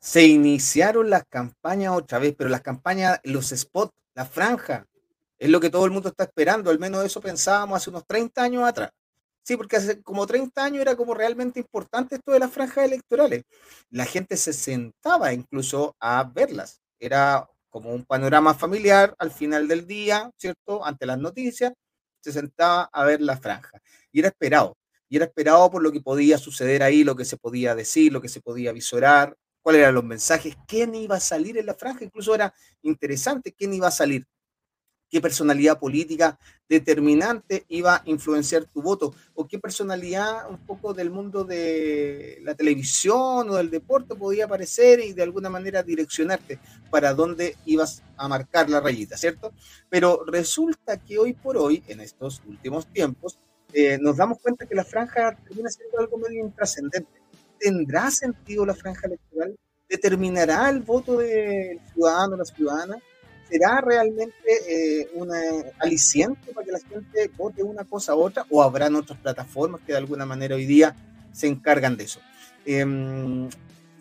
se 0.00 0.24
iniciaron 0.24 1.10
las 1.10 1.24
campañas 1.28 1.94
otra 1.94 2.18
vez, 2.18 2.34
pero 2.36 2.50
las 2.50 2.62
campañas, 2.62 3.20
los 3.22 3.50
spots, 3.50 3.92
la 4.14 4.24
franja, 4.24 4.86
es 5.38 5.50
lo 5.50 5.60
que 5.60 5.70
todo 5.70 5.84
el 5.84 5.90
mundo 5.90 6.08
está 6.08 6.24
esperando, 6.24 6.70
al 6.70 6.78
menos 6.78 7.04
eso 7.04 7.20
pensábamos 7.20 7.76
hace 7.76 7.90
unos 7.90 8.06
30 8.06 8.42
años 8.42 8.64
atrás. 8.64 8.90
Sí, 9.42 9.56
porque 9.56 9.76
hace 9.76 10.02
como 10.02 10.26
30 10.26 10.64
años 10.64 10.82
era 10.82 10.96
como 10.96 11.14
realmente 11.14 11.60
importante 11.60 12.16
esto 12.16 12.32
de 12.32 12.38
las 12.38 12.52
franjas 12.52 12.84
electorales. 12.84 13.44
La 13.90 14.04
gente 14.04 14.36
se 14.36 14.52
sentaba 14.52 15.32
incluso 15.32 15.96
a 15.98 16.24
verlas. 16.24 16.80
Era 16.98 17.48
como 17.70 17.92
un 17.92 18.04
panorama 18.04 18.54
familiar 18.54 19.14
al 19.18 19.30
final 19.30 19.66
del 19.68 19.86
día, 19.86 20.30
¿cierto? 20.36 20.84
Ante 20.84 21.06
las 21.06 21.18
noticias, 21.18 21.72
se 22.20 22.32
sentaba 22.32 22.90
a 22.92 23.04
ver 23.04 23.20
la 23.22 23.38
franja. 23.38 23.80
Y 24.12 24.20
era 24.20 24.28
esperado. 24.28 24.76
Y 25.08 25.16
era 25.16 25.24
esperado 25.24 25.70
por 25.70 25.82
lo 25.82 25.90
que 25.90 26.00
podía 26.00 26.38
suceder 26.38 26.82
ahí, 26.82 27.02
lo 27.02 27.16
que 27.16 27.24
se 27.24 27.36
podía 27.36 27.74
decir, 27.74 28.12
lo 28.12 28.20
que 28.20 28.28
se 28.28 28.40
podía 28.40 28.72
visorar, 28.72 29.36
cuáles 29.62 29.80
eran 29.80 29.94
los 29.94 30.04
mensajes, 30.04 30.56
quién 30.66 30.94
iba 30.94 31.16
a 31.16 31.20
salir 31.20 31.58
en 31.58 31.66
la 31.66 31.74
franja. 31.74 32.04
Incluso 32.04 32.34
era 32.34 32.52
interesante 32.82 33.52
quién 33.52 33.74
iba 33.74 33.88
a 33.88 33.92
salir 33.92 34.26
qué 35.10 35.20
personalidad 35.20 35.78
política 35.78 36.38
determinante 36.68 37.64
iba 37.68 37.96
a 37.96 38.02
influenciar 38.04 38.64
tu 38.64 38.80
voto, 38.80 39.12
o 39.34 39.46
qué 39.48 39.58
personalidad 39.58 40.48
un 40.48 40.58
poco 40.64 40.94
del 40.94 41.10
mundo 41.10 41.42
de 41.44 42.38
la 42.42 42.54
televisión 42.54 43.50
o 43.50 43.56
del 43.56 43.70
deporte 43.70 44.14
podía 44.14 44.44
aparecer 44.44 45.00
y 45.00 45.12
de 45.12 45.24
alguna 45.24 45.50
manera 45.50 45.82
direccionarte 45.82 46.60
para 46.90 47.12
dónde 47.12 47.56
ibas 47.66 48.02
a 48.16 48.28
marcar 48.28 48.70
la 48.70 48.80
rayita, 48.80 49.16
¿cierto? 49.16 49.52
Pero 49.88 50.24
resulta 50.24 50.98
que 50.98 51.18
hoy 51.18 51.32
por 51.32 51.56
hoy, 51.56 51.82
en 51.88 52.00
estos 52.00 52.40
últimos 52.46 52.86
tiempos, 52.86 53.38
eh, 53.72 53.98
nos 54.00 54.16
damos 54.16 54.38
cuenta 54.38 54.66
que 54.66 54.74
la 54.74 54.84
franja 54.84 55.36
termina 55.44 55.70
siendo 55.70 55.98
algo 55.98 56.18
medio 56.18 56.44
intrascendente. 56.44 57.19
¿Tendrá 57.60 58.10
sentido 58.10 58.66
la 58.66 58.74
franja 58.74 59.06
electoral? 59.06 59.54
¿Determinará 59.88 60.68
el 60.70 60.80
voto 60.80 61.18
del 61.18 61.78
ciudadano 61.92 62.34
o 62.34 62.38
la 62.38 62.44
ciudadana? 62.44 62.98
¿será 63.50 63.80
realmente 63.80 64.34
eh, 64.68 65.10
un 65.14 65.30
aliciente 65.78 66.52
para 66.54 66.64
que 66.64 66.72
la 66.72 66.78
gente 66.78 67.30
vote 67.36 67.62
una 67.62 67.84
cosa 67.84 68.14
u 68.14 68.20
otra? 68.20 68.46
¿O 68.48 68.62
habrán 68.62 68.94
otras 68.94 69.18
plataformas 69.18 69.80
que 69.84 69.92
de 69.92 69.98
alguna 69.98 70.24
manera 70.24 70.54
hoy 70.54 70.66
día 70.66 70.94
se 71.32 71.48
encargan 71.48 71.96
de 71.96 72.04
eso? 72.04 72.20
Em, 72.64 73.48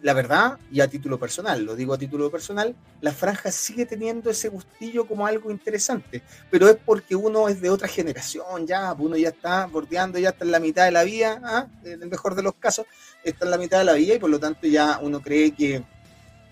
la 0.02 0.14
verdad, 0.14 0.58
y 0.72 0.80
a 0.82 0.88
título 0.88 1.20
personal, 1.20 1.64
lo 1.64 1.76
digo 1.76 1.94
a 1.94 1.98
título 1.98 2.32
personal, 2.32 2.76
la 3.02 3.12
franja 3.12 3.52
sigue 3.52 3.86
teniendo 3.86 4.30
ese 4.30 4.50
gustillo 4.50 5.06
como 5.06 5.26
algo 5.26 5.52
interesante, 5.52 6.22
pero 6.50 6.70
es 6.70 6.78
porque 6.86 7.16
uno 7.16 7.50
es 7.50 7.62
de 7.62 7.70
otra 7.70 7.88
generación, 7.88 8.66
ya, 8.66 8.94
uno 8.94 9.18
ya 9.18 9.30
está 9.30 9.66
bordeando, 9.66 10.18
ya 10.18 10.30
está 10.30 10.46
en 10.46 10.52
la 10.52 10.60
mitad 10.60 10.86
de 10.86 10.92
la 10.92 11.04
vida, 11.04 11.42
¿ah? 11.44 11.68
en 11.84 12.02
el 12.02 12.10
mejor 12.10 12.36
de 12.36 12.44
los 12.44 12.54
casos, 12.56 12.86
está 13.24 13.46
en 13.46 13.52
la 13.52 13.58
mitad 13.58 13.80
de 13.80 13.86
la 13.86 13.94
vida 13.94 14.16
y 14.16 14.20
por 14.20 14.30
lo 14.30 14.40
tanto 14.40 14.68
ya 14.68 15.00
uno 15.02 15.22
cree 15.22 15.52
que, 15.52 15.84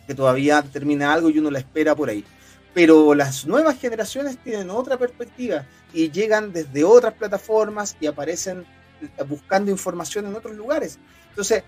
que 0.06 0.16
todavía 0.16 0.62
termina 0.62 1.14
algo 1.14 1.30
y 1.30 1.40
uno 1.40 1.50
la 1.52 1.60
espera 1.60 1.96
por 1.96 2.10
ahí 2.10 2.26
pero 2.74 3.16
las 3.16 3.48
nuevas 3.48 3.80
generaciones 3.80 4.38
tienen 4.38 4.70
otra 4.70 4.98
perspectiva 4.98 5.66
y 5.94 6.12
llegan 6.12 6.54
desde 6.54 6.84
otras 6.84 7.16
plataformas 7.16 7.98
y 8.00 8.06
aparecen 8.06 8.68
buscando 9.28 9.72
información 9.72 10.28
en 10.28 10.36
otros 10.36 10.56
lugares. 10.56 11.00
Entonces, 11.30 11.64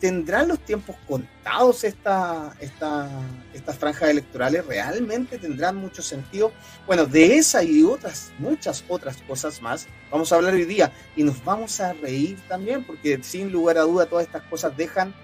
¿tendrán 0.00 0.48
los 0.48 0.58
tiempos 0.60 0.96
contados 1.06 1.84
esta, 1.84 2.56
esta, 2.58 3.08
estas 3.52 3.76
franjas 3.76 4.08
electorales? 4.10 4.66
¿Realmente 4.66 5.38
tendrán 5.38 5.76
mucho 5.76 6.02
sentido? 6.02 6.52
Bueno, 6.86 7.04
de 7.06 7.36
esa 7.36 7.62
y 7.62 7.82
otras, 7.82 8.32
muchas 8.38 8.82
otras 8.88 9.18
cosas 9.28 9.60
más, 9.62 9.86
vamos 10.10 10.32
a 10.32 10.36
hablar 10.36 10.54
hoy 10.54 10.64
día 10.64 10.90
y 11.14 11.22
nos 11.22 11.44
vamos 11.44 11.80
a 11.80 11.92
reír 11.92 12.38
también, 12.48 12.84
porque 12.84 13.22
sin 13.22 13.52
lugar 13.52 13.78
a 13.78 13.82
duda 13.82 14.06
todas 14.06 14.26
estas 14.26 14.42
cosas 14.44 14.76
dejan 14.76 15.14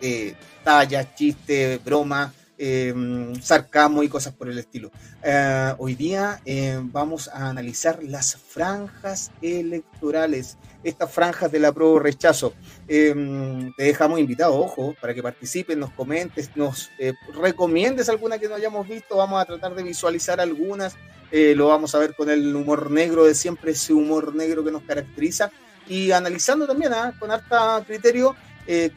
eh, 0.00 0.34
tallas, 0.64 1.14
chistes, 1.14 1.82
bromas 1.84 2.32
eh, 2.58 2.94
sarcasmo 3.42 4.02
y 4.02 4.08
cosas 4.08 4.32
por 4.32 4.48
el 4.48 4.58
estilo. 4.58 4.90
Eh, 5.22 5.74
hoy 5.78 5.94
día 5.94 6.40
eh, 6.44 6.80
vamos 6.82 7.28
a 7.28 7.48
analizar 7.50 8.02
las 8.02 8.36
franjas 8.36 9.30
electorales, 9.42 10.56
estas 10.88 11.10
franjas 11.10 11.50
de 11.50 11.58
la 11.58 11.72
prueba 11.72 12.00
rechazo. 12.00 12.54
Em, 12.88 13.72
te 13.74 13.84
dejamos 13.84 14.20
invitado, 14.20 14.54
ojo, 14.54 14.94
para 15.00 15.14
que 15.14 15.22
participes, 15.22 15.76
nos 15.76 15.90
comentes, 15.92 16.50
nos 16.54 16.90
eh, 16.98 17.12
recomiendes 17.40 18.08
alguna 18.08 18.38
que 18.38 18.48
no 18.48 18.54
hayamos 18.54 18.88
visto. 18.88 19.16
Vamos 19.16 19.40
a 19.40 19.44
tratar 19.44 19.74
de 19.74 19.82
visualizar 19.82 20.40
algunas. 20.40 20.96
lo 21.32 21.68
vamos 21.68 21.94
a 21.94 21.98
ver 21.98 22.14
con 22.14 22.30
el 22.30 22.54
humor 22.54 22.90
negro 22.90 23.24
de 23.24 23.34
siempre, 23.34 23.72
ese 23.72 23.92
humor 23.92 24.34
negro 24.34 24.64
que 24.64 24.70
nos 24.70 24.82
caracteriza. 24.82 25.50
Y 25.88 26.12
analizando 26.12 26.66
también 26.66 26.92
¿ah? 26.94 27.14
con 27.18 27.30
harta 27.30 27.82
criterio, 27.86 28.34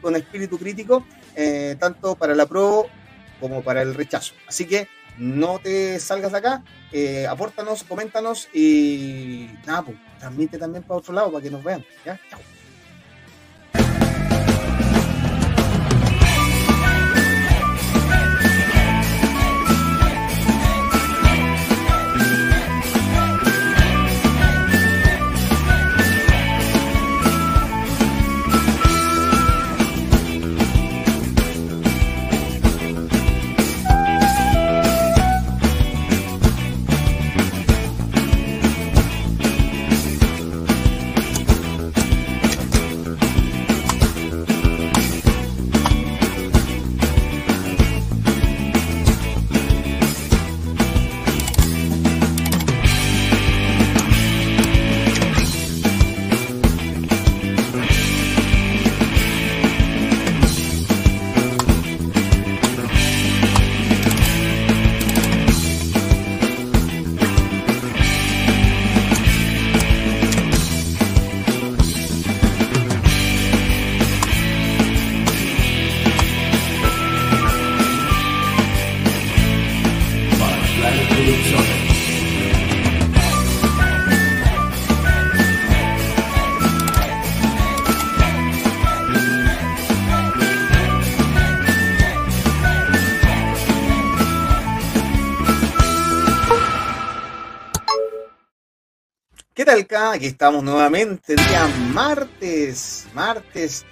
con 0.00 0.16
espíritu 0.16 0.58
crítico, 0.58 1.04
tanto 1.78 2.14
para 2.14 2.34
la 2.34 2.46
pro 2.46 2.86
como 3.40 3.62
para 3.62 3.82
el 3.82 3.94
rechazo. 3.94 4.34
Así 4.46 4.66
que 4.66 4.88
no 5.20 5.58
te 5.58 6.00
salgas 6.00 6.32
de 6.32 6.38
acá, 6.38 6.64
eh, 6.92 7.26
apórtanos, 7.28 7.84
coméntanos 7.84 8.48
y 8.54 9.50
nada, 9.66 9.82
pues 9.82 9.98
transmite 10.18 10.56
también 10.58 10.82
para 10.82 10.98
otro 10.98 11.12
lado 11.12 11.30
para 11.30 11.42
que 11.44 11.50
nos 11.50 11.62
vean. 11.62 11.84
Chao. 12.04 12.40
Aquí 99.70 100.26
estamos 100.26 100.64
nuevamente, 100.64 101.36
día 101.36 101.64
martes, 101.92 103.06
martes 103.14 103.86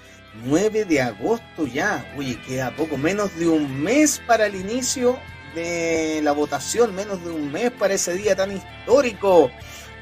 9 0.45 0.85
de 0.85 1.01
agosto 1.01 1.69
ya. 1.69 2.05
Oye, 2.17 2.37
queda 2.41 2.75
poco 2.75 2.97
menos 2.97 3.37
de 3.39 3.47
un 3.47 3.81
mes 3.81 4.21
para 4.27 4.47
el 4.47 4.57
inicio 4.57 5.21
de 5.55 6.19
la 6.25 6.33
votación, 6.33 6.97
menos 6.97 7.25
de 7.25 7.31
un 7.31 7.53
mes 7.53 7.71
para 7.71 7.95
ese 7.95 8.15
día 8.15 8.35
tan 8.35 8.57
histórico 8.57 9.53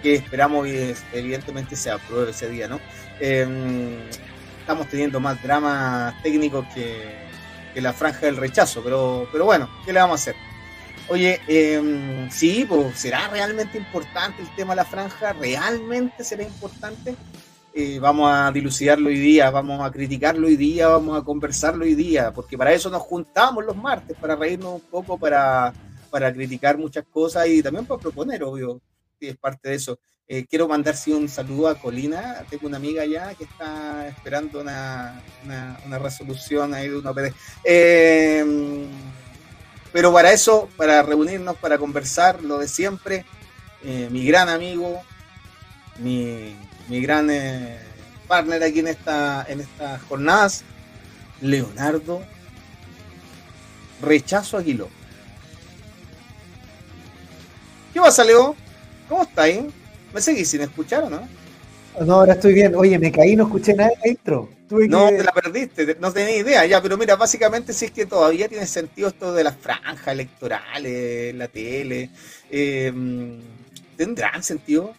que 0.02 0.14
esperamos 0.14 0.66
y 0.66 0.94
evidentemente 1.12 1.76
se 1.76 1.90
apruebe 1.90 2.30
ese 2.30 2.48
día, 2.48 2.68
¿no? 2.68 2.80
Em, 3.20 3.98
estamos 4.60 4.88
teniendo 4.88 5.20
más 5.20 5.42
dramas 5.42 6.14
técnicos 6.22 6.64
que, 6.74 7.18
que, 7.74 7.82
la 7.82 7.92
franja 7.92 8.20
del 8.20 8.38
rechazo, 8.38 8.82
pero, 8.82 9.28
pero 9.30 9.44
bueno, 9.44 9.68
¿qué 9.84 9.92
le 9.92 10.00
vamos 10.00 10.20
a 10.20 10.30
hacer? 10.30 10.45
Oye, 11.08 11.40
eh, 11.46 12.28
sí, 12.32 12.66
pues, 12.68 12.98
¿será 12.98 13.28
realmente 13.28 13.78
importante 13.78 14.42
el 14.42 14.54
tema 14.56 14.72
de 14.72 14.76
la 14.76 14.84
franja? 14.84 15.32
¿Realmente 15.34 16.24
será 16.24 16.42
importante? 16.42 17.14
Eh, 17.72 17.98
vamos 18.00 18.28
a 18.32 18.50
dilucidarlo 18.50 19.08
hoy 19.08 19.18
día, 19.18 19.50
vamos 19.50 19.86
a 19.86 19.92
criticarlo 19.92 20.48
hoy 20.48 20.56
día, 20.56 20.88
vamos 20.88 21.20
a 21.20 21.24
conversarlo 21.24 21.84
hoy 21.84 21.94
día, 21.94 22.32
porque 22.32 22.58
para 22.58 22.72
eso 22.72 22.90
nos 22.90 23.02
juntamos 23.02 23.64
los 23.64 23.76
martes, 23.76 24.16
para 24.18 24.34
reírnos 24.34 24.74
un 24.74 24.80
poco, 24.80 25.16
para, 25.16 25.72
para 26.10 26.32
criticar 26.32 26.76
muchas 26.76 27.04
cosas 27.04 27.46
y 27.46 27.62
también 27.62 27.86
para 27.86 28.00
proponer, 28.00 28.42
obvio, 28.42 28.80
que 29.20 29.28
es 29.28 29.36
parte 29.36 29.68
de 29.68 29.74
eso. 29.76 29.98
Eh, 30.26 30.44
quiero 30.44 30.66
mandar 30.66 30.96
sí, 30.96 31.12
un 31.12 31.28
saludo 31.28 31.68
a 31.68 31.76
Colina. 31.76 32.44
Tengo 32.50 32.66
una 32.66 32.78
amiga 32.78 33.02
allá 33.02 33.32
que 33.34 33.44
está 33.44 34.08
esperando 34.08 34.60
una, 34.60 35.22
una, 35.44 35.98
resolución 35.98 36.74
ahí 36.74 36.88
de 36.88 36.98
una 36.98 37.10
OPD. 37.10 37.32
Em, 37.62 38.88
pero 39.96 40.12
para 40.12 40.30
eso, 40.30 40.68
para 40.76 41.02
reunirnos, 41.02 41.56
para 41.56 41.78
conversar, 41.78 42.42
lo 42.42 42.58
de 42.58 42.68
siempre, 42.68 43.24
eh, 43.82 44.08
mi 44.10 44.26
gran 44.26 44.50
amigo, 44.50 45.00
mi, 46.00 46.54
mi 46.88 47.00
gran 47.00 47.30
eh, 47.30 47.78
partner 48.28 48.62
aquí 48.62 48.80
en, 48.80 48.88
esta, 48.88 49.46
en 49.48 49.62
estas 49.62 50.02
jornadas, 50.02 50.64
Leonardo 51.40 52.20
Rechazo 54.02 54.58
Aguiló. 54.58 54.90
¿Qué 57.94 57.98
pasa, 57.98 58.22
Leo? 58.22 58.54
¿Cómo 59.08 59.22
está 59.22 59.44
ahí? 59.44 59.66
¿Me 60.12 60.20
seguís 60.20 60.50
sin 60.50 60.60
escuchar 60.60 61.04
o 61.04 61.08
no? 61.08 61.26
No, 62.04 62.16
ahora 62.16 62.34
estoy 62.34 62.52
bien. 62.52 62.74
Oye, 62.74 62.98
me 62.98 63.10
caí, 63.10 63.34
no 63.34 63.44
escuché 63.44 63.72
nada 63.72 63.92
de 64.04 64.10
intro. 64.10 64.55
No, 64.70 65.08
te 65.08 65.22
la 65.22 65.32
perdiste, 65.32 65.96
no 66.00 66.12
tenía 66.12 66.36
idea. 66.36 66.66
Ya, 66.66 66.82
pero 66.82 66.96
mira, 66.96 67.16
básicamente 67.16 67.72
si 67.72 67.86
es 67.86 67.90
que 67.90 68.06
todavía 68.06 68.48
tiene 68.48 68.66
sentido 68.66 69.08
esto 69.08 69.32
de 69.32 69.44
las 69.44 69.56
franjas 69.56 70.08
electorales, 70.08 71.34
la 71.34 71.48
tele. 71.48 72.10
Em, 72.50 73.40
¿Tendrán 73.96 74.42
sentido? 74.42 74.94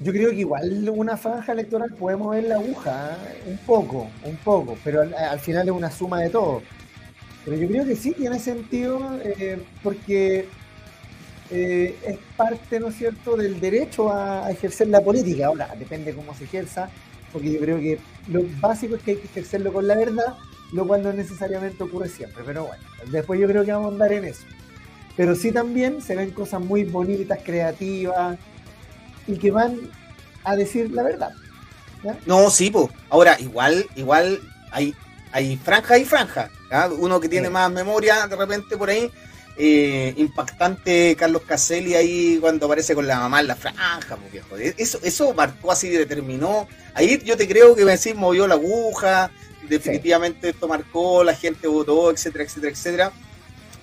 Yo 0.00 0.12
creo 0.12 0.30
que 0.30 0.36
igual 0.36 0.88
una 0.90 1.16
franja 1.16 1.52
electoral 1.52 1.92
puede 1.98 2.16
mover 2.16 2.44
la 2.44 2.54
aguja, 2.54 3.16
¿eh? 3.26 3.50
un 3.50 3.58
poco, 3.58 4.08
un 4.24 4.36
poco, 4.36 4.78
pero 4.84 5.02
al, 5.02 5.40
final 5.40 5.66
es 5.66 5.74
una 5.74 5.90
suma 5.90 6.20
de 6.20 6.30
todo. 6.30 6.62
Pero 7.44 7.56
yo 7.56 7.66
creo 7.66 7.84
que 7.84 7.96
sí 7.96 8.12
tiene 8.12 8.38
sentido 8.38 9.00
eh, 9.24 9.60
porque 9.82 10.46
eh, 11.50 11.96
es 12.06 12.18
parte, 12.36 12.78
¿no 12.78 12.88
es 12.88 12.96
cierto?, 12.96 13.36
del 13.36 13.58
derecho 13.58 14.12
a, 14.12 14.48
ejercer 14.50 14.86
la 14.86 15.00
política. 15.00 15.46
Ahora, 15.46 15.74
depende 15.76 16.14
cómo 16.14 16.32
se 16.32 16.44
ejerza, 16.44 16.90
porque 17.32 17.52
yo 17.52 17.60
creo 17.60 17.78
que 17.78 17.98
lo 18.28 18.42
básico 18.60 18.96
es 18.96 19.02
que 19.02 19.12
hay 19.12 19.16
que 19.18 19.26
ejercerlo 19.26 19.72
con 19.72 19.86
la 19.86 19.96
verdad, 19.96 20.36
lo 20.72 20.86
cual 20.86 21.02
no 21.02 21.12
necesariamente 21.12 21.82
ocurre 21.82 22.08
siempre. 22.08 22.42
Pero 22.44 22.66
bueno, 22.66 22.82
después 23.10 23.40
yo 23.40 23.46
creo 23.46 23.64
que 23.64 23.72
vamos 23.72 23.90
a 23.90 23.92
andar 23.92 24.12
en 24.12 24.24
eso. 24.24 24.44
Pero 25.16 25.34
sí 25.34 25.52
también 25.52 26.00
se 26.00 26.14
ven 26.14 26.30
cosas 26.30 26.60
muy 26.60 26.84
bonitas, 26.84 27.40
creativas, 27.44 28.38
y 29.26 29.36
que 29.36 29.50
van 29.50 29.78
a 30.44 30.56
decir 30.56 30.90
la 30.90 31.02
verdad. 31.02 31.32
No, 32.26 32.48
sí, 32.50 32.70
pues. 32.70 32.88
Ahora, 33.10 33.38
igual, 33.40 33.86
igual 33.96 34.40
hay, 34.70 34.94
hay 35.32 35.56
franja 35.56 35.98
y 35.98 36.04
franja. 36.04 36.50
Uno 36.98 37.20
que 37.20 37.28
tiene 37.28 37.50
más 37.50 37.70
memoria 37.70 38.26
de 38.26 38.36
repente 38.36 38.76
por 38.76 38.90
ahí 38.90 39.10
eh, 39.58 40.14
impactante 40.16 41.16
Carlos 41.16 41.42
Caselli 41.42 41.94
ahí 41.96 42.38
cuando 42.40 42.66
aparece 42.66 42.94
con 42.94 43.06
la 43.06 43.18
mamá 43.18 43.40
en 43.40 43.48
la 43.48 43.56
franja, 43.56 44.16
pues, 44.48 44.74
Eso, 44.78 45.00
eso 45.02 45.34
marcó 45.34 45.72
así, 45.72 45.88
determinó. 45.88 46.68
Ahí 46.94 47.20
yo 47.24 47.36
te 47.36 47.48
creo 47.48 47.74
que 47.74 47.84
me 47.84 47.92
decís, 47.92 48.14
movió 48.14 48.46
la 48.46 48.54
aguja, 48.54 49.30
definitivamente 49.68 50.50
esto 50.50 50.68
marcó, 50.68 51.24
la 51.24 51.34
gente 51.34 51.66
votó, 51.66 52.10
etcétera, 52.10 52.44
etcétera, 52.44 52.72
etcétera. 52.72 53.12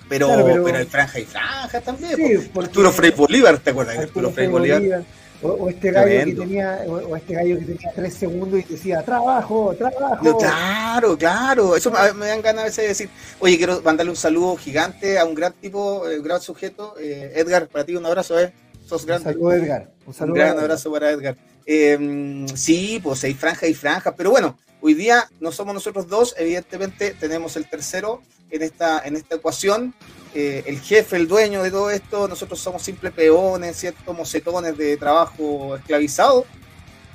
Pero, 0.08 0.28
pero, 0.64 0.78
hay 0.78 0.86
franja 0.86 1.18
y 1.18 1.24
franja 1.24 1.80
también. 1.80 2.16
Sí, 2.16 2.50
Arturo 2.58 2.92
Frei 2.92 3.10
Bolívar, 3.10 3.58
¿te 3.58 3.70
acuerdas? 3.70 3.98
Arturo, 3.98 4.30
Frei 4.30 4.46
Bolívar 4.46 5.04
o, 5.42 5.68
este 5.68 5.90
gallo 5.90 6.24
que 6.24 6.34
tenía, 6.34 6.80
o, 6.86 7.16
este 7.16 7.34
gallo 7.34 7.58
que 7.58 7.64
tenía 7.64 7.92
tres 7.94 8.14
segundos 8.14 8.60
y 8.60 8.62
decía, 8.72 9.02
trabajo, 9.02 9.74
trabajo. 9.76 10.38
claro, 10.38 11.16
claro. 11.16 11.76
Eso 11.76 11.90
me, 11.90 12.26
dan 12.26 12.42
ganas 12.42 12.62
a 12.62 12.64
veces 12.64 12.76
de 12.76 12.88
decir, 12.88 13.10
oye, 13.38 13.56
quiero 13.56 13.80
mandarle 13.82 14.10
un 14.10 14.16
saludo 14.16 14.56
gigante 14.56 15.18
a 15.18 15.24
un 15.24 15.34
gran 15.34 15.52
tipo, 15.52 16.08
eh, 16.08 16.18
un 16.18 16.24
gran 16.24 16.40
sujeto. 16.40 16.94
Eh, 16.98 17.32
Edgar, 17.34 17.68
para 17.68 17.84
ti 17.84 17.96
un 17.96 18.06
abrazo, 18.06 18.38
¿eh? 18.38 18.52
Sos 18.86 19.04
grande. 19.04 19.28
Un 19.28 19.34
saludo, 19.34 19.52
Edgar. 19.52 19.90
Un, 20.06 20.14
saludo 20.14 20.34
un 20.34 20.38
gran 20.38 20.58
abrazo 20.58 20.92
para 20.92 21.10
Edgar. 21.10 21.36
Em, 21.66 22.46
sí, 22.48 23.00
pues 23.02 23.24
hay 23.24 23.34
franja 23.34 23.66
y 23.66 23.74
franja, 23.74 24.14
pero 24.14 24.30
bueno, 24.30 24.56
hoy 24.80 24.94
día 24.94 25.28
no 25.40 25.50
somos 25.50 25.74
nosotros 25.74 26.06
dos, 26.06 26.34
evidentemente 26.38 27.16
tenemos 27.18 27.56
el 27.56 27.68
tercero 27.68 28.22
en 28.50 28.62
esta, 28.62 29.02
en 29.04 29.16
esta 29.16 29.34
ecuación. 29.34 29.92
Eh, 30.34 30.62
el 30.66 30.80
jefe, 30.80 31.16
el 31.16 31.26
dueño 31.26 31.62
de 31.62 31.70
todo 31.70 31.90
esto, 31.90 32.28
nosotros 32.28 32.60
somos 32.60 32.82
simples 32.82 33.12
peones, 33.12 33.76
¿cierto? 33.76 34.12
Mocetones 34.12 34.76
de 34.76 34.96
trabajo 34.96 35.76
esclavizado. 35.76 36.46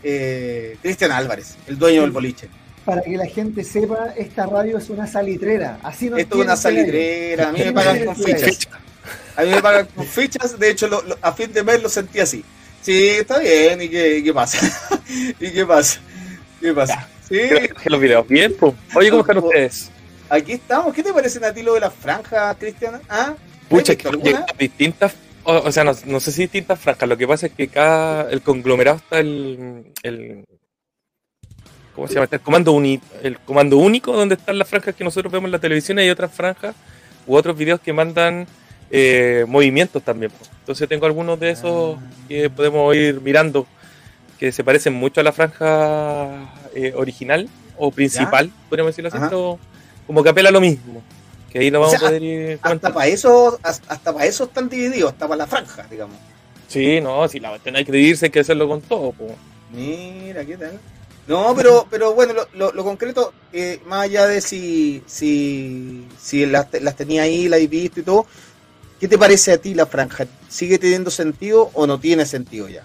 Eh, 0.03 0.77
Cristian 0.81 1.11
Álvarez, 1.11 1.55
el 1.67 1.77
dueño 1.77 2.01
del 2.01 2.11
boliche. 2.11 2.49
Para 2.83 3.03
que 3.03 3.15
la 3.15 3.27
gente 3.27 3.63
sepa, 3.63 4.13
esta 4.17 4.47
radio 4.47 4.79
es 4.79 4.89
una 4.89 5.05
salitrera. 5.07 5.79
Así 5.83 6.09
no 6.09 6.17
Esto 6.17 6.35
es 6.35 6.45
una 6.45 6.57
salitrera, 6.57 7.49
a 7.49 7.51
mí 7.53 7.59
me 7.63 7.71
pagan 7.71 8.03
con 8.03 8.15
fichas. 8.15 8.67
A 9.35 9.43
mí 9.43 9.49
me 9.49 9.61
pagan 9.61 9.87
con 9.87 10.05
fichas, 10.05 10.57
de 10.59 10.69
hecho 10.69 10.89
a 11.21 11.31
fin 11.33 11.51
de 11.53 11.63
mes 11.63 11.81
lo 11.81 11.89
sentí 11.89 12.19
así. 12.19 12.43
Sí, 12.81 13.09
está 13.09 13.39
bien, 13.39 13.81
¿y 13.81 13.89
qué, 13.89 14.31
pasa? 14.33 14.57
¿Y 15.39 15.51
qué 15.51 15.65
pasa? 15.65 15.99
¿Qué 16.59 16.73
pasa? 16.73 17.07
Sí. 17.27 17.39
los 17.85 18.01
videos 18.01 18.27
bien, 18.27 18.55
pues. 18.59 18.73
Oye, 18.95 19.09
¿cómo 19.09 19.21
están 19.21 19.37
ustedes? 19.37 19.91
Aquí 20.29 20.53
estamos. 20.53 20.93
¿Qué 20.93 21.03
te 21.03 21.13
parece 21.13 21.45
a 21.45 21.53
ti 21.53 21.61
lo 21.61 21.75
de 21.75 21.81
las 21.81 21.93
franjas, 21.93 22.55
Cristian? 22.57 22.99
¿Ah? 23.07 23.35
Pucha, 23.69 23.95
que 23.95 24.09
distintas, 24.57 25.13
o, 25.43 25.71
sea, 25.71 25.83
no, 25.83 26.19
sé 26.19 26.31
si 26.31 26.41
distintas 26.41 26.79
franjas. 26.79 27.07
Lo 27.07 27.17
que 27.17 27.27
pasa 27.27 27.47
es 27.47 27.53
que 27.53 27.67
cada 27.67 28.29
el 28.31 28.41
conglomerado 28.41 28.97
está 28.97 29.19
el, 29.19 29.93
el 30.03 30.43
¿cómo 31.95 32.07
se 32.07 32.15
llama? 32.15 32.27
el 32.31 32.39
comando 32.41 32.81
el 33.23 33.39
comando 33.39 33.77
único 33.77 34.13
donde 34.13 34.35
están 34.35 34.57
las 34.57 34.67
franjas 34.67 34.95
que 34.95 35.03
nosotros 35.03 35.31
vemos 35.31 35.47
en 35.47 35.51
la 35.53 35.59
televisión 35.59 35.99
y 35.99 36.03
hay 36.03 36.09
otras 36.09 36.31
franjas 36.33 36.75
u 37.27 37.35
otros 37.35 37.57
videos 37.57 37.79
que 37.79 37.93
mandan 37.93 38.47
eh, 38.91 39.45
movimientos 39.47 40.03
también. 40.03 40.31
Entonces 40.59 40.87
tengo 40.87 41.05
algunos 41.05 41.39
de 41.39 41.51
esos 41.51 41.97
ah. 41.97 42.01
que 42.27 42.49
podemos 42.49 42.95
ir 42.95 43.21
mirando 43.21 43.65
que 44.37 44.51
se 44.51 44.63
parecen 44.63 44.93
mucho 44.93 45.21
a 45.21 45.23
la 45.23 45.31
franja 45.31 46.51
eh, 46.73 46.93
original 46.95 47.47
o 47.77 47.91
principal, 47.91 48.51
podríamos 48.69 48.95
decirlo 48.95 49.09
así, 49.09 49.35
como 50.07 50.23
que 50.23 50.29
apela 50.29 50.49
a 50.49 50.51
lo 50.51 50.61
mismo. 50.61 51.01
Que 51.51 51.59
ahí 51.59 51.71
no 51.71 51.79
vamos 51.81 51.95
a 51.95 51.99
poder 51.99 52.23
ir. 52.23 52.59
Hasta 52.61 52.93
para 52.93 53.07
eso, 53.07 53.59
hasta 53.61 54.13
para 54.13 54.25
eso 54.25 54.45
están 54.45 54.69
divididos, 54.69 55.11
hasta 55.11 55.27
para 55.27 55.37
la 55.37 55.47
franja, 55.47 55.85
digamos. 55.89 56.17
Sí, 56.67 57.01
no, 57.01 57.27
si 57.27 57.39
la 57.39 57.51
hay 57.51 57.85
que 57.85 57.91
dividirse 57.91 58.27
hay 58.27 58.31
que 58.31 58.39
hacerlo 58.39 58.67
con 58.67 58.81
todo. 58.81 59.13
Mira, 59.71 60.45
¿qué 60.45 60.57
tal? 60.57 60.79
No, 61.27 61.53
pero, 61.55 61.85
pero 61.89 62.13
bueno, 62.13 62.33
lo, 62.53 62.71
lo, 62.71 62.83
concreto, 62.83 63.33
eh, 63.53 63.79
más 63.85 64.05
allá 64.05 64.25
de 64.25 64.41
si, 64.41 65.03
si, 65.05 66.07
si 66.19 66.45
las, 66.45 66.67
las 66.81 66.95
tenía 66.95 67.23
ahí, 67.23 67.47
las 67.47 67.59
he 67.59 67.67
visto 67.67 67.99
y 67.99 68.03
todo, 68.03 68.25
¿qué 69.01 69.07
te 69.07 69.17
parece 69.17 69.51
a 69.51 69.57
ti 69.57 69.73
la 69.73 69.87
franja? 69.87 70.27
¿Sigue 70.47 70.77
teniendo 70.77 71.09
sentido 71.09 71.71
o 71.73 71.87
no 71.87 71.99
tiene 71.99 72.25
sentido 72.25 72.69
ya? 72.69 72.83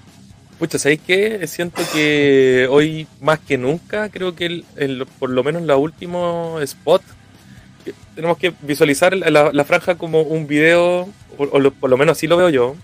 Pucha, 0.58 0.78
¿sabéis 0.78 1.02
qué? 1.06 1.46
Siento 1.46 1.82
que 1.92 2.66
hoy 2.70 3.06
más 3.20 3.38
que 3.38 3.58
nunca, 3.58 4.08
creo 4.08 4.34
que 4.34 4.64
por 5.18 5.28
lo 5.28 5.44
menos 5.44 5.62
la 5.62 5.76
último 5.76 6.58
spot, 6.62 7.02
tenemos 8.14 8.38
que 8.38 8.54
visualizar 8.62 9.14
la, 9.14 9.64
franja 9.64 9.96
como 9.96 10.22
un 10.22 10.46
video, 10.46 11.06
o, 11.36 11.70
por 11.70 11.90
lo 11.90 11.96
menos 11.98 12.16
así 12.16 12.26
lo 12.26 12.38
veo 12.38 12.48
yo, 12.48 12.74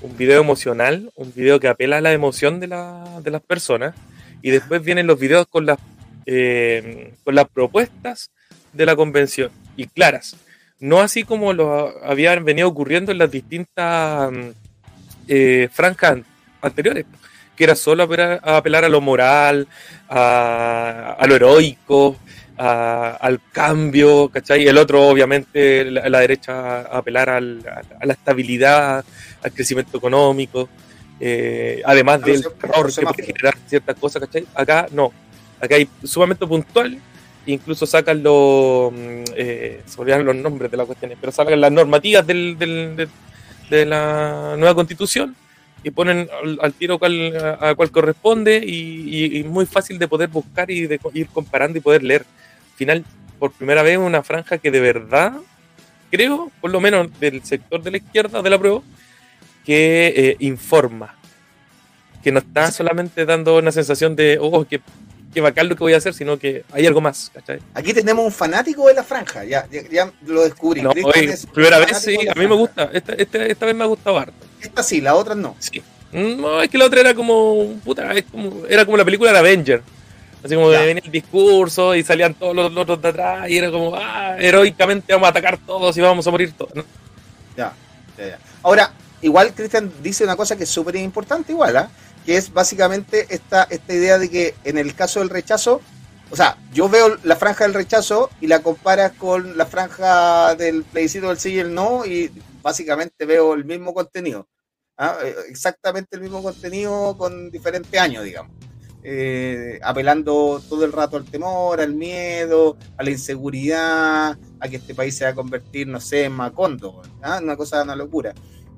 un 0.00 0.16
video 0.16 0.40
emocional, 0.40 1.10
un 1.16 1.34
video 1.34 1.58
que 1.58 1.66
apela 1.66 1.96
a 1.96 2.00
la 2.00 2.12
emoción 2.12 2.60
de 2.60 2.68
las 2.68 3.42
personas, 3.44 3.96
y 4.40 4.50
después 4.50 4.84
vienen 4.84 5.08
los 5.08 5.18
videos 5.18 5.48
con 5.48 5.66
las, 5.66 5.78
eh, 6.26 7.14
con 7.24 7.34
las 7.34 7.48
propuestas 7.48 8.30
de 8.72 8.86
la 8.86 8.94
convención, 8.94 9.50
y 9.76 9.88
claras. 9.88 10.36
No 10.80 11.00
así 11.00 11.24
como 11.24 11.52
lo 11.52 11.94
habían 12.04 12.44
venido 12.44 12.68
ocurriendo 12.68 13.10
en 13.10 13.18
las 13.18 13.30
distintas 13.30 14.32
eh, 15.26 15.68
franjas 15.72 16.18
anteriores, 16.60 17.04
que 17.56 17.64
era 17.64 17.74
solo 17.74 18.04
apelar, 18.04 18.84
a 18.84 18.88
lo 18.88 19.00
moral, 19.00 19.66
a, 20.08 21.24
lo 21.26 21.34
heroico, 21.34 22.16
al 22.56 23.40
cambio, 23.52 24.28
¿cachai? 24.28 24.62
Y 24.62 24.68
el 24.68 24.78
otro, 24.78 25.08
obviamente, 25.08 25.84
la, 25.90 26.20
derecha 26.20 26.80
a 26.80 26.98
apelar 26.98 27.28
a 27.30 27.40
la 27.40 28.12
estabilidad, 28.12 29.04
al 29.42 29.52
crecimiento 29.52 29.98
económico, 29.98 30.68
eh, 31.20 31.82
además 31.84 32.22
del 32.22 32.42
terror 32.42 32.94
que 32.94 33.02
puede 33.02 33.26
generar 33.26 33.56
ciertas 33.66 33.96
cosas, 33.96 34.22
¿cachai? 34.22 34.46
Acá 34.54 34.86
no, 34.92 35.12
acá 35.60 35.74
hay 35.74 35.88
sumamente 36.04 36.46
puntual, 36.46 36.98
incluso 37.52 37.86
sacan 37.86 38.22
los, 38.22 38.92
mm, 38.92 39.24
eh, 39.36 39.82
se 39.86 40.04
los 40.04 40.36
nombres 40.36 40.70
de 40.70 40.76
las 40.76 40.86
cuestiones, 40.86 41.18
pero 41.20 41.32
sacan 41.32 41.60
las 41.60 41.72
normativas 41.72 42.26
del, 42.26 42.56
de 42.58 43.86
la 43.86 44.54
nueva 44.56 44.74
constitución 44.74 45.34
y 45.82 45.90
ponen 45.90 46.28
al, 46.60 46.72
tiro 46.74 46.94
a, 46.96 47.74
cual 47.74 47.90
corresponde 47.90 48.58
y, 48.64 49.44
muy 49.44 49.66
fácil 49.66 49.98
de 49.98 50.08
poder 50.08 50.28
buscar 50.28 50.70
y 50.70 50.86
de 50.86 51.00
ir 51.14 51.28
comparando 51.28 51.78
y 51.78 51.80
poder 51.80 52.02
leer. 52.02 52.22
Al 52.22 52.76
final, 52.76 53.04
por 53.38 53.52
primera 53.52 53.82
vez, 53.82 53.98
una 53.98 54.22
franja 54.22 54.58
que 54.58 54.70
de 54.70 54.80
verdad, 54.80 55.34
creo, 56.10 56.50
por 56.60 56.70
lo 56.70 56.80
menos 56.80 57.08
del 57.20 57.44
sector 57.44 57.82
de 57.82 57.92
la 57.92 57.96
izquierda 57.98 58.42
de 58.42 58.50
la 58.50 58.58
prueba, 58.58 58.82
que 59.64 60.12
eh, 60.16 60.36
informa, 60.40 61.14
que 62.22 62.32
no 62.32 62.40
está 62.40 62.70
solamente 62.72 63.24
dando 63.24 63.58
una 63.58 63.70
sensación 63.70 64.16
de, 64.16 64.38
oh, 64.40 64.64
que, 64.64 64.80
que 65.32 65.40
bacán 65.40 65.68
lo 65.68 65.76
que 65.76 65.84
voy 65.84 65.94
a 65.94 65.98
hacer, 65.98 66.14
sino 66.14 66.38
que 66.38 66.64
hay 66.72 66.86
algo 66.86 67.00
más. 67.00 67.30
Aquí 67.74 67.92
tenemos 67.92 68.24
un 68.24 68.32
fanático 68.32 68.88
de 68.88 68.94
la 68.94 69.04
franja, 69.04 69.44
ya, 69.44 69.66
ya, 69.90 70.10
lo 70.26 70.42
descubrí. 70.42 70.82
primera 71.52 71.78
vez, 71.78 71.98
sí, 71.98 72.16
a 72.28 72.34
mí 72.34 72.46
me 72.46 72.54
gusta, 72.54 72.90
esta, 72.92 73.12
esta, 73.14 73.44
esta 73.46 73.66
vez 73.66 73.74
me 73.74 73.84
ha 73.84 73.86
gustado 73.86 74.18
harto. 74.18 74.46
Esta 74.60 74.82
sí, 74.82 75.00
la 75.00 75.14
otra 75.14 75.34
no. 75.34 75.56
Sí. 75.58 75.82
No, 76.12 76.62
es 76.62 76.70
que 76.70 76.78
la 76.78 76.86
otra 76.86 77.00
era 77.00 77.14
como. 77.14 77.74
Puta, 77.84 78.12
es 78.12 78.24
como, 78.24 78.64
era 78.66 78.84
como 78.84 78.96
la 78.96 79.04
película 79.04 79.32
de 79.32 79.38
Avenger. 79.38 79.82
Así 80.42 80.54
como 80.54 80.70
que 80.70 80.78
venía 80.78 81.02
el 81.04 81.10
discurso 81.10 81.94
y 81.96 82.04
salían 82.04 82.34
todos 82.34 82.54
los, 82.54 82.72
los 82.72 82.82
otros 82.82 83.02
de 83.02 83.08
atrás 83.08 83.50
y 83.50 83.58
era 83.58 83.70
como, 83.70 83.94
ah, 83.96 84.36
heroicamente 84.38 85.12
vamos 85.12 85.26
a 85.26 85.30
atacar 85.30 85.58
todos 85.58 85.96
y 85.96 86.00
vamos 86.00 86.26
a 86.26 86.30
morir 86.30 86.52
todos. 86.56 86.74
¿no? 86.76 86.84
Ya, 87.56 87.72
ya, 88.16 88.26
ya. 88.26 88.38
Ahora, 88.62 88.92
igual 89.20 89.52
Cristian 89.52 89.92
dice 90.00 90.22
una 90.22 90.36
cosa 90.36 90.56
que 90.56 90.62
es 90.62 90.70
súper 90.70 90.94
importante, 90.96 91.50
igual, 91.52 91.76
¿ah? 91.76 91.90
Que 92.24 92.36
es 92.36 92.52
básicamente 92.52 93.26
esta, 93.30 93.64
esta 93.64 93.94
idea 93.94 94.18
de 94.18 94.30
que 94.30 94.54
en 94.64 94.78
el 94.78 94.94
caso 94.94 95.20
del 95.20 95.30
rechazo, 95.30 95.80
o 96.30 96.36
sea, 96.36 96.58
yo 96.72 96.88
veo 96.88 97.16
la 97.24 97.36
franja 97.36 97.64
del 97.64 97.74
rechazo 97.74 98.30
y 98.40 98.46
la 98.46 98.62
comparas 98.62 99.12
con 99.12 99.56
la 99.56 99.66
franja 99.66 100.54
del 100.54 100.84
plebiscito 100.84 101.28
del 101.28 101.38
sí 101.38 101.54
y 101.54 101.58
el 101.58 101.74
no, 101.74 102.04
y 102.04 102.30
básicamente 102.62 103.24
veo 103.24 103.54
el 103.54 103.64
mismo 103.64 103.94
contenido. 103.94 104.46
¿ah? 104.98 105.16
Eh, 105.22 105.34
Exactamente 105.48 106.16
el 106.16 106.22
mismo 106.22 106.42
contenido 106.42 107.16
con 107.16 107.50
diferentes 107.50 107.98
años, 107.98 108.24
digamos. 108.24 108.52
Eh, 109.02 109.78
apelando 109.82 110.60
todo 110.68 110.84
el 110.84 110.92
rato 110.92 111.16
al 111.16 111.24
temor, 111.24 111.80
al 111.80 111.94
miedo, 111.94 112.76
a 112.96 113.02
la 113.02 113.10
inseguridad, 113.10 114.36
a 114.60 114.68
que 114.68 114.76
este 114.76 114.94
país 114.94 115.16
se 115.16 115.24
va 115.24 115.30
a 115.30 115.34
convertir, 115.34 115.86
no 115.86 116.00
sé, 116.00 116.24
en 116.24 116.32
Macondo, 116.32 117.00
¿ah? 117.22 117.40
una 117.42 117.56
cosa, 117.56 117.82
una 117.84 117.96
locura. 117.96 118.34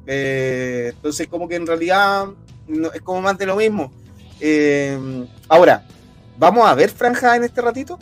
Eh, 0.06 0.92
entonces, 0.94 1.26
como 1.26 1.49
que 1.49 1.56
en 1.56 1.66
realidad 1.66 2.26
no- 2.70 2.92
es 2.92 3.02
como 3.02 3.20
más 3.20 3.36
de 3.38 3.46
lo 3.46 3.56
mismo. 3.56 3.92
Eh, 4.40 5.26
ahora, 5.48 5.84
¿vamos 6.38 6.66
a 6.68 6.74
ver 6.74 6.90
franja 6.90 7.36
en 7.36 7.44
este 7.44 7.60
ratito? 7.60 7.98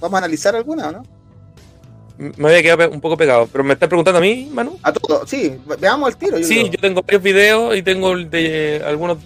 ¿Vamos 0.00 0.14
a 0.16 0.18
analizar 0.18 0.54
alguna 0.56 0.88
o 0.88 0.92
no? 0.92 1.02
Me 2.18 2.48
había 2.48 2.62
quedado 2.62 2.90
un 2.90 3.00
poco 3.00 3.16
pegado, 3.16 3.46
pero 3.46 3.62
me 3.62 3.74
estás 3.74 3.88
preguntando 3.88 4.18
a 4.18 4.22
mí, 4.22 4.50
Manu. 4.52 4.78
A 4.82 4.90
todo, 4.92 5.26
sí, 5.26 5.58
veamos 5.78 6.08
el 6.08 6.16
tiro. 6.16 6.38
Yo 6.38 6.46
Sí, 6.46 6.60
creo. 6.60 6.72
yo 6.72 6.78
tengo 6.80 7.02
varios 7.02 7.22
videos 7.22 7.76
y 7.76 7.82
tengo 7.82 8.12
el 8.12 8.30
de 8.30 8.82
algunos. 8.86 9.18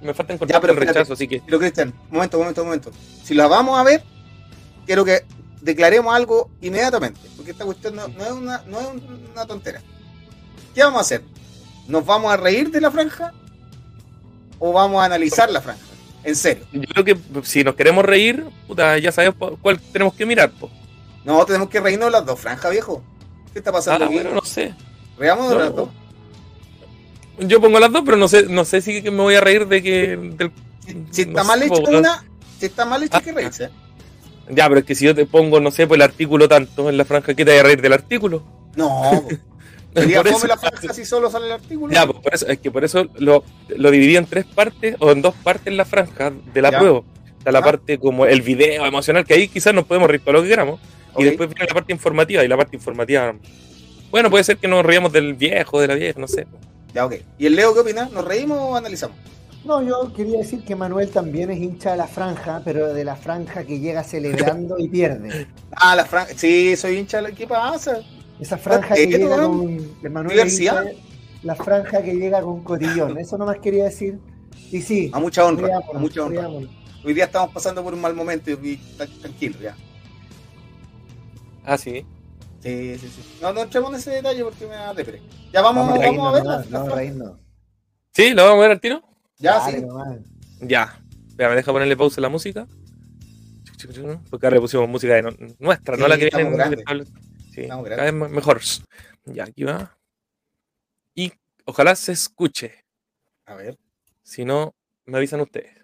Me 0.00 0.14
faltan 0.14 0.38
cortar 0.38 0.60
pero 0.60 0.72
el 0.72 0.78
espérate. 0.78 0.98
rechazo, 1.00 1.12
así 1.12 1.28
que. 1.28 1.42
Pero 1.44 1.58
Cristian, 1.58 1.92
momento, 2.10 2.38
momento, 2.38 2.64
momento. 2.64 2.90
Si 3.22 3.34
la 3.34 3.48
vamos 3.48 3.78
a 3.78 3.82
ver, 3.82 4.02
quiero 4.86 5.04
que 5.04 5.24
declaremos 5.60 6.14
algo 6.14 6.48
inmediatamente, 6.62 7.20
porque 7.36 7.50
esta 7.50 7.64
cuestión 7.66 7.96
no, 7.96 8.08
no 8.08 8.24
es, 8.24 8.30
una, 8.32 8.62
no 8.66 8.80
es 8.80 8.86
una 9.32 9.44
tontera. 9.44 9.82
¿Qué 10.74 10.82
vamos 10.84 10.98
a 10.98 11.00
hacer? 11.02 11.22
¿Nos 11.86 12.06
vamos 12.06 12.32
a 12.32 12.36
reír 12.38 12.70
de 12.70 12.80
la 12.80 12.90
franja 12.90 13.34
o 14.58 14.72
vamos 14.72 15.00
a 15.02 15.04
analizar 15.06 15.50
la 15.50 15.60
franja? 15.60 15.82
En 16.24 16.34
serio. 16.36 16.64
Yo 16.72 16.82
creo 16.82 17.04
que 17.04 17.16
si 17.44 17.62
nos 17.64 17.74
queremos 17.74 18.04
reír, 18.04 18.44
puta, 18.66 18.98
ya 18.98 19.12
sabemos 19.12 19.52
cuál 19.62 19.80
tenemos 19.80 20.14
que 20.14 20.26
mirar. 20.26 20.50
po. 20.50 20.70
No, 21.24 21.44
tenemos 21.46 21.68
que 21.68 21.80
reírnos 21.80 22.06
de 22.08 22.12
las 22.12 22.26
dos 22.26 22.38
franjas, 22.40 22.70
viejo. 22.70 23.02
¿Qué 23.52 23.60
está 23.60 23.72
pasando 23.72 24.04
Ah, 24.04 24.08
bueno, 24.08 24.30
no 24.32 24.42
sé. 24.44 24.74
Reamos 25.18 25.48
de 25.50 25.54
No. 25.56 25.60
las 25.64 25.74
dos. 25.74 25.88
Yo 27.40 27.60
pongo 27.60 27.78
las 27.78 27.92
dos, 27.92 28.02
pero 28.04 28.16
no 28.16 28.26
sé, 28.28 28.44
no 28.48 28.64
sé 28.64 28.80
si 28.80 29.00
me 29.02 29.10
voy 29.10 29.34
a 29.36 29.40
reír 29.40 29.66
de 29.68 29.82
que. 29.82 30.16
del- 30.16 30.52
Si, 30.84 30.96
si 31.10 31.22
está 31.22 31.42
no 31.42 31.48
mal 31.48 31.58
sé, 31.60 31.66
hecha 31.66 31.74
po, 31.76 31.82
weón. 31.82 31.96
una, 32.00 32.24
si 32.58 32.66
está 32.66 32.84
mal 32.84 33.02
hecha, 33.02 33.18
hay 33.18 33.22
que 33.24 33.32
reírse. 33.32 33.70
Ya, 34.50 34.66
pero 34.68 34.80
es 34.80 34.86
que 34.86 34.94
si 34.94 35.04
yo 35.04 35.14
te 35.14 35.26
pongo, 35.26 35.60
no 35.60 35.70
sé, 35.70 35.86
pues 35.86 35.98
el 35.98 36.02
artículo 36.02 36.48
tanto 36.48 36.88
en 36.88 36.96
la 36.96 37.04
franja, 37.04 37.34
¿qué 37.34 37.44
te 37.44 37.50
voy 37.52 37.60
a 37.60 37.62
reír 37.62 37.80
del 37.82 37.92
artículo? 37.92 38.42
No. 38.74 39.02
Sería 40.00 40.22
Por 40.22 40.28
eso- 40.28 40.46
la 40.46 40.56
franja 40.56 40.92
si 40.92 41.04
solo 41.04 41.30
sale 41.30 41.46
el 41.46 41.52
artículo. 41.52 41.92
Ya, 41.92 42.06
pues 42.06 42.18
por 42.20 42.34
eso, 42.34 42.46
es 42.46 42.58
que 42.58 42.70
por 42.70 42.84
eso 42.84 43.06
lo, 43.18 43.44
lo 43.68 43.90
dividí 43.90 44.16
en 44.16 44.26
tres 44.26 44.44
partes 44.46 44.96
o 45.00 45.10
en 45.12 45.22
dos 45.22 45.34
partes 45.42 45.66
en 45.68 45.76
la 45.76 45.84
franja 45.84 46.30
de 46.52 46.62
la 46.62 46.70
Ya. 46.70 46.78
prueba. 46.78 47.00
Está 47.38 47.52
la 47.52 47.62
parte 47.62 47.98
como 47.98 48.26
el 48.26 48.42
video 48.42 48.84
emocional, 48.84 49.24
que 49.24 49.34
ahí 49.34 49.48
quizás 49.48 49.72
nos 49.72 49.84
podemos 49.86 50.08
reír 50.08 50.20
todo 50.22 50.34
lo 50.34 50.42
que 50.42 50.48
queramos. 50.48 50.80
Y 51.16 51.24
después 51.24 51.48
viene 51.48 51.66
la 51.68 51.74
parte 51.74 51.92
informativa. 51.92 52.44
Y 52.44 52.48
la 52.48 52.56
parte 52.56 52.76
informativa, 52.76 53.34
bueno, 54.10 54.30
puede 54.30 54.44
ser 54.44 54.56
que 54.58 54.68
nos 54.68 54.84
reíamos 54.84 55.12
del 55.12 55.34
viejo, 55.34 55.80
de 55.80 55.88
la 55.88 55.94
vieja, 55.94 56.18
no 56.20 56.28
sé. 56.28 56.46
Ya, 56.94 57.06
ok. 57.06 57.14
¿Y 57.38 57.46
el 57.46 57.54
Leo 57.56 57.74
qué 57.74 57.80
opina? 57.80 58.08
¿Nos 58.12 58.24
reímos 58.24 58.58
o 58.60 58.76
analizamos? 58.76 59.16
No, 59.64 59.82
yo 59.82 60.12
quería 60.14 60.38
decir 60.38 60.64
que 60.64 60.74
Manuel 60.76 61.10
también 61.10 61.50
es 61.50 61.58
hincha 61.58 61.90
de 61.92 61.96
la 61.98 62.06
franja, 62.06 62.62
pero 62.64 62.94
de 62.94 63.04
la 63.04 63.16
franja 63.16 63.64
que 63.64 63.78
llega 63.80 64.02
celebrando 64.04 64.78
y 64.78 64.88
pierde. 64.88 65.46
Ah, 65.72 65.94
la 65.96 66.04
franja. 66.06 66.32
Sí, 66.36 66.76
soy 66.76 66.96
hincha. 66.98 67.18
de 67.18 67.24
la- 67.24 67.30
¿Qué 67.32 67.46
pasa? 67.46 67.98
Esa 68.40 68.56
franja 68.58 68.94
¿Qué, 68.94 69.08
que 69.08 69.18
llega 69.18 69.36
con. 69.46 69.76
el 70.02 70.10
Manuel 70.10 70.96
La 71.42 71.54
franja 71.54 72.02
que 72.02 72.14
llega 72.14 72.40
con 72.42 72.62
cotillón. 72.62 73.18
Eso 73.18 73.36
nomás 73.38 73.58
quería 73.58 73.84
decir. 73.84 74.18
Y 74.70 74.80
sí, 74.82 75.10
A 75.12 75.18
mucha 75.20 75.44
honra. 75.44 75.78
A 75.94 75.98
mucha 75.98 76.22
honra. 76.24 76.48
Hoy 77.04 77.14
día 77.14 77.24
estamos 77.24 77.52
pasando 77.52 77.82
por 77.82 77.94
un 77.94 78.00
mal 78.00 78.14
momento 78.14 78.50
y 78.50 78.54
y 78.54 78.76
tra- 78.98 79.20
tranquilo, 79.20 79.58
ya. 79.60 79.76
Ah, 81.64 81.78
sí. 81.78 82.04
Sí, 82.60 82.98
sí, 82.98 83.08
sí. 83.08 83.38
No, 83.40 83.52
no 83.52 83.62
entremos 83.62 83.90
en 83.92 83.96
ese 83.98 84.10
detalle 84.10 84.42
porque 84.42 84.66
me 84.66 84.74
da 84.74 84.92
depre. 84.94 85.22
Ya 85.52 85.62
vamos, 85.62 85.86
Vamos 85.88 86.02
a 86.04 86.06
vamos, 86.06 86.06
reírnos 86.06 86.26
a 86.28 86.32
ver. 86.32 86.42
nomás, 86.44 86.58
la- 86.66 86.70
la 86.70 86.78
vamos 86.78 86.92
a 86.92 86.94
franja. 86.94 86.96
reírnos. 86.96 87.32
¿Sí? 88.14 88.30
¿Lo 88.34 88.44
vamos 88.44 88.58
a 88.58 88.62
ver 88.62 88.70
al 88.72 88.80
tiro? 88.80 89.02
Ya, 89.38 89.58
Dale 89.58 89.78
sí. 89.80 89.84
nomás. 89.86 90.18
Ya. 90.60 91.00
Espera, 91.28 91.48
me 91.50 91.56
deja 91.56 91.72
ponerle 91.72 91.96
pausa 91.96 92.20
a 92.20 92.22
la 92.22 92.28
música. 92.28 92.66
Porque 94.28 94.46
ahora 94.46 94.56
le 94.56 94.60
pusimos 94.60 94.88
música 94.88 95.14
de 95.14 95.22
no- 95.22 95.30
nuestra, 95.60 95.96
no 95.96 96.08
la 96.08 96.18
que 96.18 96.28
viene 96.34 96.50
Sí, 97.64 97.68
cada 97.68 98.04
vez 98.04 98.12
me- 98.12 98.28
mejor. 98.28 98.60
Ya, 99.24 99.44
aquí 99.44 99.64
va. 99.64 99.96
Y 101.14 101.32
ojalá 101.64 101.94
se 101.94 102.12
escuche. 102.12 102.84
A 103.46 103.54
ver. 103.54 103.76
Si 104.22 104.44
no, 104.44 104.74
me 105.06 105.18
avisan 105.18 105.40
ustedes. 105.40 105.74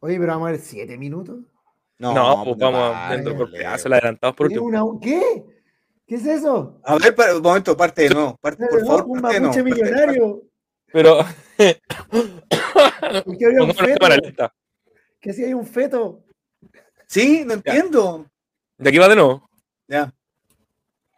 Oye, 0.00 0.18
pero 0.18 0.32
vamos 0.32 0.48
a 0.48 0.52
ver 0.52 0.60
siete 0.60 0.96
minutos. 0.98 1.38
No, 1.98 2.12
pues 2.44 2.56
no 2.58 2.72
vamos 2.72 2.90
vale, 2.92 3.14
viendo 3.22 3.36
por 3.36 3.50
Leo. 3.50 3.60
pedazos 3.60 3.92
adelantados 3.92 4.34
por 4.34 4.48
¿Qué, 4.48 4.58
último. 4.58 4.84
una- 4.86 5.00
¿Qué? 5.00 5.44
¿Qué 6.06 6.14
es 6.16 6.26
eso? 6.26 6.80
A 6.84 6.96
ver, 6.98 7.14
para, 7.14 7.36
un 7.36 7.42
momento, 7.42 7.76
parte 7.76 8.02
de 8.02 8.10
nuevo. 8.10 8.36
Parte, 8.40 8.66
por 8.68 8.80
favor, 8.84 9.04
un 9.06 9.20
parte 9.20 9.34
de 9.34 9.40
nuevo. 9.40 9.64
millonario. 9.64 10.42
Pero 10.92 11.18
¿Por 13.24 13.38
qué 13.38 13.46
había 13.46 13.62
un 13.62 13.68
la 13.68 13.74
feto? 13.74 14.52
¿Qué 15.20 15.32
si 15.32 15.44
hay 15.44 15.54
un 15.54 15.66
feto? 15.66 16.24
Sí, 17.06 17.44
no 17.46 17.54
entiendo. 17.54 18.26
De 18.78 18.88
aquí 18.88 18.98
va 18.98 19.08
de 19.08 19.14
nuevo. 19.16 19.48
Ya. 19.86 20.12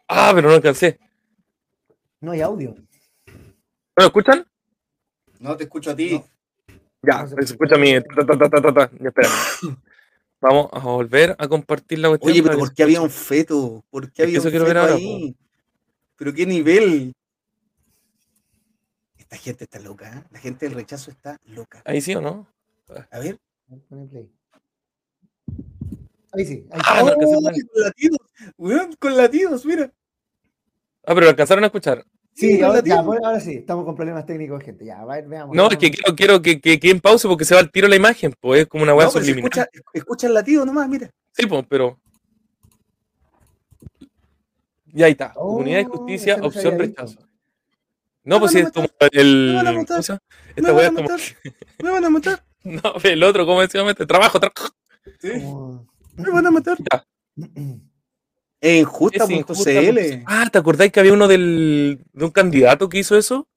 Ah, 0.07 0.31
pero 0.35 0.49
no 0.49 0.55
alcancé. 0.55 0.99
No 2.21 2.31
hay 2.31 2.41
audio. 2.41 2.75
¿No 3.27 3.33
lo 3.97 4.05
escuchan? 4.05 4.45
No 5.39 5.55
te 5.57 5.63
escucho 5.65 5.91
a 5.91 5.95
ti. 5.95 6.13
No. 6.13 6.25
Ya, 7.03 7.23
No 7.23 7.29
se 7.29 7.53
escucha 7.53 7.77
mi. 7.77 7.93
ta, 8.01 8.25
ta, 8.25 8.37
ta, 8.37 8.49
ta, 8.49 8.61
ta, 8.61 8.73
ta. 8.73 8.91
Ya, 8.99 9.07
espera. 9.09 9.29
Vamos 10.41 10.69
a 10.73 10.79
volver 10.79 11.35
a 11.39 11.47
compartir 11.47 11.99
la 11.99 12.09
cuestión. 12.09 12.31
Oye, 12.31 12.43
pero 12.43 12.57
¿por 12.59 12.73
qué 12.73 12.83
había 12.83 13.01
un 13.01 13.09
feto? 13.09 13.83
¿Por 13.89 14.03
qué 14.03 14.07
Es 14.09 14.13
que 14.13 14.23
había 14.23 14.37
eso 14.39 14.47
un 14.47 14.51
feto 14.53 14.65
ver 14.65 14.77
ahora, 14.77 14.95
ahí? 14.95 15.35
¿Pero 16.17 16.33
qué 16.33 16.45
nivel? 16.45 17.13
Esta 19.17 19.37
gente 19.37 19.63
está 19.63 19.79
loca, 19.79 20.17
¿eh? 20.17 20.23
La 20.31 20.39
gente 20.39 20.65
del 20.67 20.75
rechazo 20.75 21.09
está 21.09 21.39
loca. 21.45 21.81
Ahí 21.85 21.99
sí 22.01 22.13
o 22.15 22.21
no? 22.21 22.47
A 23.11 23.19
ver. 23.19 23.39
Ahí 26.33 26.45
sí. 26.45 26.67
Ahí 26.69 26.81
Ah, 26.85 26.99
está. 26.99 27.15
no 27.15 27.15
¡Oh, 28.45 28.53
con 28.53 28.53
latidos! 28.53 28.53
weón, 28.57 28.93
con 28.99 29.17
latidos, 29.17 29.65
mira. 29.65 29.91
Ah, 31.07 31.13
pero 31.13 31.21
lo 31.21 31.29
alcanzaron 31.29 31.63
a 31.63 31.67
escuchar. 31.67 32.03
Sí, 32.33 32.57
Sí, 32.57 32.61
ahora, 32.61 32.77
latidos. 32.77 32.99
ya, 32.99 33.05
pues, 33.05 33.19
ahora 33.23 33.39
sí. 33.39 33.53
Estamos 33.53 33.85
con 33.85 33.95
problemas 33.95 34.25
técnicos, 34.25 34.61
gente. 34.63 34.85
Ya, 34.85 35.03
va, 35.05 35.21
veamos. 35.21 35.55
No, 35.55 35.69
es 35.69 35.77
que 35.77 35.89
quiero, 35.91 36.15
quiero 36.15 36.41
que, 36.41 36.59
que, 36.59 36.79
que 36.79 36.89
en 36.89 36.99
pausa 36.99 37.27
porque 37.29 37.45
se 37.45 37.53
va 37.55 37.61
al 37.61 37.71
tiro 37.71 37.87
la 37.87 37.95
imagen, 37.95 38.33
pues 38.41 38.61
es 38.61 38.67
como 38.67 38.83
una 38.83 38.93
weá 38.93 39.05
No, 39.05 39.11
si 39.11 39.19
subliminal. 39.19 39.45
escucha, 39.47 39.69
escucha 39.93 40.27
el 40.27 40.33
latido 40.33 40.65
nomás, 40.65 40.89
mira. 40.89 41.09
Sí, 41.31 41.45
pues, 41.47 41.63
pero. 41.69 41.99
Ya 44.87 45.05
ahí 45.07 45.11
está. 45.13 45.33
Oh, 45.35 45.53
Comunidad 45.53 45.79
de 45.79 45.85
Justicia, 45.85 46.37
no 46.37 46.47
opción 46.47 46.79
rechazo. 46.79 47.19
No, 48.23 48.39
pues 48.39 48.55
a 48.55 48.59
es 48.59 48.71
como 48.71 48.87
el. 49.11 49.47
Me 49.49 49.55
van 49.55 49.67
a 49.67 49.69
¿cómo 49.71 49.81
matar. 49.81 50.03
se 50.03 50.13
llama? 50.13 50.21
Me 50.27 50.51
Esta 50.55 50.71
van 50.71 50.75
weá 50.75 50.85
a 50.85 50.89
es 50.89 50.95
como. 50.95 51.09
matar. 51.09 51.19
Me 51.83 51.91
van 51.91 52.05
a 52.05 52.09
matar. 52.09 52.43
No, 52.63 52.93
el 53.03 53.23
otro, 53.23 53.45
¿cómo 53.45 53.61
llama 53.77 53.91
este? 53.91 54.05
Trabajo, 54.07 54.39
trabajo. 54.39 54.73
Sí, 55.19 55.29
Como- 55.33 55.87
me 56.17 56.29
van 56.31 56.47
a 56.47 56.51
matar. 56.51 56.77
Ya. 56.91 57.05
Es 58.65 58.81
injusta.cl. 58.81 59.33
injusta.cl. 59.33 60.23
Ah, 60.25 60.47
¿te 60.51 60.57
acordáis 60.57 60.91
que 60.91 60.99
había 60.99 61.13
uno 61.13 61.27
del, 61.27 61.99
de 62.13 62.25
un 62.25 62.31
candidato 62.31 62.89
que 62.89 62.99
hizo 62.99 63.15
eso? 63.17 63.47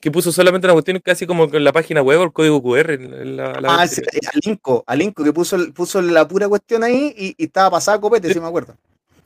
Que 0.00 0.10
puso 0.10 0.30
solamente 0.32 0.66
una 0.66 0.74
cuestión 0.74 1.00
casi 1.02 1.26
como 1.26 1.44
en 1.44 1.64
la 1.64 1.72
página 1.72 2.02
web 2.02 2.20
o 2.20 2.24
el 2.24 2.32
código 2.32 2.62
QR. 2.62 2.94
en 2.94 3.36
la- 3.36 3.58
la- 3.60 3.80
Ah, 3.80 3.84
eh, 3.86 4.20
Alinco, 4.34 4.84
Alinco, 4.86 5.24
que 5.24 5.32
puso, 5.32 5.56
puso 5.72 6.00
la 6.02 6.28
pura 6.28 6.48
cuestión 6.48 6.84
ahí 6.84 7.14
y, 7.16 7.34
y 7.36 7.44
estaba 7.46 7.70
pasada 7.70 7.96
a 7.96 8.00
copete, 8.00 8.32
si 8.32 8.38
me 8.38 8.46
acuerdo. 8.46 8.76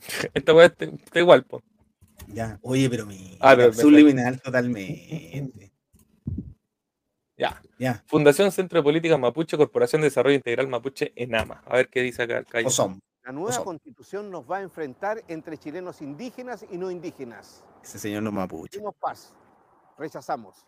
Esta 0.33 0.53
weá 0.53 0.67
está, 0.67 0.85
está 0.85 1.19
igual, 1.19 1.43
pues. 1.43 1.63
Ya, 2.27 2.57
oye, 2.61 2.89
pero 2.89 3.05
mi 3.05 3.37
Ah, 3.39 3.55
pero- 3.55 3.73
subliminal 3.73 4.39
totalmente. 4.41 5.71
Ya. 7.37 7.61
Ya, 7.77 8.03
Fundación 8.07 8.51
Centro 8.51 8.79
de 8.79 8.83
Políticas 8.83 9.17
Mapuche, 9.19 9.55
Corporación 9.57 10.01
de 10.01 10.07
Desarrollo 10.07 10.35
Integral 10.35 10.67
Mapuche, 10.67 11.13
ENAMA. 11.15 11.61
A 11.65 11.77
ver 11.77 11.87
qué 11.89 12.01
dice 12.01 12.23
acá 12.23 12.39
el 12.39 12.45
Cayo. 12.45 12.67
o 12.67 12.71
son. 12.71 12.99
La 13.29 13.33
nueva 13.33 13.63
constitución 13.63 14.31
nos 14.31 14.49
va 14.49 14.57
a 14.57 14.61
enfrentar 14.63 15.23
entre 15.27 15.55
chilenos 15.55 16.01
indígenas 16.01 16.65
y 16.71 16.79
no 16.79 16.89
indígenas. 16.89 17.63
Ese 17.83 17.99
señor 17.99 18.23
no 18.23 18.31
mapuche. 18.31 18.71
Queremos 18.71 18.95
paz. 18.95 19.35
Rechazamos. 19.99 20.65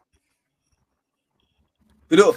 Pero, 2.07 2.35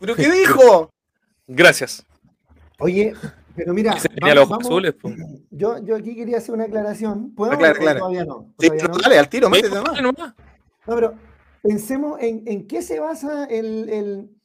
¿pero 0.00 0.16
qué 0.16 0.28
dijo? 0.28 0.90
Gracias. 1.46 2.04
Oye, 2.80 3.14
pero 3.54 3.72
mira, 3.72 3.92
Ese 3.92 4.08
tenía 4.08 4.34
los 4.34 4.48
vamos- 4.48 4.66
azules, 4.66 4.96
yo, 5.52 5.78
yo 5.78 5.94
aquí 5.94 6.16
quería 6.16 6.38
hacer 6.38 6.56
una 6.56 6.64
aclaración. 6.64 7.32
¿Puedo? 7.32 7.52
Aclara, 7.52 7.74
aclara. 7.76 8.00
Todavía 8.00 8.24
no. 8.24 8.52
Sí, 8.58 8.66
Todavía 8.66 8.88
no, 8.88 8.94
no? 8.94 8.98
dale, 9.02 9.18
al 9.20 9.28
tiro, 9.28 9.48
métete 9.48 9.76
nomás. 9.76 10.02
nomás. 10.02 10.34
No, 10.84 10.94
pero 10.96 11.14
pensemos 11.62 12.18
en, 12.20 12.42
en 12.48 12.66
qué 12.66 12.82
se 12.82 12.98
basa 12.98 13.44
el, 13.44 13.88
el, 13.88 14.41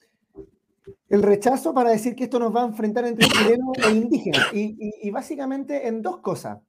el, 1.10 1.24
rechazo 1.24 1.74
para 1.74 1.92
decir 1.92 2.16
que 2.16 2.26
esto 2.26 2.40
nos 2.40 2.56
va 2.56 2.64
a 2.64 2.68
enfrentar 2.68 3.06
entre 3.06 3.28
chilenos 3.30 3.78
e 3.86 3.92
indígenas. 3.92 4.54
Y, 4.54 4.76
y, 4.80 5.08
y 5.08 5.12
básicamente 5.12 5.88
en 5.88 6.02
dos 6.02 6.20
cosas. 6.20 6.60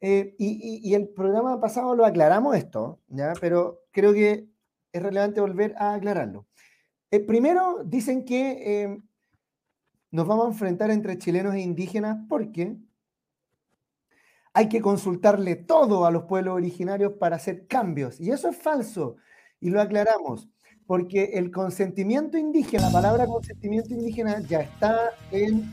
Eh, 0.00 0.34
y, 0.38 0.80
y, 0.82 0.94
el 0.94 1.08
programa 1.08 1.58
pasado 1.60 1.94
lo 1.96 2.04
aclaramos 2.04 2.54
esto, 2.56 3.00
¿ya? 3.08 3.32
pero 3.40 3.80
creo 3.90 4.12
que 4.12 4.46
es 4.92 5.02
relevante 5.02 5.40
volver 5.40 5.74
a 5.78 5.94
aclararlo. 5.94 6.46
Eh, 7.10 7.20
primero, 7.20 7.82
dicen 7.84 8.24
que 8.24 8.82
eh, 8.82 8.98
nos 10.10 10.26
vamos 10.26 10.46
a 10.46 10.48
enfrentar 10.50 10.90
entre 10.90 11.16
chilenos 11.16 11.54
e 11.54 11.60
indígenas 11.60 12.18
porque 12.28 12.76
hay 14.52 14.68
que 14.68 14.80
consultarle 14.80 15.56
todo 15.56 16.06
a 16.06 16.10
los 16.10 16.24
pueblos 16.24 16.54
originarios 16.54 17.14
para 17.14 17.36
hacer 17.36 17.66
cambios. 17.66 18.20
Y 18.20 18.30
eso 18.30 18.48
es 18.48 18.56
falso. 18.56 19.16
Y 19.58 19.70
lo 19.70 19.80
aclaramos. 19.80 20.48
Porque 20.86 21.30
el 21.34 21.50
consentimiento 21.50 22.36
indígena, 22.36 22.84
la 22.84 22.92
palabra 22.92 23.26
consentimiento 23.26 23.94
indígena 23.94 24.40
ya 24.40 24.60
está 24.60 25.12
en 25.30 25.72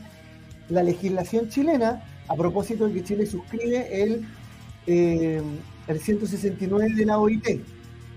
la 0.68 0.82
legislación 0.82 1.48
chilena 1.48 2.02
a 2.28 2.34
propósito 2.34 2.86
de 2.86 2.94
que 2.94 3.04
Chile 3.04 3.26
suscribe 3.26 4.02
el, 4.02 4.26
eh, 4.86 5.42
el 5.86 6.00
169 6.00 6.94
de 6.94 7.04
la 7.04 7.18
OIT. 7.18 7.60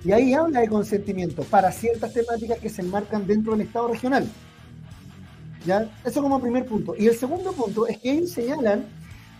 Y 0.05 0.11
ahí 0.11 0.33
habla 0.33 0.61
de 0.61 0.67
consentimiento 0.67 1.43
para 1.43 1.71
ciertas 1.71 2.13
temáticas 2.13 2.59
que 2.59 2.69
se 2.69 2.81
enmarcan 2.81 3.25
dentro 3.25 3.53
del 3.53 3.67
Estado 3.67 3.89
regional. 3.89 4.27
¿Ya? 5.65 5.89
Eso 6.05 6.21
como 6.21 6.39
primer 6.39 6.65
punto. 6.65 6.95
Y 6.97 7.07
el 7.07 7.15
segundo 7.15 7.51
punto 7.53 7.87
es 7.87 7.97
que 7.97 8.11
ellos 8.11 8.31
señalan 8.31 8.85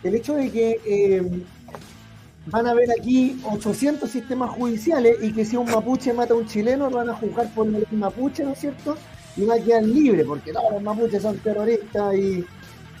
el 0.02 0.14
hecho 0.14 0.34
de 0.34 0.50
que 0.50 0.80
eh, 0.84 1.22
van 2.46 2.66
a 2.66 2.70
haber 2.70 2.90
aquí 2.90 3.40
800 3.44 4.08
sistemas 4.08 4.50
judiciales 4.50 5.16
y 5.20 5.32
que 5.32 5.44
si 5.44 5.56
un 5.56 5.66
mapuche 5.66 6.12
mata 6.12 6.34
a 6.34 6.36
un 6.36 6.46
chileno, 6.46 6.88
lo 6.88 6.96
van 6.96 7.10
a 7.10 7.14
juzgar 7.14 7.52
por 7.54 7.66
el 7.66 7.86
mapuche, 7.90 8.44
¿no 8.44 8.52
es 8.52 8.60
cierto? 8.60 8.96
Y 9.36 9.44
van 9.44 9.60
a 9.60 9.64
quedar 9.64 9.82
libres, 9.82 10.24
porque 10.26 10.52
no, 10.52 10.60
los 10.72 10.82
mapuches 10.82 11.22
son 11.22 11.36
terroristas 11.38 12.14
y, 12.14 12.44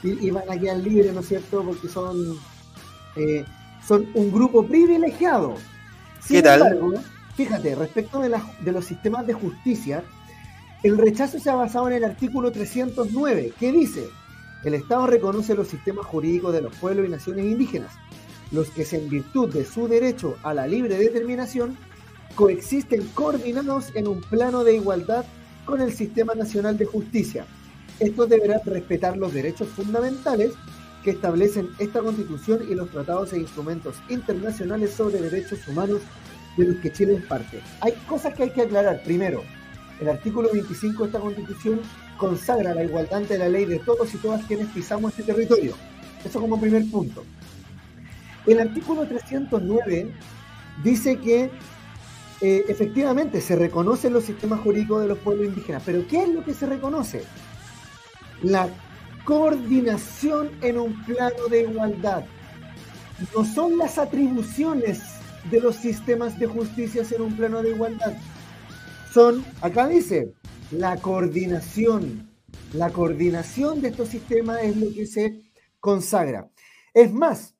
y, 0.02 0.30
van 0.30 0.50
a 0.50 0.58
quedar 0.58 0.78
libres, 0.78 1.14
¿no 1.14 1.20
es 1.20 1.28
cierto? 1.28 1.62
Porque 1.62 1.88
son, 1.88 2.38
eh, 3.16 3.44
son 3.86 4.06
un 4.14 4.32
grupo 4.32 4.66
privilegiado. 4.66 5.54
¿Qué 6.26 6.42
tal? 6.42 7.04
fíjate, 7.36 7.74
respecto 7.74 8.20
de, 8.20 8.34
de 8.60 8.72
los 8.72 8.84
sistemas 8.84 9.26
de 9.26 9.34
justicia, 9.34 10.02
el 10.82 10.98
rechazo 10.98 11.38
se 11.38 11.50
ha 11.50 11.54
basado 11.54 11.88
en 11.88 11.94
el 11.94 12.04
artículo 12.04 12.50
309, 12.50 13.52
que 13.60 13.72
dice, 13.72 14.08
el 14.64 14.74
Estado 14.74 15.06
reconoce 15.06 15.54
los 15.54 15.68
sistemas 15.68 16.06
jurídicos 16.06 16.52
de 16.52 16.62
los 16.62 16.74
pueblos 16.76 17.06
y 17.06 17.10
naciones 17.10 17.44
indígenas, 17.44 17.92
los 18.52 18.70
que 18.70 18.86
en 18.90 19.08
virtud 19.08 19.52
de 19.52 19.64
su 19.64 19.88
derecho 19.88 20.36
a 20.42 20.54
la 20.54 20.66
libre 20.66 20.96
determinación 20.96 21.76
coexisten 22.34 23.06
coordinados 23.14 23.90
en 23.94 24.06
un 24.06 24.20
plano 24.20 24.62
de 24.62 24.76
igualdad 24.76 25.24
con 25.64 25.80
el 25.80 25.92
Sistema 25.92 26.34
Nacional 26.34 26.76
de 26.76 26.84
Justicia. 26.84 27.46
Estos 27.98 28.28
deberán 28.28 28.60
respetar 28.64 29.16
los 29.16 29.32
derechos 29.32 29.68
fundamentales 29.68 30.52
que 31.02 31.12
establecen 31.12 31.70
esta 31.78 32.00
Constitución 32.00 32.60
y 32.68 32.74
los 32.74 32.90
tratados 32.90 33.32
e 33.32 33.38
instrumentos 33.38 33.96
internacionales 34.08 34.92
sobre 34.92 35.20
derechos 35.20 35.66
humanos 35.66 36.02
de 36.56 36.64
los 36.66 36.76
que 36.76 36.92
Chile 36.92 37.14
es 37.14 37.24
parte. 37.24 37.60
Hay 37.80 37.92
cosas 38.08 38.34
que 38.34 38.44
hay 38.44 38.50
que 38.50 38.62
aclarar. 38.62 39.02
Primero, 39.02 39.42
el 40.00 40.08
artículo 40.08 40.50
25 40.52 41.04
de 41.04 41.08
esta 41.08 41.20
Constitución 41.20 41.80
consagra 42.18 42.74
la 42.74 42.84
igualdad 42.84 43.18
ante 43.18 43.38
la 43.38 43.48
ley 43.48 43.64
de 43.64 43.78
todos 43.78 44.12
y 44.14 44.18
todas 44.18 44.44
quienes 44.44 44.68
pisamos 44.68 45.12
este 45.12 45.32
territorio. 45.32 45.74
Eso 46.24 46.40
como 46.40 46.60
primer 46.60 46.88
punto. 46.90 47.24
El 48.46 48.60
artículo 48.60 49.06
309 49.06 50.12
dice 50.84 51.18
que 51.18 51.50
eh, 52.40 52.64
efectivamente 52.68 53.40
se 53.40 53.56
reconocen 53.56 54.12
los 54.12 54.24
sistemas 54.24 54.60
jurídicos 54.60 55.02
de 55.02 55.08
los 55.08 55.18
pueblos 55.18 55.46
indígenas, 55.46 55.82
pero 55.84 56.06
¿qué 56.06 56.22
es 56.22 56.28
lo 56.28 56.44
que 56.44 56.54
se 56.54 56.66
reconoce? 56.66 57.24
La 58.42 58.68
coordinación 59.24 60.50
en 60.62 60.78
un 60.78 61.02
plano 61.04 61.48
de 61.50 61.62
igualdad. 61.62 62.24
No 63.34 63.44
son 63.44 63.78
las 63.78 63.98
atribuciones 63.98 65.00
de 65.50 65.60
los 65.60 65.76
sistemas 65.76 66.38
de 66.38 66.46
justicia 66.46 67.02
en 67.10 67.22
un 67.22 67.36
plano 67.36 67.62
de 67.62 67.70
igualdad. 67.70 68.14
Son, 69.12 69.44
acá 69.62 69.88
dice, 69.88 70.34
la 70.70 70.96
coordinación. 70.98 72.30
La 72.72 72.90
coordinación 72.90 73.80
de 73.80 73.88
estos 73.88 74.08
sistemas 74.08 74.58
es 74.62 74.76
lo 74.76 74.92
que 74.92 75.06
se 75.06 75.40
consagra. 75.80 76.50
Es 76.92 77.12
más, 77.12 77.55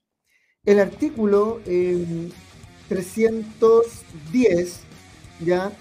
el 0.66 0.80
artículo 0.80 1.60
310 2.88 4.80
ya 5.44 5.72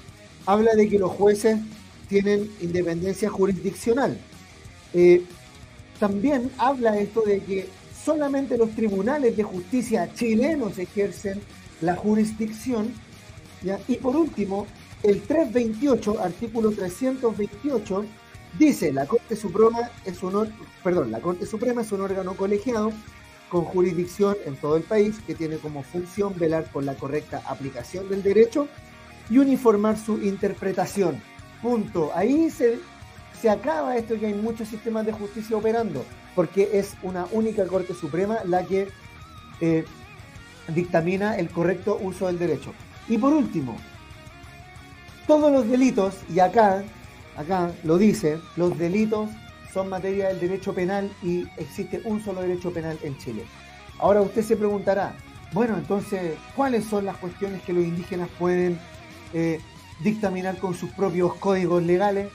habla 0.45 0.73
de 0.75 0.87
que 0.87 0.99
los 0.99 1.11
jueces 1.11 1.59
tienen 2.07 2.49
independencia 2.61 3.29
jurisdiccional. 3.29 4.17
Eh, 4.93 5.23
también 5.99 6.51
habla 6.57 6.97
esto 6.97 7.21
de 7.21 7.39
que 7.39 7.67
solamente 8.03 8.57
los 8.57 8.69
tribunales 8.71 9.35
de 9.35 9.43
justicia 9.43 10.13
chilenos 10.13 10.77
ejercen 10.77 11.41
la 11.81 11.95
jurisdicción. 11.95 12.93
Y 13.87 13.95
por 13.95 14.15
último, 14.15 14.67
el 15.01 15.21
328, 15.21 16.19
artículo 16.21 16.69
328, 16.71 18.05
dice 18.59 18.93
la 18.93 19.07
Corte 19.07 19.35
Suprema 19.35 19.89
es 20.05 20.21
un 20.21 20.53
perdón, 20.83 21.11
la 21.11 21.19
Corte 21.19 21.47
Suprema 21.47 21.81
es 21.81 21.91
un 21.91 22.01
órgano 22.01 22.35
colegiado 22.35 22.91
con 23.49 23.63
jurisdicción 23.63 24.35
en 24.45 24.55
todo 24.55 24.77
el 24.77 24.83
país 24.83 25.17
que 25.25 25.35
tiene 25.35 25.57
como 25.57 25.83
función 25.83 26.33
velar 26.37 26.65
por 26.71 26.83
la 26.83 26.95
correcta 26.95 27.41
aplicación 27.47 28.09
del 28.09 28.23
derecho 28.23 28.67
y 29.29 29.37
uniformar 29.37 29.97
su 29.97 30.21
interpretación. 30.21 31.21
Punto. 31.61 32.11
Ahí 32.15 32.49
se, 32.49 32.79
se 33.39 33.49
acaba 33.49 33.97
esto 33.97 34.19
que 34.19 34.27
hay 34.27 34.33
muchos 34.33 34.67
sistemas 34.67 35.05
de 35.05 35.13
justicia 35.13 35.57
operando, 35.57 36.05
porque 36.35 36.69
es 36.73 36.95
una 37.01 37.27
única 37.31 37.65
Corte 37.65 37.93
Suprema 37.93 38.39
la 38.45 38.65
que 38.65 38.89
eh, 39.61 39.85
dictamina 40.67 41.37
el 41.37 41.49
correcto 41.49 41.97
uso 42.01 42.27
del 42.27 42.39
derecho. 42.39 42.73
Y 43.07 43.17
por 43.17 43.33
último, 43.33 43.77
todos 45.27 45.51
los 45.51 45.67
delitos, 45.67 46.15
y 46.33 46.39
acá, 46.39 46.83
acá 47.37 47.71
lo 47.83 47.97
dice, 47.97 48.39
los 48.55 48.77
delitos 48.77 49.29
son 49.75 49.89
materia 49.89 50.29
del 50.29 50.39
derecho 50.39 50.73
penal 50.73 51.11
y 51.21 51.45
existe 51.57 52.01
un 52.05 52.23
solo 52.23 52.39
derecho 52.39 52.71
penal 52.71 52.97
en 53.03 53.17
Chile. 53.17 53.43
Ahora 53.99 54.21
usted 54.21 54.41
se 54.41 54.55
preguntará, 54.55 55.17
bueno, 55.51 55.77
entonces, 55.77 56.37
¿cuáles 56.55 56.85
son 56.85 57.03
las 57.03 57.17
cuestiones 57.17 57.61
que 57.61 57.73
los 57.73 57.83
indígenas 57.83 58.29
pueden 58.39 58.79
eh, 59.33 59.59
dictaminar 60.01 60.59
con 60.59 60.75
sus 60.75 60.91
propios 60.91 61.35
códigos 61.35 61.83
legales? 61.83 62.29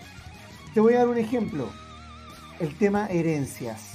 Te 0.74 0.80
voy 0.80 0.92
a 0.92 0.98
dar 0.98 1.08
un 1.08 1.16
ejemplo, 1.16 1.70
el 2.58 2.76
tema 2.76 3.06
herencias. 3.06 3.94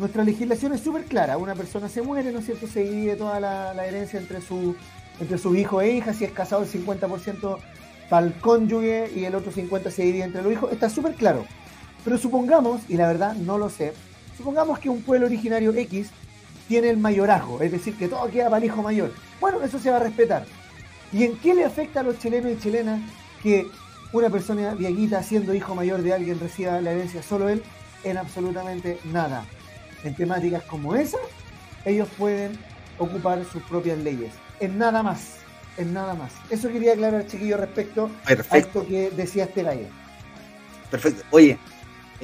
Nuestra 0.00 0.24
legislación 0.24 0.72
es 0.72 0.80
súper 0.80 1.04
clara, 1.04 1.36
una 1.38 1.54
persona 1.54 1.88
se 1.88 2.02
muere, 2.02 2.32
¿no 2.32 2.40
es 2.40 2.46
cierto? 2.46 2.66
Se 2.66 2.82
divide 2.82 3.14
toda 3.14 3.38
la, 3.38 3.86
herencia 3.86 4.18
entre, 4.18 4.40
su, 4.40 4.74
entre 5.20 5.38
sus 5.38 5.56
hijos 5.56 5.84
e 5.84 5.92
hijas, 5.92 6.16
si 6.16 6.24
es 6.24 6.32
casado 6.32 6.64
el 6.64 6.68
50% 6.68 7.58
para 8.10 8.26
el 8.26 8.32
cónyuge 8.34 9.12
y 9.14 9.26
el 9.26 9.36
otro 9.36 9.52
50 9.52 9.92
se 9.92 10.02
divide 10.02 10.24
entre 10.24 10.42
los 10.42 10.52
hijos, 10.52 10.72
está 10.72 10.90
súper 10.90 11.14
claro. 11.14 11.46
Pero 12.04 12.18
supongamos, 12.18 12.82
y 12.88 12.96
la 12.96 13.06
verdad 13.06 13.34
no 13.34 13.58
lo 13.58 13.70
sé, 13.70 13.92
supongamos 14.36 14.78
que 14.78 14.88
un 14.88 15.02
pueblo 15.02 15.26
originario 15.26 15.72
X 15.74 16.10
tiene 16.68 16.90
el 16.90 16.96
mayorazgo, 16.96 17.60
es 17.60 17.72
decir, 17.72 17.96
que 17.96 18.08
todo 18.08 18.28
queda 18.30 18.46
para 18.46 18.58
el 18.58 18.64
hijo 18.64 18.82
mayor. 18.82 19.12
Bueno, 19.40 19.62
eso 19.62 19.78
se 19.78 19.90
va 19.90 19.96
a 19.96 20.00
respetar. 20.00 20.44
¿Y 21.12 21.24
en 21.24 21.36
qué 21.38 21.54
le 21.54 21.64
afecta 21.64 22.00
a 22.00 22.02
los 22.02 22.18
chilenos 22.18 22.52
y 22.52 22.58
chilenas 22.58 23.00
que 23.42 23.66
una 24.12 24.30
persona 24.30 24.74
viejita 24.74 25.22
siendo 25.22 25.54
hijo 25.54 25.74
mayor 25.74 26.02
de 26.02 26.14
alguien 26.14 26.40
reciba 26.40 26.80
la 26.80 26.92
herencia 26.92 27.22
solo 27.22 27.48
él? 27.48 27.62
En 28.04 28.16
absolutamente 28.16 28.98
nada. 29.04 29.44
En 30.04 30.14
temáticas 30.14 30.62
como 30.64 30.94
esa, 30.94 31.18
ellos 31.84 32.08
pueden 32.18 32.58
ocupar 32.98 33.44
sus 33.44 33.62
propias 33.64 33.98
leyes. 33.98 34.32
En 34.60 34.78
nada 34.78 35.02
más 35.02 35.42
en 35.76 35.92
nada 35.92 36.14
más. 36.14 36.32
Eso 36.50 36.68
quería 36.68 36.92
aclarar, 36.92 37.26
chiquillo, 37.26 37.56
respecto 37.56 38.10
a 38.24 38.58
esto 38.58 38.86
que 38.86 39.10
decía 39.10 39.44
este 39.44 39.62
gallo. 39.62 39.86
Perfecto. 40.90 41.24
Oye, 41.30 41.58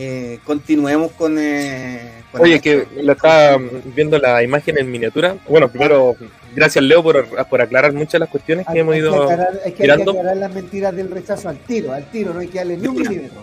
eh, 0.00 0.38
continuemos 0.44 1.11
con. 1.12 1.37
Eh, 1.38 2.22
Oye, 2.38 2.61
que 2.61 2.87
lo 3.02 3.12
estaba 3.12 3.58
viendo 3.96 4.16
la 4.18 4.42
imagen 4.44 4.78
en 4.78 4.88
miniatura. 4.90 5.37
Bueno, 5.48 5.68
primero, 5.68 6.14
gracias 6.54 6.84
Leo 6.84 7.02
por, 7.02 7.26
por 7.48 7.61
aclarar 7.61 7.92
muchas 7.92 8.12
de 8.12 8.18
las 8.20 8.28
cuestiones 8.28 8.64
que 8.72 8.78
hemos 8.78 8.94
ido. 8.94 9.24
aclarar, 9.24 9.61
hay 9.64 9.72
que, 9.72 9.90
aclarar 9.90 10.37
las 10.37 10.54
mentiras 10.54 10.94
del 10.94 11.11
rechazo 11.11 11.48
al 11.48 11.58
tiro, 11.58 11.92
al 11.92 12.08
tiro, 12.11 12.32
no 12.32 12.38
hay 12.38 12.46
que 12.46 12.58
darle 12.58 12.76
ni 12.76 12.87
un 12.87 12.94
milímetro. 12.94 13.42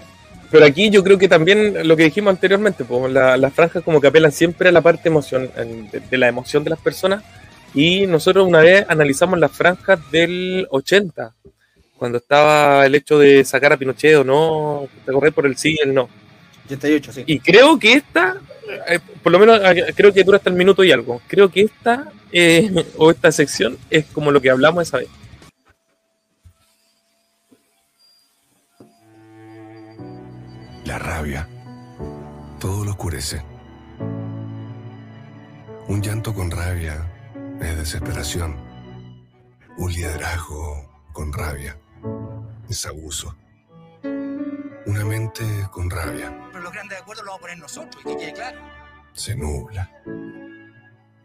Pero 0.49 0.65
aquí 0.65 0.89
yo 0.89 1.03
creo 1.03 1.17
que 1.17 1.27
también 1.27 1.85
lo 1.85 1.97
que 1.97 2.03
dijimos 2.03 2.31
anteriormente, 2.31 2.85
pues 2.85 3.11
las 3.11 3.53
franjas 3.53 3.83
como 3.83 3.99
que 3.99 4.07
apelan 4.07 4.31
siempre 4.31 4.69
a 4.69 4.71
la 4.71 4.81
parte 4.81 5.09
emoción, 5.09 5.49
de 6.09 6.17
la 6.17 6.29
emoción 6.29 6.63
de 6.63 6.69
las 6.69 6.79
personas 6.79 7.23
y 7.73 8.07
nosotros 8.07 8.47
una 8.47 8.61
vez 8.61 8.85
analizamos 8.87 9.37
las 9.37 9.51
franjas 9.51 9.99
del 10.09 10.65
80, 10.69 11.33
cuando 11.97 12.19
estaba 12.19 12.85
el 12.85 12.95
hecho 12.95 13.19
de 13.19 13.43
sacar 13.43 13.73
a 13.73 13.77
Pinochet 13.77 14.15
o 14.15 14.23
no, 14.23 14.87
de 15.05 15.11
correr 15.11 15.33
por 15.33 15.45
el 15.45 15.57
sí 15.57 15.75
y 15.77 15.83
el 15.83 15.93
no. 15.93 16.07
Y 17.25 17.39
creo 17.39 17.78
que 17.78 17.93
esta, 17.93 18.38
eh, 18.88 18.99
por 19.21 19.32
lo 19.32 19.39
menos 19.39 19.60
eh, 19.63 19.93
creo 19.95 20.13
que 20.13 20.23
dura 20.23 20.38
hasta 20.38 20.49
el 20.49 20.56
minuto 20.56 20.84
y 20.84 20.91
algo. 20.91 21.21
Creo 21.28 21.49
que 21.49 21.62
esta, 21.62 22.12
eh, 22.32 22.71
o 22.97 23.12
esta 23.12 23.32
sección, 23.32 23.78
es 23.89 24.06
como 24.06 24.32
lo 24.32 24.41
que 24.41 24.49
hablamos 24.49 24.84
esa 24.84 24.97
vez. 24.97 25.10
La 30.86 30.99
rabia. 30.99 31.47
Todo 32.60 32.86
lo 32.86 32.91
oscurece. 32.91 33.41
Un 35.88 36.01
llanto 36.01 36.34
con 36.34 36.49
rabia 36.49 37.12
es 37.62 37.78
desesperación. 37.78 38.56
Un 39.78 39.91
liderazgo 39.91 41.04
con 41.12 41.32
rabia 41.32 41.78
es 42.69 42.86
abuso. 42.86 43.36
Una 44.86 45.04
mente 45.04 45.43
con 45.71 45.89
rabia 45.89 46.44
los 46.65 46.73
grandes 46.73 46.99
acuerdos 46.99 47.23
los 47.23 47.34
vamos 47.34 47.39
a 47.39 47.41
poner 47.41 47.58
nosotros, 47.60 48.04
y 48.04 48.10
que 48.10 48.17
quede 48.17 48.34
claro. 48.34 48.60
se 49.13 49.36
nubla. 49.36 49.91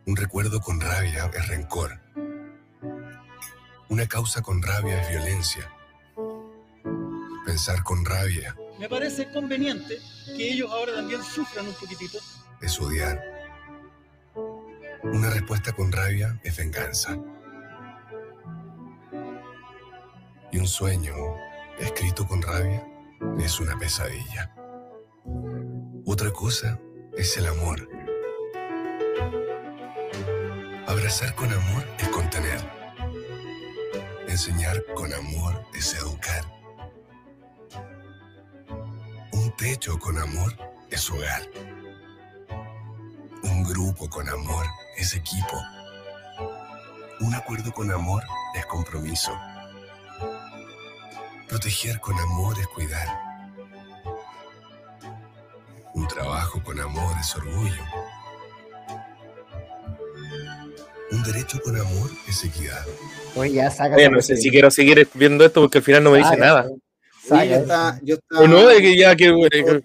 Un 0.07 0.15
recuerdo 0.15 0.61
con 0.61 0.79
rabia 0.81 1.31
es 1.33 1.49
rencor. 1.49 1.99
Una 3.89 4.07
causa 4.07 4.43
con 4.43 4.63
rabia 4.63 5.01
es 5.01 5.09
violencia. 5.09 5.73
Pensar 7.47 7.83
con 7.83 8.05
rabia 8.05 8.55
Me 8.79 8.89
parece 8.89 9.33
conveniente 9.33 9.99
que 10.37 10.53
ellos 10.53 10.71
ahora 10.71 10.95
también 10.95 11.23
sufran 11.25 11.67
un 11.67 11.75
poquitito. 11.75 12.19
es 12.61 12.79
odiar. 12.79 13.19
Una 15.03 15.31
respuesta 15.31 15.73
con 15.73 15.91
rabia 15.91 16.39
es 16.45 16.55
venganza. 16.59 17.17
Y 20.53 20.59
un 20.59 20.67
sueño 20.67 21.15
escrito 21.79 22.27
con 22.29 22.43
rabia 22.43 22.87
es 23.39 23.59
una 23.59 23.79
pesadilla. 23.79 24.55
Otra 26.13 26.33
cosa 26.33 26.77
es 27.17 27.37
el 27.37 27.47
amor. 27.47 27.89
Abrazar 30.89 31.33
con 31.37 31.53
amor 31.53 31.85
es 32.01 32.09
contener. 32.09 32.61
Enseñar 34.27 34.85
con 34.97 35.15
amor 35.15 35.65
es 35.73 35.95
educar. 35.95 36.45
Un 39.31 39.55
techo 39.57 40.01
con 40.01 40.19
amor 40.19 40.53
es 40.91 41.09
hogar. 41.13 41.43
Un 43.45 43.63
grupo 43.63 44.11
con 44.11 44.29
amor 44.29 44.67
es 44.97 45.15
equipo. 45.15 45.63
Un 47.21 47.37
acuerdo 47.37 47.71
con 47.71 47.89
amor 47.93 48.25
es 48.57 48.67
compromiso. 48.67 49.31
Proteger 51.49 52.01
con 52.01 52.19
amor 52.19 52.59
es 52.59 52.67
cuidar. 52.67 53.30
Trabajo 56.13 56.63
con 56.63 56.79
amor 56.81 57.15
es 57.21 57.35
orgullo. 57.37 57.83
Un 61.13 61.23
derecho 61.25 61.61
con 61.63 61.77
amor 61.77 62.11
es 62.29 62.45
equidad. 62.45 62.85
Oye, 63.35 63.53
ya 63.55 63.71
saca. 63.71 63.97
Oye, 63.97 64.09
no 64.09 64.21
sé 64.21 64.37
si 64.37 64.51
quiero 64.51 64.71
seguir 64.71 65.09
viendo 65.15 65.45
esto 65.45 65.61
porque 65.61 65.79
al 65.79 65.85
final 65.85 66.05
no 66.05 66.11
me 66.13 66.19
dice 66.19 66.37
nada. 66.37 66.69
Yo 67.29 67.37
yo 68.03 68.17
O 68.39 68.47
no, 68.49 68.67
de 68.67 68.81
que 68.81 68.97
ya 68.97 69.15
que 69.17 69.33
que- 69.51 69.83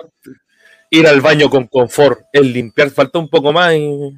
ir 0.91 1.07
al 1.07 1.21
baño 1.21 1.49
con 1.49 1.67
confort, 1.67 2.21
el 2.31 2.53
limpiar, 2.53 2.89
falta 2.89 3.19
un 3.19 3.29
poco 3.29 3.51
más 3.51 3.73
y. 3.73 4.15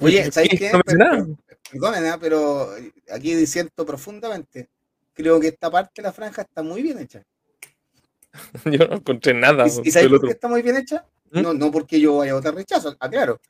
Oye, 0.00 0.30
¿sabes 0.30 0.50
qué? 0.50 0.70
No 0.72 0.78
me 0.78 0.82
dice 0.86 0.96
nada. 0.98 1.26
Perdonen, 1.70 2.06
¿eh? 2.06 2.16
pero 2.20 2.70
aquí 3.12 3.34
diciendo 3.34 3.70
profundamente, 3.84 4.68
creo 5.12 5.38
que 5.40 5.48
esta 5.48 5.70
parte 5.70 5.92
de 5.96 6.02
la 6.02 6.12
franja 6.12 6.42
está 6.42 6.62
muy 6.62 6.82
bien 6.82 6.98
hecha. 6.98 7.22
Yo 8.64 8.86
no 8.86 8.96
encontré 8.96 9.34
nada. 9.34 9.66
¿Y, 9.66 9.88
y 9.88 9.90
sabes 9.90 10.08
por 10.08 10.22
qué 10.24 10.30
está 10.32 10.48
muy 10.48 10.62
bien 10.62 10.76
hecha? 10.76 11.04
¿Mm? 11.32 11.40
No, 11.42 11.52
no 11.54 11.70
porque 11.70 12.00
yo 12.00 12.16
vaya 12.18 12.32
a 12.32 12.36
votar 12.36 12.54
rechazo, 12.54 12.96
aclaro. 12.98 13.40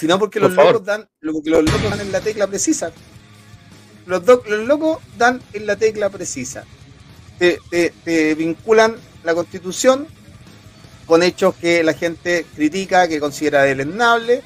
Sino 0.00 0.18
porque 0.18 0.40
los 0.40 0.54
favor. 0.54 0.72
locos 0.74 0.86
dan, 0.86 1.08
lo 1.20 1.42
que 1.42 1.50
los 1.50 1.62
locos 1.64 1.90
dan 1.90 2.00
en 2.00 2.12
la 2.12 2.20
tecla 2.20 2.46
precisa. 2.46 2.92
Los, 4.06 4.24
do- 4.24 4.42
los 4.48 4.66
locos 4.66 4.98
dan 5.18 5.40
en 5.52 5.66
la 5.66 5.76
tecla 5.76 6.08
precisa. 6.10 6.64
Te, 7.38 7.58
te- 7.70 7.92
te 8.04 8.34
vinculan 8.34 8.96
la 9.24 9.34
constitución 9.34 10.06
con 11.06 11.22
hechos 11.22 11.54
que 11.56 11.82
la 11.84 11.92
gente 11.94 12.46
critica, 12.54 13.06
que 13.08 13.20
considera 13.20 13.62
deleznable, 13.64 14.42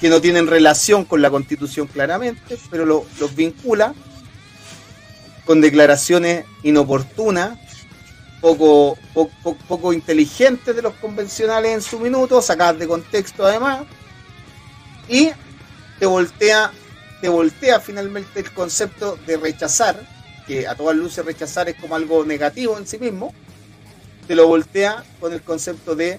que 0.00 0.08
no 0.08 0.20
tienen 0.20 0.46
relación 0.46 1.04
con 1.04 1.20
la 1.20 1.30
constitución 1.30 1.86
claramente, 1.86 2.56
pero 2.70 2.86
lo- 2.86 3.04
los 3.18 3.34
vincula 3.36 3.92
con 5.44 5.60
declaraciones 5.60 6.44
inoportunas, 6.62 7.58
poco, 8.40 8.98
po- 9.12 9.30
po- 9.42 9.56
poco 9.68 9.92
inteligentes 9.92 10.74
de 10.74 10.82
los 10.82 10.94
convencionales 10.94 11.72
en 11.72 11.82
su 11.82 11.98
minuto, 12.00 12.40
sacadas 12.40 12.78
de 12.78 12.88
contexto 12.88 13.44
además, 13.44 13.82
y 15.08 15.30
te 15.98 16.06
voltea, 16.06 16.70
te 17.20 17.28
voltea 17.28 17.80
finalmente 17.80 18.40
el 18.40 18.50
concepto 18.52 19.18
de 19.26 19.36
rechazar, 19.36 20.00
que 20.46 20.66
a 20.66 20.74
todas 20.74 20.96
luces 20.96 21.24
rechazar 21.24 21.68
es 21.68 21.76
como 21.76 21.94
algo 21.94 22.24
negativo 22.24 22.78
en 22.78 22.86
sí 22.86 22.98
mismo, 22.98 23.34
te 24.26 24.34
lo 24.34 24.46
voltea 24.46 25.04
con 25.18 25.32
el 25.32 25.42
concepto 25.42 25.94
de 25.94 26.18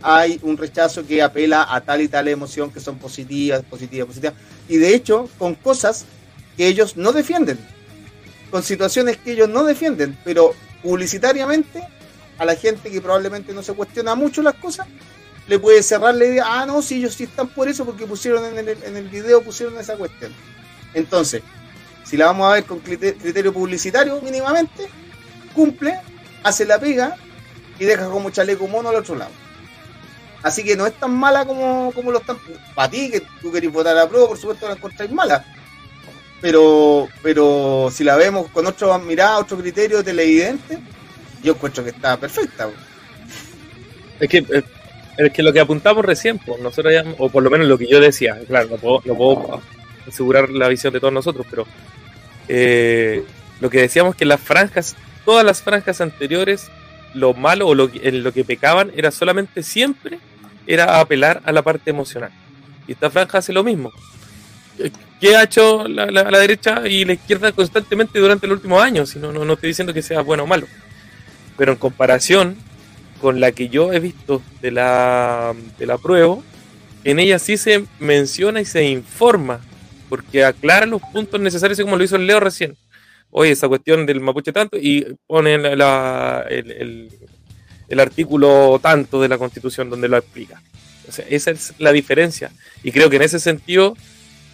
hay 0.00 0.38
un 0.42 0.56
rechazo 0.56 1.04
que 1.04 1.20
apela 1.22 1.66
a 1.68 1.80
tal 1.80 2.00
y 2.02 2.08
tal 2.08 2.28
emoción 2.28 2.70
que 2.70 2.78
son 2.78 2.98
positivas, 2.98 3.62
positivas, 3.64 4.06
positivas, 4.06 4.34
y 4.68 4.76
de 4.76 4.94
hecho 4.94 5.28
con 5.38 5.56
cosas 5.56 6.04
que 6.56 6.68
ellos 6.68 6.96
no 6.96 7.12
defienden, 7.12 7.58
con 8.50 8.62
situaciones 8.62 9.16
que 9.16 9.32
ellos 9.32 9.48
no 9.48 9.64
defienden, 9.64 10.16
pero 10.24 10.54
publicitariamente 10.82 11.82
a 12.38 12.44
la 12.44 12.54
gente 12.54 12.90
que 12.90 13.00
probablemente 13.00 13.52
no 13.52 13.62
se 13.62 13.72
cuestiona 13.74 14.14
mucho 14.14 14.42
las 14.42 14.54
cosas, 14.54 14.86
le 15.46 15.58
puede 15.58 15.82
cerrar 15.82 16.14
la 16.14 16.24
idea, 16.24 16.44
ah, 16.46 16.66
no, 16.66 16.82
si 16.82 16.96
ellos 16.96 17.14
sí 17.14 17.24
están 17.24 17.48
por 17.48 17.68
eso 17.68 17.84
porque 17.84 18.06
pusieron 18.06 18.44
en 18.44 18.58
el, 18.58 18.82
en 18.82 18.96
el 18.96 19.08
video, 19.08 19.42
pusieron 19.42 19.78
esa 19.78 19.96
cuestión. 19.96 20.32
Entonces, 20.94 21.42
si 22.04 22.16
la 22.16 22.26
vamos 22.26 22.48
a 22.50 22.54
ver 22.54 22.64
con 22.64 22.82
crite- 22.82 23.16
criterio 23.16 23.52
publicitario 23.52 24.20
mínimamente, 24.20 24.88
cumple, 25.54 25.98
hace 26.42 26.64
la 26.64 26.78
pega 26.78 27.16
y 27.78 27.84
deja 27.84 28.08
como 28.08 28.30
chaleco 28.30 28.68
mono 28.68 28.90
al 28.90 28.96
otro 28.96 29.16
lado. 29.16 29.30
Así 30.42 30.62
que 30.62 30.76
no 30.76 30.86
es 30.86 30.94
tan 30.94 31.12
mala 31.12 31.44
como, 31.44 31.90
como 31.94 32.12
lo 32.12 32.18
están. 32.20 32.38
Para 32.74 32.90
ti, 32.90 33.10
que 33.10 33.22
tú 33.42 33.50
querés 33.50 33.72
votar 33.72 33.98
a 33.98 34.08
prueba, 34.08 34.28
por 34.28 34.38
supuesto 34.38 34.68
la 34.68 34.74
encontráis 34.74 35.10
mala. 35.10 35.44
Pero, 36.40 37.08
pero 37.22 37.88
si 37.92 38.04
la 38.04 38.16
vemos 38.16 38.48
con 38.50 38.66
otro 38.66 38.96
mirada, 39.00 39.38
otro 39.38 39.58
criterio 39.58 40.04
televidente, 40.04 40.78
yo 41.42 41.54
encuentro 41.54 41.82
que 41.82 41.90
está 41.90 42.16
perfecta. 42.16 42.70
Es 44.20 44.28
que, 44.28 44.38
eh, 44.38 44.62
es 45.16 45.32
que 45.32 45.42
lo 45.42 45.52
que 45.52 45.60
apuntamos 45.60 46.04
recién, 46.04 46.40
nosotros 46.62 46.92
ya- 46.92 47.04
o 47.18 47.28
por 47.28 47.42
lo 47.42 47.50
menos 47.50 47.66
lo 47.66 47.76
que 47.76 47.88
yo 47.88 48.00
decía, 48.00 48.38
claro, 48.46 48.68
no 48.70 48.76
puedo, 48.76 49.02
no 49.04 49.14
puedo 49.16 49.60
asegurar 50.06 50.48
la 50.50 50.68
visión 50.68 50.92
de 50.92 51.00
todos 51.00 51.12
nosotros, 51.12 51.46
pero 51.50 51.66
eh, 52.48 53.24
lo 53.60 53.68
que 53.68 53.80
decíamos 53.80 54.14
que 54.14 54.24
las 54.24 54.40
franjas, 54.40 54.96
todas 55.24 55.44
las 55.44 55.60
franjas 55.62 56.00
anteriores, 56.00 56.70
lo 57.14 57.34
malo 57.34 57.66
o 57.66 57.74
lo, 57.74 57.90
en 57.92 58.22
lo 58.22 58.32
que 58.32 58.44
pecaban 58.44 58.92
era 58.96 59.10
solamente 59.10 59.62
siempre 59.62 60.18
era 60.66 61.00
apelar 61.00 61.40
a 61.44 61.52
la 61.52 61.62
parte 61.62 61.90
emocional. 61.90 62.30
Y 62.86 62.92
esta 62.92 63.10
franja 63.10 63.38
hace 63.38 63.52
lo 63.52 63.64
mismo. 63.64 63.90
¿Qué 65.20 65.34
ha 65.36 65.42
hecho 65.44 65.88
la, 65.88 66.06
la- 66.06 66.38
derecha 66.38 66.86
y 66.86 67.04
la 67.04 67.14
izquierda 67.14 67.50
constantemente 67.52 68.18
durante 68.20 68.46
los 68.46 68.56
últimos 68.56 68.82
años? 68.82 69.10
Si 69.10 69.18
no, 69.18 69.32
no, 69.32 69.52
estoy 69.52 69.68
diciendo 69.70 69.92
que 69.92 70.02
sea 70.02 70.20
bueno 70.20 70.44
o 70.44 70.46
malo. 70.46 70.66
Pero 71.56 71.72
en 71.72 71.78
comparación 71.78 72.56
con 73.20 73.40
la 73.40 73.50
que 73.50 73.68
yo 73.68 73.92
he 73.92 73.98
visto 73.98 74.40
de 74.62 74.70
la, 74.70 75.54
de 75.76 75.86
la 75.86 75.98
prueba, 75.98 76.36
en 77.02 77.18
ella 77.18 77.38
sí 77.40 77.56
se 77.56 77.84
menciona 77.98 78.60
y 78.60 78.64
se 78.64 78.84
informa, 78.88 79.60
porque 80.08 80.44
aclara 80.44 80.86
los 80.86 81.02
puntos 81.02 81.40
necesarios, 81.40 81.80
como 81.80 81.96
lo 81.96 82.04
hizo 82.04 82.14
el 82.16 82.26
Leo 82.26 82.38
recién. 82.38 82.76
Oye, 83.30 83.50
esa 83.50 83.66
cuestión 83.68 84.06
del 84.06 84.20
mapuche 84.20 84.52
tanto, 84.52 84.76
y 84.78 85.04
pone 85.26 85.58
la- 85.76 86.44
el, 86.48 86.70
el- 86.70 87.08
el 87.88 88.00
artículo 88.00 88.78
tanto 88.82 89.20
de 89.20 89.28
la 89.28 89.38
constitución 89.38 89.88
donde 89.90 90.08
lo 90.08 90.16
explica. 90.18 90.62
O 91.08 91.12
sea, 91.12 91.24
esa 91.28 91.50
es 91.50 91.72
la 91.78 91.90
diferencia. 91.90 92.50
Y 92.84 92.92
creo 92.92 93.08
que 93.10 93.16
en 93.16 93.22
ese 93.22 93.40
sentido, 93.40 93.96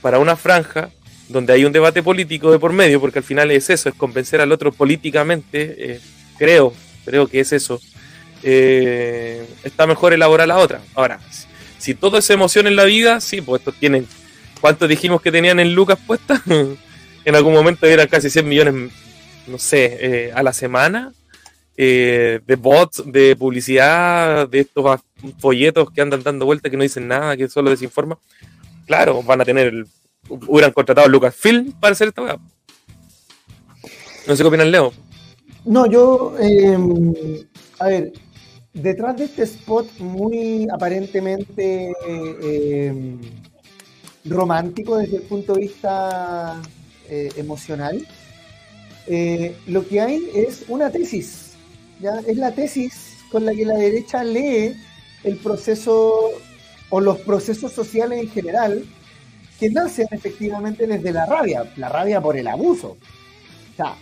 para 0.05 0.19
una 0.19 0.37
franja 0.37 0.91
donde 1.31 1.55
hay 1.55 1.65
un 1.65 1.73
debate 1.73 2.03
político 2.03 2.53
de 2.53 2.59
por 2.59 2.75
medio, 2.75 3.01
porque 3.01 3.21
al 3.21 3.25
final 3.25 3.51
es 3.51 3.71
eso, 3.71 3.89
es 3.89 3.95
convencer 3.95 4.39
al 4.43 4.53
otro 4.53 4.71
políticamente, 4.71 5.77
eh, 5.79 6.01
creo, 6.37 6.75
creo 7.07 7.27
que 7.27 7.41
es 7.41 7.55
eso, 7.55 7.81
eh, 8.43 9.49
está 9.63 9.87
mejor 9.87 10.13
elaborar 10.13 10.47
la 10.47 10.59
otra. 10.59 10.83
Ahora, 10.95 11.21
si, 11.79 11.95
todo 11.95 12.19
es 12.19 12.29
emoción 12.29 12.67
en 12.67 12.77
la 12.77 12.85
vida, 12.85 13.19
sí, 13.23 13.41
pues 13.41 13.61
estos 13.61 13.77
tienen, 13.77 14.07
¿cuántos 14.61 14.91
dijimos 14.91 15.23
que 15.23 15.33
tenían 15.33 15.59
en 15.59 15.75
Lucas 15.75 15.99
puestas? 16.07 16.43
en 17.25 17.35
algún 17.35 17.55
momento 17.55 17.87
eran 17.87 18.07
casi 18.07 18.29
100 18.29 18.47
millones, 18.47 18.93
no 19.47 19.59
sé, 19.59 19.97
eh, 20.01 20.33
a 20.35 20.43
la 20.43 20.53
semana, 20.53 21.15
de 21.75 22.59
bots, 22.59 23.03
de 23.07 23.35
publicidad, 23.37 24.47
de 24.51 24.61
estos 24.61 25.01
folletos 25.39 25.91
que 25.91 26.03
andan 26.03 26.23
dando 26.23 26.45
vueltas 26.45 26.71
que 26.71 26.77
no 26.77 26.83
dicen 26.83 27.09
nada, 27.09 27.39
que 27.39 27.49
solo 27.49 27.71
desinforman. 27.71 28.19
Claro, 28.87 29.23
van 29.23 29.41
a 29.41 29.45
tener, 29.45 29.87
hubieran 30.29 30.73
contratado 30.73 31.07
a 31.07 31.11
Lucasfilm 31.11 31.73
para 31.73 31.93
hacer 31.93 32.09
esta 32.09 32.23
weá. 32.23 32.39
No 34.27 34.37
sé 34.37 34.43
qué 34.43 34.49
opinan, 34.49 34.71
Leo. 34.71 34.93
No, 35.65 35.87
yo, 35.87 36.37
eh, 36.41 37.47
a 37.79 37.87
ver, 37.87 38.13
detrás 38.73 39.17
de 39.17 39.25
este 39.25 39.43
spot 39.45 39.87
muy 39.99 40.69
aparentemente 40.71 41.93
eh, 42.07 43.17
romántico 44.25 44.99
desde 44.99 45.17
el 45.17 45.23
punto 45.23 45.55
de 45.55 45.61
vista 45.61 46.61
eh, 47.09 47.31
emocional, 47.37 48.07
eh, 49.07 49.55
lo 49.67 49.87
que 49.87 50.01
hay 50.01 50.31
es 50.35 50.65
una 50.69 50.91
tesis, 50.91 51.53
¿ya? 52.01 52.21
Es 52.27 52.37
la 52.37 52.53
tesis 52.53 53.17
con 53.31 53.45
la 53.45 53.55
que 53.55 53.65
la 53.65 53.75
derecha 53.75 54.25
lee 54.25 54.75
el 55.23 55.37
proceso 55.37 56.31
o 56.95 57.01
los 57.01 57.19
procesos 57.19 57.73
sociales 57.73 58.21
en 58.21 58.31
general 58.31 58.85
que 59.59 59.69
nacen 59.69 60.07
efectivamente 60.13 60.87
desde 60.87 61.11
la 61.11 61.27
rabia, 61.27 61.69
la 61.75 61.89
rabia 61.89 62.21
por 62.21 62.37
el 62.37 62.47
abuso. 62.47 62.97
O 63.73 63.77
sea, 63.77 63.97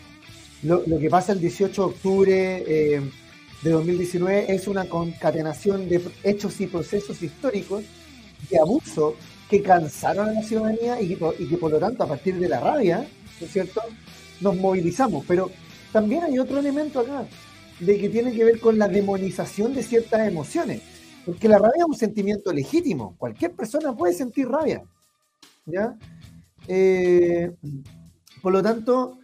lo, 0.63 0.85
que 0.85 1.09
pasa 1.09 1.33
el 1.33 1.41
18 1.41 1.73
de 1.73 1.89
octubre 1.89 2.65
eh, 2.67 3.01
de 3.63 3.71
2019 3.71 4.53
es 4.55 4.69
una 4.69 4.85
concatenación 4.85 5.89
de 5.89 6.03
hechos 6.23 6.61
y 6.61 6.67
procesos 6.67 7.23
históricos 7.23 7.83
de 8.51 8.59
abuso 8.59 9.17
que 9.49 9.63
cansaron 9.63 10.29
a 10.29 10.33
la 10.33 10.43
ciudadanía 10.43 11.01
y 11.01 11.17
y 11.39 11.49
que 11.49 11.57
por 11.57 11.71
lo 11.71 11.79
tanto 11.79 12.03
a 12.03 12.09
partir 12.09 12.35
de 12.35 12.51
la 12.51 12.61
rabia, 12.61 13.07
¿no 13.41 13.47
es 13.47 13.51
cierto?, 13.51 13.81
nos 14.43 14.55
movilizamos. 14.57 15.25
Pero 15.27 15.51
también 15.95 16.25
hay 16.25 16.39
otro 16.39 16.59
elemento 16.59 17.01
acá, 17.01 17.25
de 17.81 17.99
que 17.99 18.11
tiene 18.11 18.35
que 18.35 18.45
ver 18.45 18.61
con 18.61 18.79
la 18.79 18.87
demonización 18.87 19.73
de 19.73 19.83
ciertas 19.83 20.29
emociones. 20.29 20.92
Porque 21.25 21.49
la 21.49 21.59
rabia 21.59 21.79
es 21.81 21.85
un 21.87 21.95
sentimiento 21.95 22.53
legítimo. 22.53 23.15
Cualquier 23.17 23.53
persona 23.53 23.95
puede 23.97 24.13
sentir 24.15 24.49
rabia. 24.49 24.83
¿Ya? 25.67 25.97
Eh, 26.69 27.51
por 28.41 28.53
lo 28.53 28.63
tanto, 28.63 29.19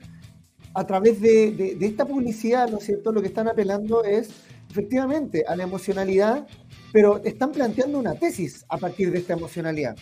a 0.75 0.87
través 0.87 1.21
de, 1.21 1.53
de- 1.53 1.75
de 1.75 1.87
esta 1.87 2.05
publicidad, 2.07 2.69
¿no 2.69 2.79
es 2.79 2.85
cierto? 2.85 3.11
Lo 3.13 3.21
que 3.21 3.29
están 3.29 3.49
apelando 3.49 4.05
es 4.05 4.31
efectivamente 4.71 5.45
a 5.47 5.57
la 5.57 5.65
emocionalidad, 5.65 6.47
pero 6.93 7.23
están 7.25 7.51
planteando 7.53 7.99
una 7.99 8.15
tesis 8.15 8.65
a 8.69 8.77
partir 8.79 9.11
de 9.11 9.19
esta 9.19 9.33
emocionalidad. 9.33 9.97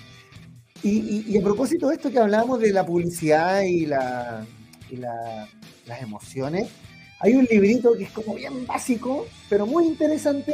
Y, 0.82 0.90
y- 0.90 1.24
y 1.28 1.38
a 1.38 1.42
propósito 1.42 1.88
de 1.88 1.94
esto 1.96 2.10
que 2.10 2.18
hablábamos 2.18 2.60
de 2.60 2.72
la 2.72 2.84
publicidad 2.84 3.62
y, 3.62 3.86
la, 3.86 4.44
y 4.90 4.96
la- 4.96 5.48
las 5.86 6.02
emociones, 6.02 6.68
hay 7.20 7.34
un 7.34 7.44
librito 7.50 7.92
que 7.96 8.04
es 8.04 8.10
como 8.10 8.34
bien 8.34 8.66
básico, 8.66 9.26
pero 9.48 9.66
muy 9.66 9.86
interesante, 9.86 10.52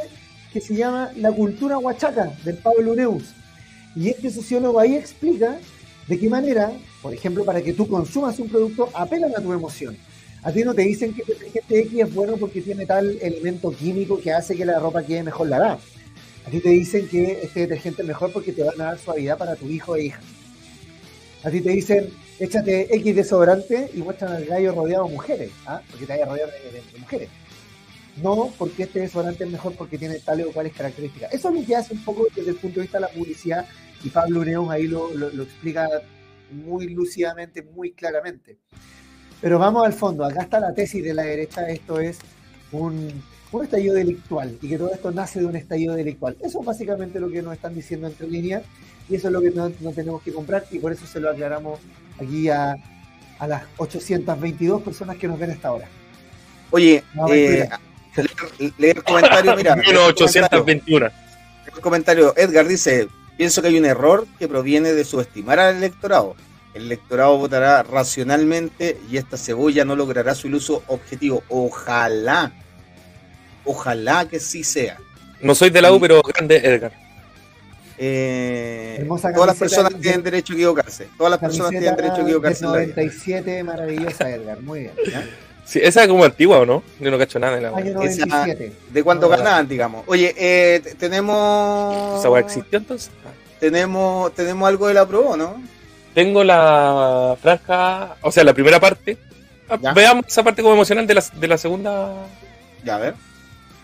que 0.53 0.61
se 0.61 0.75
llama 0.75 1.11
La 1.17 1.33
cultura 1.33 1.79
huachaca, 1.79 2.33
del 2.45 2.57
Pablo 2.59 2.95
Neus. 2.95 3.25
Y 3.97 4.09
este 4.09 4.31
sociólogo 4.31 4.79
ahí 4.79 4.95
explica 4.97 5.59
de 6.09 6.19
qué 6.19 6.29
manera, 6.29 6.73
por 7.01 7.12
ejemplo, 7.15 7.45
para 7.45 7.62
que 7.62 7.73
tú 7.73 7.87
consumas 7.88 8.38
un 8.38 8.49
producto, 8.49 8.88
apelan 8.95 9.33
a 9.37 9.41
tu 9.41 9.53
emoción. 9.53 9.97
A 10.43 10.51
ti 10.53 10.65
no 10.65 10.75
te 10.75 10.83
dicen 10.83 11.15
que 11.15 11.23
el 11.23 11.29
detergente 11.29 11.79
X 11.81 11.93
es 12.01 12.15
bueno 12.15 12.37
porque 12.37 12.61
tiene 12.61 12.85
tal 12.85 13.17
elemento 13.23 13.71
químico 13.71 14.21
que 14.21 14.33
hace 14.33 14.57
que 14.57 14.65
la 14.65 14.79
ropa 14.79 15.03
quede 15.05 15.23
mejor 15.23 15.49
lavada. 15.49 15.79
A 16.47 16.51
ti 16.51 16.59
te 16.61 16.71
dicen 16.71 17.07
que 17.09 17.41
este 17.43 17.61
detergente 17.61 18.03
es 18.03 18.09
mejor 18.09 18.33
porque 18.33 18.53
te 18.53 18.62
van 18.65 18.81
a 18.81 18.85
dar 18.85 18.99
suavidad 18.99 19.38
para 19.38 19.55
tu 19.55 19.69
hijo 19.69 19.95
e 19.95 20.07
hija. 20.07 20.21
A 21.45 21.51
ti 21.51 21.61
te 21.61 21.71
dicen, 21.71 22.09
échate 22.41 22.93
X 22.97 23.15
desodorante 23.15 23.91
y 23.95 23.99
muestran 23.99 24.33
al 24.33 24.45
gallo 24.47 24.73
rodeado 24.73 25.07
de 25.07 25.12
mujeres, 25.12 25.51
¿ah? 25.67 25.81
porque 25.91 26.07
te 26.07 26.12
vaya 26.12 26.25
a 26.25 26.29
rodear 26.29 26.51
de, 26.51 26.71
de- 26.73 26.93
de 26.93 26.99
mujeres. 26.99 27.29
No 28.16 28.53
porque 28.59 28.83
este 28.85 29.01
desodorante 29.01 29.44
es 29.44 29.51
mejor 29.51 29.75
porque 29.75 29.96
tiene 29.98 30.18
tales 30.20 30.46
o 30.46 30.53
cuales 30.53 30.72
características. 30.75 31.33
Eso 31.33 31.48
es 31.48 31.55
lo 31.61 31.66
que 31.66 31.77
hace 31.77 31.94
un 31.94 32.05
poco 32.05 32.27
desde 32.35 32.51
el 32.51 32.57
punto 32.57 32.77
de 32.81 32.83
vista 32.83 32.98
de 32.98 33.03
la 33.03 33.09
publicidad 33.09 33.66
y 34.05 34.11
Pablo 34.11 34.44
Neus 34.44 34.70
ahí 34.70 34.87
lo, 34.87 35.14
lo- 35.14 35.31
lo 35.31 35.42
explica 35.44 35.88
muy 36.51 36.88
lúcidamente, 36.88 37.62
muy 37.62 37.92
claramente. 37.92 38.59
Pero 39.40 39.59
vamos 39.59 39.85
al 39.87 39.92
fondo, 39.94 40.25
acá 40.25 40.42
está 40.42 40.61
la 40.61 40.75
tesis 40.75 41.03
de 41.03 41.14
la 41.14 41.22
derecha, 41.22 41.68
esto 41.68 41.98
es 42.01 42.18
un, 42.70 43.22
un 43.53 43.64
estallido 43.64 43.94
delictual 43.94 44.57
y 44.61 44.68
que 44.68 44.79
todo 44.79 44.92
esto 44.92 45.11
nace 45.11 45.40
de 45.40 45.46
un 45.46 45.57
estallido 45.57 45.94
delictual. 45.94 46.37
Eso 46.42 46.61
es 46.61 46.66
básicamente 46.66 47.18
lo 47.18 47.31
que 47.31 47.42
nos 47.42 47.55
están 47.55 47.75
diciendo 47.75 48.07
entre 48.09 48.29
líneas 48.29 48.62
y 49.09 49.14
eso 49.16 49.29
es 49.29 49.33
lo 49.33 49.40
que 49.40 49.51
no, 49.51 49.70
no 49.81 49.92
tenemos 49.92 50.22
que 50.22 50.33
comprar 50.33 50.64
y 50.70 50.79
por 50.79 50.92
eso 50.92 51.07
se 51.07 51.18
lo 51.18 51.31
aclaramos 51.31 51.81
aquí 52.20 52.48
a, 52.51 52.77
a 53.38 53.46
las 53.48 53.64
822 53.79 54.83
personas 54.83 55.16
que 55.16 55.27
nos 55.29 55.38
ven 55.38 55.51
hasta 55.51 55.68
ahora. 55.68 55.88
Oye, 56.70 57.03
No, 57.14 57.27
eh, 57.33 57.68
leer, 58.16 58.72
leer 58.79 59.03
comentario, 59.03 59.57
mira. 59.57 59.75
leer 59.77 59.87
Menos 59.88 60.12
comentario. 60.14 60.61
821. 60.61 61.11
El 61.75 61.81
comentario, 61.81 62.35
Edgar 62.37 62.66
dice, 62.66 63.09
pienso 63.37 63.62
que 63.62 63.68
hay 63.68 63.79
un 63.79 63.85
error 63.87 64.27
que 64.38 64.48
proviene 64.48 64.92
de 64.92 65.05
subestimar 65.05 65.59
al 65.59 65.77
electorado. 65.77 66.37
El 66.75 66.85
electorado 66.87 67.37
votará 67.38 67.83
racionalmente 67.83 68.98
y 69.11 69.16
esta 69.18 69.37
cebolla 69.37 69.85
no 69.85 69.94
logrará 69.96 70.35
su 70.35 70.46
iluso 70.48 70.83
objetivo. 70.88 71.42
Ojalá, 71.48 72.53
ojalá 73.64 74.27
que 74.29 74.40
sí 74.40 74.64
sea. 74.64 74.98
No 75.40 75.55
soy 75.55 75.70
de 75.70 75.83
la 75.83 75.92
U, 75.92 76.01
pero 76.01 76.22
grande 76.22 76.57
Edgar. 76.57 76.92
Eh, 77.98 78.96
Hermosa 79.01 79.33
todas 79.33 79.48
las 79.48 79.57
personas 79.57 79.92
de- 79.92 79.98
tienen 80.01 80.22
derecho 80.22 80.53
a 80.55 80.57
equivocarse. 80.57 81.09
Todas 81.16 81.31
las 81.33 81.40
personas 81.40 81.70
tienen 81.70 81.94
derecho 81.94 82.16
a 82.16 82.22
equivocarse. 82.22 82.64
en 82.64 82.70
la 82.72 82.77
del 82.79 82.87
vida. 82.87 82.96
97, 82.96 83.64
maravillosa 83.64 84.31
Edgar, 84.31 84.61
muy 84.62 84.81
bien. 84.81 84.92
Sí, 85.64 85.81
esa 85.83 86.03
es 86.03 86.09
como 86.09 86.25
antigua, 86.25 86.59
¿o 86.59 86.66
no? 86.66 86.83
Yo 87.01 87.11
no 87.11 87.18
cacho 87.18 87.38
nada 87.38 87.57
de 87.57 87.62
la 87.62 87.68
Año 87.68 87.98
wea. 87.98 88.09
Esa- 88.11 88.27
97. 88.27 88.72
De 88.90 89.03
cuánto 89.03 89.27
No, 89.29 89.37
ganaban, 89.37 89.68
digamos. 89.68 90.05
Oye, 90.07 90.35
eh, 90.37 90.83
tenemos. 90.98 92.18
¿Esa 92.25 92.38
existió 92.38 92.79
entonces? 92.79 93.11
Tenemos, 93.61 94.35
tenemos 94.35 94.68
algo 94.68 94.88
de 94.88 94.94
la 94.94 95.07
pro, 95.07 95.37
¿no? 95.37 95.62
Tengo 96.14 96.42
la 96.44 97.37
franja, 97.40 98.16
o 98.22 98.31
sea, 98.33 98.44
la 98.44 98.53
primera 98.53 98.81
parte. 98.81 99.16
Ah, 99.68 99.79
Ya. 99.81 99.92
Veamos 99.94 100.27
esa 100.27 100.42
parte 100.42 100.62
como 100.62 100.75
emocional 100.75 101.07
de 101.07 101.14
la, 101.14 101.25
de 101.35 101.48
la 101.48 101.57
segunda. 101.57 102.12
Ya, 102.85 102.96
a 102.96 102.98
ver. 102.98 103.14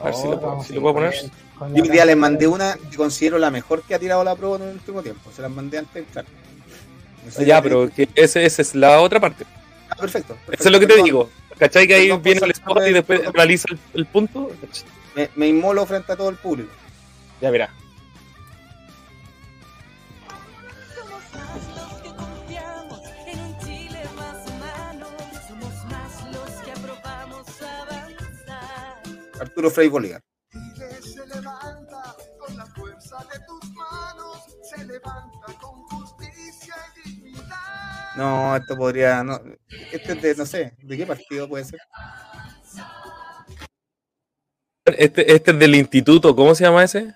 A 0.01 0.05
ver 0.07 0.15
si 0.15 0.25
lo, 0.25 0.39
puedo- 0.39 0.51
vamos, 0.51 0.67
si 0.67 0.75
lo 0.75 0.81
puedo 0.83 0.95
poner. 0.95 1.15
Yo 1.75 1.83
hoy 1.83 1.89
día 1.89 2.05
les 2.05 2.17
mandé 2.17 2.47
una 2.47 2.77
que 2.91 2.97
considero 2.97 3.39
la 3.39 3.51
mejor 3.51 3.83
que 3.83 3.95
ha 3.95 3.99
tirado 3.99 4.23
la 4.25 4.35
pro 4.37 4.57
en 4.57 4.63
el 4.63 4.75
último 4.75 5.03
tiempo. 5.03 5.31
Se 5.35 5.43
las 5.43 5.51
mandé 5.51 5.79
antes 5.79 5.95
de 5.95 6.01
entrar. 6.01 6.25
No 7.25 7.31
sé 7.33 7.45
Ya, 7.45 7.63
pero 7.63 7.89
que 7.91 8.09
ese, 8.15 8.45
esa 8.45 8.63
es 8.63 8.75
la 8.75 9.01
otra 9.01 9.19
parte. 9.21 9.45
Perfecto, 10.01 10.35
perfecto, 10.35 10.53
Eso 10.53 10.69
es 10.69 10.73
lo 10.73 10.81
que 10.81 10.87
te 10.87 10.93
perdón. 10.93 11.05
digo. 11.05 11.31
¿Cachai? 11.59 11.87
Que 11.89 11.95
ahí 11.95 12.07
Perdón 12.09 12.23
viene 12.23 12.41
el 12.45 12.51
spot 12.53 12.79
y 12.87 12.93
después 12.93 13.19
protocolo. 13.21 13.43
analiza 13.43 13.69
el, 13.71 13.79
el 13.95 14.07
punto. 14.07 14.51
Me, 15.17 15.31
me 15.35 15.49
inmolo 15.49 15.85
frente 15.87 16.13
a 16.13 16.17
todo 16.17 16.29
el 16.29 16.37
público. 16.37 16.71
Ya, 17.41 17.51
mira. 17.51 17.73
Somos 20.95 21.23
más 21.35 21.77
los 21.77 22.01
que 22.03 22.09
confiamos 22.15 23.01
en 23.27 23.41
un 23.41 23.59
Chile 23.61 24.03
más 24.17 24.37
humano. 24.49 25.07
Somos 25.49 25.85
más 25.87 26.33
los 26.33 26.51
que 26.65 26.71
aprobamos 26.73 27.47
avanzar. 27.63 29.03
Arturo 29.41 29.71
Frei 29.71 29.89
Bolívar. 29.89 30.21
Chile 30.53 31.03
se 31.03 31.27
levanta 31.27 32.17
con 32.39 32.57
la 32.57 32.67
fuerza 32.67 33.19
de 33.33 33.39
tus 33.47 33.71
manos, 33.73 34.39
se 34.63 34.85
levanta 34.85 35.47
con. 35.61 35.78
No, 38.19 38.57
esto 38.57 38.77
podría. 38.77 39.23
No, 39.23 39.41
este 39.93 40.13
es 40.15 40.23
de, 40.23 40.35
no 40.35 40.45
sé, 40.45 40.73
¿de 40.83 40.97
qué 40.97 41.07
partido 41.07 41.49
puede 41.49 41.65
ser? 41.65 41.79
Este, 44.87 45.33
este 45.35 45.51
es 45.53 45.59
del 45.59 45.75
instituto, 45.77 46.35
¿cómo 46.35 46.55
se 46.55 46.65
llama 46.65 46.83
ese? 46.83 47.15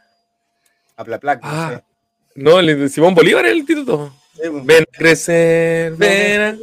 A 0.97 1.05
Pla 1.05 1.19
Plac, 1.19 1.43
no 1.43 1.49
Ah, 1.51 1.71
sé. 1.75 1.85
No, 2.37 2.61
el 2.61 2.67
de 2.79 2.89
Simón 2.89 3.15
Bolívar 3.15 3.45
es 3.47 3.53
el 3.53 3.59
instituto. 3.59 4.15
Sí, 4.35 4.43
pues, 4.51 4.65
Ven 4.65 4.83
a 4.85 4.97
crecer, 4.97 5.93
ven 5.97 6.41
a... 6.41 6.57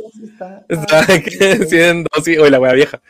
Está- 0.70 1.06
creciendo, 1.24 2.10
sí, 2.24 2.38
oye, 2.38 2.50
la 2.50 2.60
wea 2.60 2.74
vieja. 2.74 3.02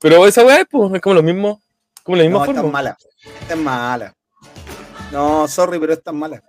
Pero 0.00 0.26
esa 0.26 0.44
wea 0.44 0.62
es, 0.62 0.66
pues, 0.70 0.92
es 0.94 1.00
como 1.00 1.14
lo 1.14 1.22
mismo, 1.22 1.60
como 2.02 2.16
la 2.16 2.24
misma 2.24 2.38
no, 2.38 2.44
esta 2.44 2.52
es 2.52 2.56
forma. 2.60 2.72
mala. 2.72 2.96
Esta 3.42 3.54
es 3.54 3.60
mala. 3.60 4.14
No, 5.12 5.46
sorry, 5.46 5.78
pero 5.78 5.92
esta 5.92 6.10
es 6.10 6.16
mala. 6.16 6.42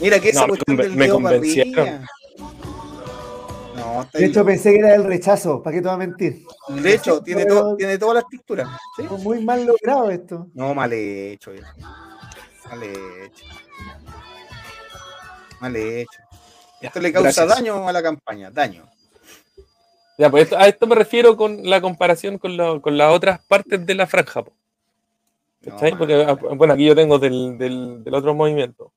Mira 0.00 0.18
que 0.20 0.30
esa 0.30 0.40
No, 0.40 0.46
me 0.46 0.48
cuestión 0.58 0.76
conven- 0.76 0.82
del 0.82 0.96
me 0.96 1.04
dedo 1.06 1.28
arriba. 1.28 2.04
No, 3.86 4.02
está 4.02 4.18
De 4.18 4.24
hecho, 4.26 4.44
bien. 4.44 4.56
pensé 4.56 4.72
que 4.72 4.78
era 4.80 4.94
el 4.94 5.04
rechazo, 5.04 5.62
¿para 5.62 5.76
qué 5.76 5.80
te 5.82 5.88
voy 5.88 5.94
a 5.94 5.98
mentir? 5.98 6.44
De 6.68 6.94
hecho, 6.94 7.20
tiene, 7.24 7.44
pero- 7.44 7.60
to- 7.70 7.76
tiene 7.76 7.98
todas 7.98 8.16
las 8.16 8.24
texturas. 8.28 8.68
Muy 9.22 9.44
mal 9.44 9.64
logrado 9.64 10.10
esto. 10.10 10.48
No, 10.54 10.74
mal 10.74 10.92
hecho, 10.92 11.52
viejo. 11.52 11.68
Mal 12.68 12.82
hecho. 12.82 13.44
Mal 15.60 15.76
hecho. 15.76 16.18
Ya, 16.82 16.88
Esto 16.88 17.00
le 17.00 17.12
causa 17.12 17.44
gracias. 17.44 17.48
daño 17.58 17.88
a 17.88 17.92
la 17.92 18.02
campaña, 18.02 18.50
daño. 18.50 18.84
Ya, 20.18 20.30
pues 20.30 20.44
esto- 20.44 20.58
a 20.58 20.66
esto 20.66 20.86
me 20.86 20.94
refiero 20.94 21.36
con 21.36 21.68
la 21.68 21.80
comparación 21.80 22.38
con, 22.38 22.56
la- 22.56 22.80
con 22.80 22.96
las 22.98 23.12
otras 23.14 23.40
partes 23.46 23.84
de 23.86 23.94
la 23.94 24.06
franja. 24.06 24.42
Porque, 25.98 26.36
bueno, 26.56 26.74
aquí 26.74 26.84
yo 26.86 26.94
tengo 26.94 27.18
del, 27.18 27.56
del, 27.58 28.02
del 28.04 28.14
otro 28.14 28.34
movimiento. 28.34 28.92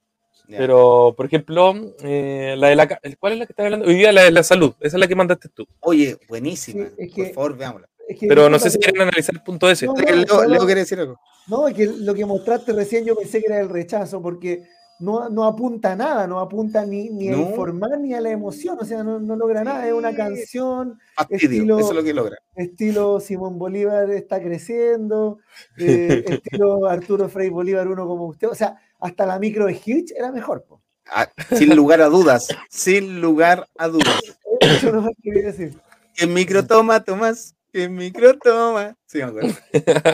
Pero, 0.58 1.14
por 1.16 1.26
ejemplo, 1.28 1.74
eh, 2.04 2.56
la 2.58 2.70
de 2.70 2.76
la, 2.76 2.88
¿cuál 3.20 3.34
es 3.34 3.40
la 3.40 3.46
que 3.46 3.52
estás 3.54 3.66
hablando? 3.66 3.86
Hoy 3.88 3.96
día 3.96 4.12
la 4.12 4.24
de 4.24 4.32
la 4.32 4.44
salud, 4.44 4.74
esa 4.80 4.98
es 4.98 5.00
la 5.00 5.08
que 5.08 5.16
mandaste 5.16 5.50
tú. 5.50 5.68
Oye, 5.82 6.18
buenísima. 6.28 6.86
Sí, 6.88 6.92
es 6.98 7.14
que- 7.14 7.24
Por 7.26 7.34
favor, 7.34 7.58
veámosla. 7.58 7.90
Es 8.08 8.20
que- 8.20 8.28
Pero 8.28 8.50
no 8.50 8.58
sé 8.58 8.72
si 8.72 8.80
quieren 8.80 9.04
analizar 9.04 9.36
el 9.36 9.44
punto 9.44 9.70
ese. 9.70 9.86
No, 9.86 9.94
Leo, 9.94 10.26
no, 10.26 10.46
Leo 10.46 10.60
no. 10.60 10.66
quiere 10.66 10.82
decir 10.82 11.00
algo. 11.00 11.20
No, 11.48 11.68
es 11.68 11.76
que 11.76 11.86
lo 11.86 12.14
que 12.16 12.26
mostraste 12.26 12.74
recién 12.74 13.06
yo 13.06 13.16
pensé 13.16 13.40
que 13.40 13.46
era 13.48 13.60
el 13.60 13.70
rechazo, 13.70 14.22
porque 14.22 14.64
no, 15.00 15.30
no 15.30 15.46
apunta 15.46 15.94
a 15.94 15.96
nada, 15.96 16.28
no 16.28 16.40
apunta 16.40 16.86
ni, 16.86 17.10
ni 17.10 17.30
a 17.30 17.38
informar 17.38 18.00
ni 18.00 18.14
a 18.14 18.22
la 18.22 18.30
emoción, 18.32 18.78
o 18.80 18.86
sea, 18.86 19.04
no, 19.04 19.20
no 19.20 19.36
logra 19.36 19.64
nada, 19.64 19.88
es 19.88 19.94
una 19.94 20.14
canción, 20.16 21.00
Fastidio, 21.16 21.62
Estilo- 21.64 21.80
eso 21.80 21.90
es 21.90 21.96
lo 21.96 22.04
que 22.04 22.14
logra. 22.14 22.38
estilo 22.56 23.20
Simón 23.20 23.58
Bolívar 23.58 24.10
está 24.12 24.42
creciendo, 24.42 25.40
eh, 25.78 26.24
estilo 26.26 26.86
Arturo 26.88 27.30
Frei 27.30 27.50
Bolívar 27.50 27.88
uno 27.88 28.08
como 28.08 28.26
usted, 28.28 28.48
o 28.50 28.56
sea, 28.56 28.78
hasta 29.00 29.26
la 29.26 29.40
micro 29.40 29.66
de 29.66 29.80
Hitch 29.84 30.12
era 30.16 30.32
mejor. 30.32 30.64
po. 30.64 30.82
Ah, 31.12 31.28
sin 31.56 31.76
lugar 31.76 32.02
a 32.02 32.08
dudas, 32.08 32.50
sin 32.70 33.20
lugar 33.22 33.68
a 33.78 33.88
dudas. 33.88 34.22
Eso 34.62 34.92
no 34.92 35.10
quería 35.24 35.48
decir. 35.48 35.80
¿Qué 36.14 36.28
micro 36.28 36.66
toma, 36.68 37.04
Tomás? 37.04 37.56
¿Qué 37.72 37.88
micro 37.88 38.38
toma? 38.38 38.96
Sí, 39.06 39.20
me 39.20 39.24
acuerdo. 39.24 39.54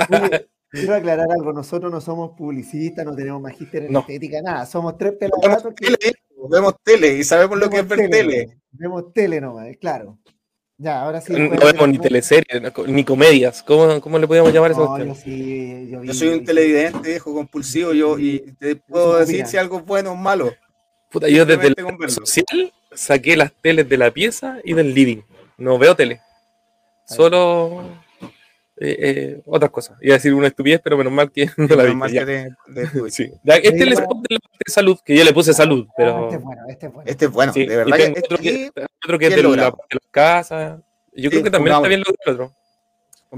Oye, 0.09 0.47
Quiero 0.79 0.95
aclarar 0.95 1.27
algo, 1.31 1.53
nosotros 1.53 1.91
no 1.91 2.01
somos 2.01 2.31
publicistas, 2.37 3.05
no 3.05 3.15
tenemos 3.15 3.41
magíster 3.41 3.83
en 3.85 3.93
No. 3.93 3.99
estética, 4.01 4.41
nada, 4.41 4.65
somos 4.65 4.97
tres 4.97 5.13
Vemos 5.19 5.39
pelagatos 5.41 5.73
que 5.75 5.95
vemos 6.49 6.75
tele 6.83 7.13
y 7.17 7.23
sabemos 7.23 7.57
lo 7.57 7.69
que 7.69 7.77
es 7.79 7.87
vemos 7.87 7.97
ver 7.97 8.09
tele. 8.09 8.57
Vemos 8.71 9.13
tele 9.13 9.41
nomás, 9.41 9.67
claro. 9.79 10.17
Ya, 10.77 11.01
ahora 11.01 11.21
sí. 11.21 11.31
No 11.31 11.39
vemos 11.49 11.63
hacer- 11.63 11.87
ni 11.87 11.97
teleseries, 11.99 12.61
no- 12.61 12.87
ni 12.87 13.03
comedias. 13.05 13.63
¿Cómo, 13.63 14.01
cómo 14.01 14.19
le 14.19 14.27
podíamos 14.27 14.51
llamar 14.53 14.71
a 14.71 14.73
eso? 14.73 14.97
No, 14.97 15.05
yo 15.05 15.15
sí, 15.15 15.87
yo, 15.89 16.01
vi- 16.01 16.07
Yo 16.07 16.13
soy 16.13 16.27
un 16.27 16.43
televidente 16.43 16.99
viejo 17.09 17.33
compulsivo 17.33 17.93
yo 17.93 18.19
y 18.19 18.39
te 18.59 18.75
puedo 18.75 19.17
decir 19.17 19.45
si 19.47 19.55
algo 19.57 19.77
es 19.79 19.85
bueno 19.85 20.11
o 20.11 20.15
malo. 20.15 20.51
Puta, 21.09 21.29
yo 21.29 21.45
desde 21.45 21.67
el 21.67 21.75
social 22.09 22.73
saqué 22.93 23.37
las 23.37 23.53
teles 23.61 23.87
de 23.87 23.97
la 23.97 24.11
pieza 24.11 24.57
y 24.65 24.73
del 24.73 24.93
living. 24.93 25.21
No 25.57 25.77
veo 25.77 25.95
tele. 25.95 26.19
Solo 27.07 27.83
eh, 28.77 28.97
eh, 28.99 29.41
otras 29.45 29.71
cosas. 29.71 29.97
Iba 30.01 30.15
a 30.15 30.17
decir 30.17 30.33
una 30.33 30.47
estupidez, 30.47 30.81
pero 30.83 30.97
menos 30.97 31.13
mal 31.13 31.31
que 31.31 31.45
no 31.57 31.65
la 31.67 31.75
Menos 31.77 31.87
vi. 31.87 31.95
mal 31.95 32.11
ya. 32.11 32.25
que 32.25 32.25
te- 32.25 32.71
de 32.81 32.87
Twitch. 32.93 33.13
Sí. 33.13 33.31
Ya, 33.43 33.55
Este 33.55 33.69
es 33.75 33.81
el 33.81 33.93
spot 33.93 34.17
de 34.27 34.35
la 34.35 34.39
parte 34.39 34.57
de 34.65 34.71
salud, 34.71 34.99
que 35.05 35.15
yo 35.17 35.23
le 35.23 35.33
puse 35.33 35.53
salud, 35.53 35.85
Ah, 35.89 35.93
pero. 35.97 36.25
Este 36.29 36.35
es 36.37 36.43
bueno, 36.43 36.61
este 36.67 36.85
es 36.87 36.91
bueno. 36.93 37.09
Este 37.11 37.25
es 37.25 37.31
bueno, 37.31 37.53
sí, 37.53 37.59
de 37.65 37.73
y 37.73 37.77
verdad. 37.77 37.97
tengo 37.97 38.19
otro, 38.19 38.37
este 38.37 38.43
que, 38.49 38.71
otro 39.05 39.19
que 39.19 39.27
es 39.27 39.35
de, 39.35 39.43
la, 39.43 39.49
de 39.49 39.55
las 39.61 39.71
casas. 40.11 40.79
Yo 41.17 41.29
creo 41.29 41.39
Sí, 41.39 41.43
que 41.45 41.51
también 41.51 41.75
está 41.75 41.87
bien 41.87 42.01
logrado 42.01 42.25
el 42.25 42.33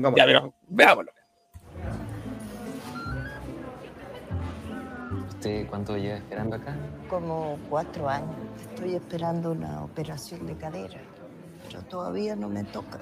otro. 0.04 0.16
Ya, 0.16 0.26
pero 0.26 0.54
veámoslo. 0.68 1.12
¿Usted 5.30 5.68
cuánto 5.70 5.98
lleva 5.98 6.18
esperando 6.18 6.56
acá? 6.56 6.76
Como 7.10 7.60
cuatro 7.70 8.10
años. 8.10 8.36
Estoy 8.74 8.96
esperando 8.96 9.52
una 9.52 9.84
operación 9.84 10.46
de 10.48 10.56
cadera, 10.56 11.00
pero 11.68 11.82
todavía 11.84 12.36
no 12.36 12.50
me 12.50 12.64
toca. 12.64 13.00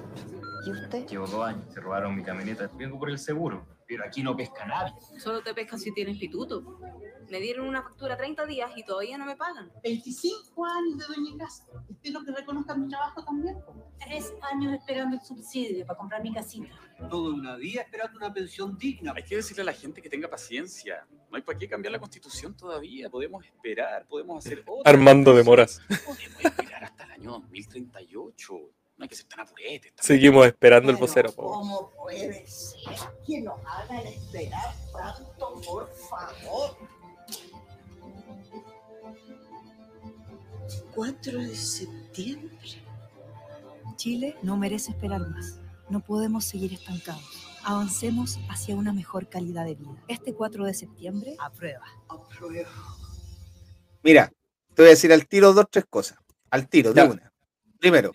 ¿Y 0.66 0.70
usted? 0.70 1.06
Llevo 1.06 1.26
dos 1.28 1.46
años, 1.46 1.72
se 1.72 1.80
robaron 1.80 2.16
mi 2.16 2.24
camioneta. 2.24 2.68
Vengo 2.74 2.98
por 2.98 3.08
el 3.08 3.20
seguro, 3.20 3.64
pero 3.86 4.04
aquí 4.04 4.22
no 4.22 4.36
pesca 4.36 4.66
nadie. 4.66 4.94
Solo 5.18 5.40
te 5.40 5.54
pescan 5.54 5.78
si 5.78 5.92
tienes 5.92 6.14
instituto. 6.14 6.80
Me 7.30 7.38
dieron 7.40 7.68
una 7.68 7.82
factura 7.82 8.16
30 8.16 8.46
días 8.46 8.70
y 8.76 8.84
todavía 8.84 9.16
no 9.16 9.26
me 9.26 9.36
pagan. 9.36 9.70
25 9.84 10.64
años 10.64 10.98
de 10.98 11.04
doña 11.06 11.38
casa. 11.38 11.64
Espero 11.88 12.24
que 12.24 12.32
reconozcan 12.32 12.82
mi 12.82 12.88
trabajo 12.88 13.24
también. 13.24 13.56
Tres 14.04 14.34
años 14.52 14.74
esperando 14.74 15.16
el 15.16 15.22
subsidio 15.22 15.86
para 15.86 15.98
comprar 15.98 16.22
mi 16.22 16.34
casita. 16.34 16.68
Todo 17.08 17.32
una 17.34 17.54
vida 17.56 17.82
esperando 17.82 18.16
una 18.16 18.32
pensión 18.32 18.76
digna. 18.76 19.12
Hay 19.14 19.22
que 19.22 19.36
decirle 19.36 19.62
a 19.62 19.66
la 19.66 19.72
gente 19.72 20.02
que 20.02 20.08
tenga 20.08 20.28
paciencia. 20.28 21.06
No 21.30 21.36
hay 21.36 21.42
para 21.42 21.58
qué 21.58 21.68
cambiar 21.68 21.92
la 21.92 22.00
constitución 22.00 22.56
todavía. 22.56 23.08
Podemos 23.08 23.44
esperar, 23.44 24.06
podemos 24.08 24.44
hacer 24.44 24.64
otra. 24.66 24.90
Armando 24.90 25.32
de 25.32 25.44
Moras. 25.44 25.80
Podemos 25.88 26.18
esperar 26.20 26.84
hasta 26.84 27.04
el 27.04 27.10
año 27.12 27.30
2038. 27.32 28.75
No 28.96 29.02
hay 29.04 29.08
que 29.08 29.14
ser 29.16 29.26
tan 29.26 29.40
apuretes. 29.40 29.94
tan- 29.94 30.04
Seguimos 30.06 30.46
esperando 30.46 30.90
el 30.90 30.96
vocero. 30.96 31.30
¿Cómo 31.34 31.90
puede 31.90 32.46
ser 32.46 32.96
que 33.26 33.40
nos 33.42 33.58
hagan 33.66 34.06
esperar 34.06 34.74
tanto, 34.92 35.60
por 35.66 35.90
favor? 36.08 36.76
4 40.94 41.40
de 41.40 41.54
septiembre. 41.54 42.56
Chile 43.96 44.36
no 44.42 44.56
merece 44.56 44.92
esperar 44.92 45.20
más. 45.28 45.58
No 45.88 46.00
podemos 46.00 46.44
seguir 46.44 46.72
estancados. 46.72 47.22
Avancemos 47.64 48.38
hacia 48.48 48.76
una 48.76 48.92
mejor 48.92 49.28
calidad 49.28 49.64
de 49.64 49.74
vida. 49.74 50.02
Este 50.08 50.34
4 50.34 50.64
de 50.64 50.74
septiembre, 50.74 51.36
aprueba. 51.38 51.84
Apruebo. 52.08 52.70
Mira, 54.02 54.32
te 54.74 54.82
voy 54.82 54.86
a 54.86 54.90
decir 54.90 55.12
al 55.12 55.26
tiro 55.26 55.52
dos, 55.52 55.66
tres 55.70 55.84
cosas. 55.88 56.18
Al 56.50 56.68
tiro, 56.68 56.92
de 56.92 57.02
Ya. 57.02 57.10
una. 57.10 57.32
Primero, 57.78 58.12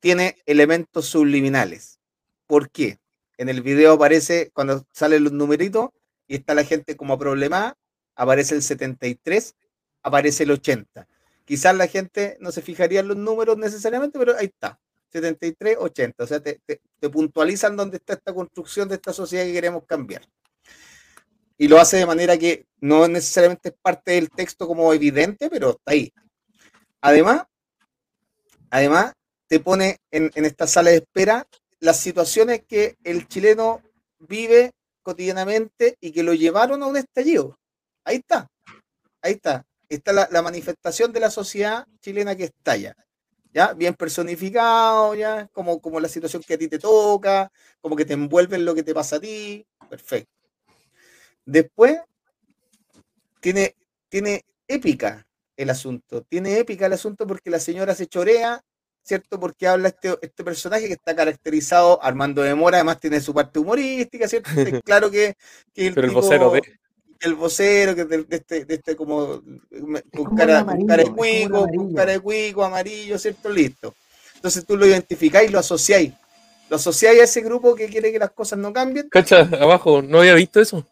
tiene 0.00 0.36
elementos 0.46 1.06
subliminales. 1.06 2.00
¿Por 2.46 2.70
qué? 2.70 2.98
En 3.38 3.48
el 3.48 3.62
video 3.62 3.92
aparece, 3.92 4.50
cuando 4.52 4.86
salen 4.92 5.24
los 5.24 5.32
numeritos 5.32 5.90
y 6.26 6.36
está 6.36 6.54
la 6.54 6.64
gente 6.64 6.96
como 6.96 7.18
problemada, 7.18 7.76
aparece 8.14 8.54
el 8.54 8.62
73, 8.62 9.54
aparece 10.02 10.44
el 10.44 10.52
80. 10.52 11.06
Quizás 11.44 11.76
la 11.76 11.86
gente 11.86 12.36
no 12.40 12.50
se 12.50 12.62
fijaría 12.62 13.00
en 13.00 13.08
los 13.08 13.16
números 13.16 13.56
necesariamente, 13.58 14.18
pero 14.18 14.36
ahí 14.36 14.46
está. 14.46 14.80
73, 15.12 15.76
80. 15.78 16.24
O 16.24 16.26
sea, 16.26 16.40
te, 16.40 16.60
te- 16.66 16.80
puntualizan 17.10 17.76
dónde 17.76 17.98
está 17.98 18.14
esta 18.14 18.34
construcción 18.34 18.88
de 18.88 18.96
esta 18.96 19.12
sociedad 19.12 19.44
que 19.44 19.52
queremos 19.52 19.84
cambiar. 19.86 20.22
Y 21.56 21.68
lo 21.68 21.78
hace 21.78 21.98
de 21.98 22.06
manera 22.06 22.36
que 22.36 22.66
no 22.80 23.06
necesariamente 23.06 23.68
es 23.68 23.74
parte 23.80 24.12
del 24.12 24.28
texto 24.30 24.66
como 24.66 24.92
evidente, 24.92 25.48
pero 25.48 25.70
está 25.70 25.92
ahí. 25.92 26.12
Además, 27.00 27.44
además 28.70 29.12
te 29.48 29.60
pone 29.60 29.98
en, 30.10 30.30
esta 30.34 30.66
sala 30.66 30.90
de 30.90 30.96
espera 30.96 31.46
las 31.80 32.00
situaciones 32.00 32.62
que 32.66 32.96
el 33.04 33.28
chileno 33.28 33.82
vive 34.18 34.72
cotidianamente 35.02 35.96
y 36.00 36.10
que 36.10 36.22
lo 36.22 36.34
llevaron 36.34 36.82
a 36.82 36.86
un 36.86 36.96
estallido. 36.96 37.58
Ahí 38.04 38.16
está, 38.16 38.48
ahí 39.22 39.34
está. 39.34 39.64
Está 39.88 40.12
la, 40.12 40.28
la 40.32 40.42
manifestación 40.42 41.12
de 41.12 41.20
la 41.20 41.30
sociedad 41.30 41.86
chilena 42.00 42.34
que 42.34 42.44
estalla. 42.44 42.96
¿Ya? 43.52 43.72
Bien 43.72 43.94
personificado, 43.94 45.14
ya, 45.14 45.48
como, 45.52 45.80
como 45.80 46.00
la 46.00 46.08
situación 46.08 46.42
que 46.42 46.54
a 46.54 46.58
ti 46.58 46.68
te 46.68 46.78
toca, 46.78 47.50
como 47.80 47.96
que 47.96 48.04
te 48.04 48.12
envuelve 48.12 48.56
en 48.56 48.64
lo 48.64 48.74
que 48.74 48.82
te 48.82 48.92
pasa 48.92 49.16
a 49.16 49.20
ti. 49.20 49.64
Perfecto. 49.88 50.30
Después, 51.46 52.00
tiene, 53.40 53.76
tiene 54.08 54.44
épica 54.66 55.26
el 55.56 55.70
asunto, 55.70 56.22
tiene 56.22 56.58
épica 56.58 56.86
el 56.86 56.92
asunto 56.92 57.26
porque 57.26 57.48
la 57.50 57.60
señora 57.60 57.94
se 57.94 58.06
chorea, 58.06 58.60
¿cierto? 59.06 59.38
Porque 59.38 59.68
habla 59.68 59.88
este, 59.88 60.16
este 60.20 60.42
personaje 60.42 60.88
que 60.88 60.94
está 60.94 61.14
caracterizado, 61.14 62.02
Armando 62.02 62.42
de 62.42 62.54
Mora, 62.56 62.78
además 62.78 62.98
tiene 63.00 63.20
su 63.20 63.32
parte 63.32 63.58
humorística, 63.60 64.26
¿cierto? 64.28 64.50
Es 64.60 64.82
claro 64.84 65.10
que, 65.10 65.36
que 65.72 65.92
Pero 65.92 66.08
el 66.08 66.10
tipo- 66.12 66.20
vocero 66.22 66.50
de. 66.50 66.62
el 67.20 67.34
vocero, 67.36 67.94
que 67.94 68.00
es 68.02 68.08
de, 68.08 68.24
de 68.24 68.36
este, 68.36 68.64
de 68.64 68.74
este 68.74 68.96
como 68.96 69.40
con 69.40 69.60
como 70.12 70.36
cara, 70.36 70.60
un 70.62 70.76
con 70.76 70.86
cara 70.86 71.02
de 71.02 71.04
amarillo, 71.08 71.14
cuico, 71.14 71.50
con 71.60 71.68
amarillo. 71.70 71.94
cara 71.96 72.12
de 72.12 72.20
cuico, 72.20 72.64
amarillo, 72.64 73.18
¿cierto? 73.18 73.48
Listo. 73.48 73.94
Entonces 74.34 74.66
tú 74.66 74.76
lo 74.76 74.84
identificáis 74.86 75.48
y 75.48 75.52
lo 75.52 75.60
asociáis. 75.60 76.12
Lo 76.68 76.76
asociáis 76.76 77.20
a 77.20 77.24
ese 77.24 77.40
grupo 77.42 77.76
que 77.76 77.86
quiere 77.86 78.10
que 78.10 78.18
las 78.18 78.32
cosas 78.32 78.58
no 78.58 78.72
cambien. 78.72 79.08
Cacha, 79.08 79.40
abajo, 79.60 80.02
no 80.02 80.18
había 80.18 80.34
visto 80.34 80.60
eso. 80.60 80.84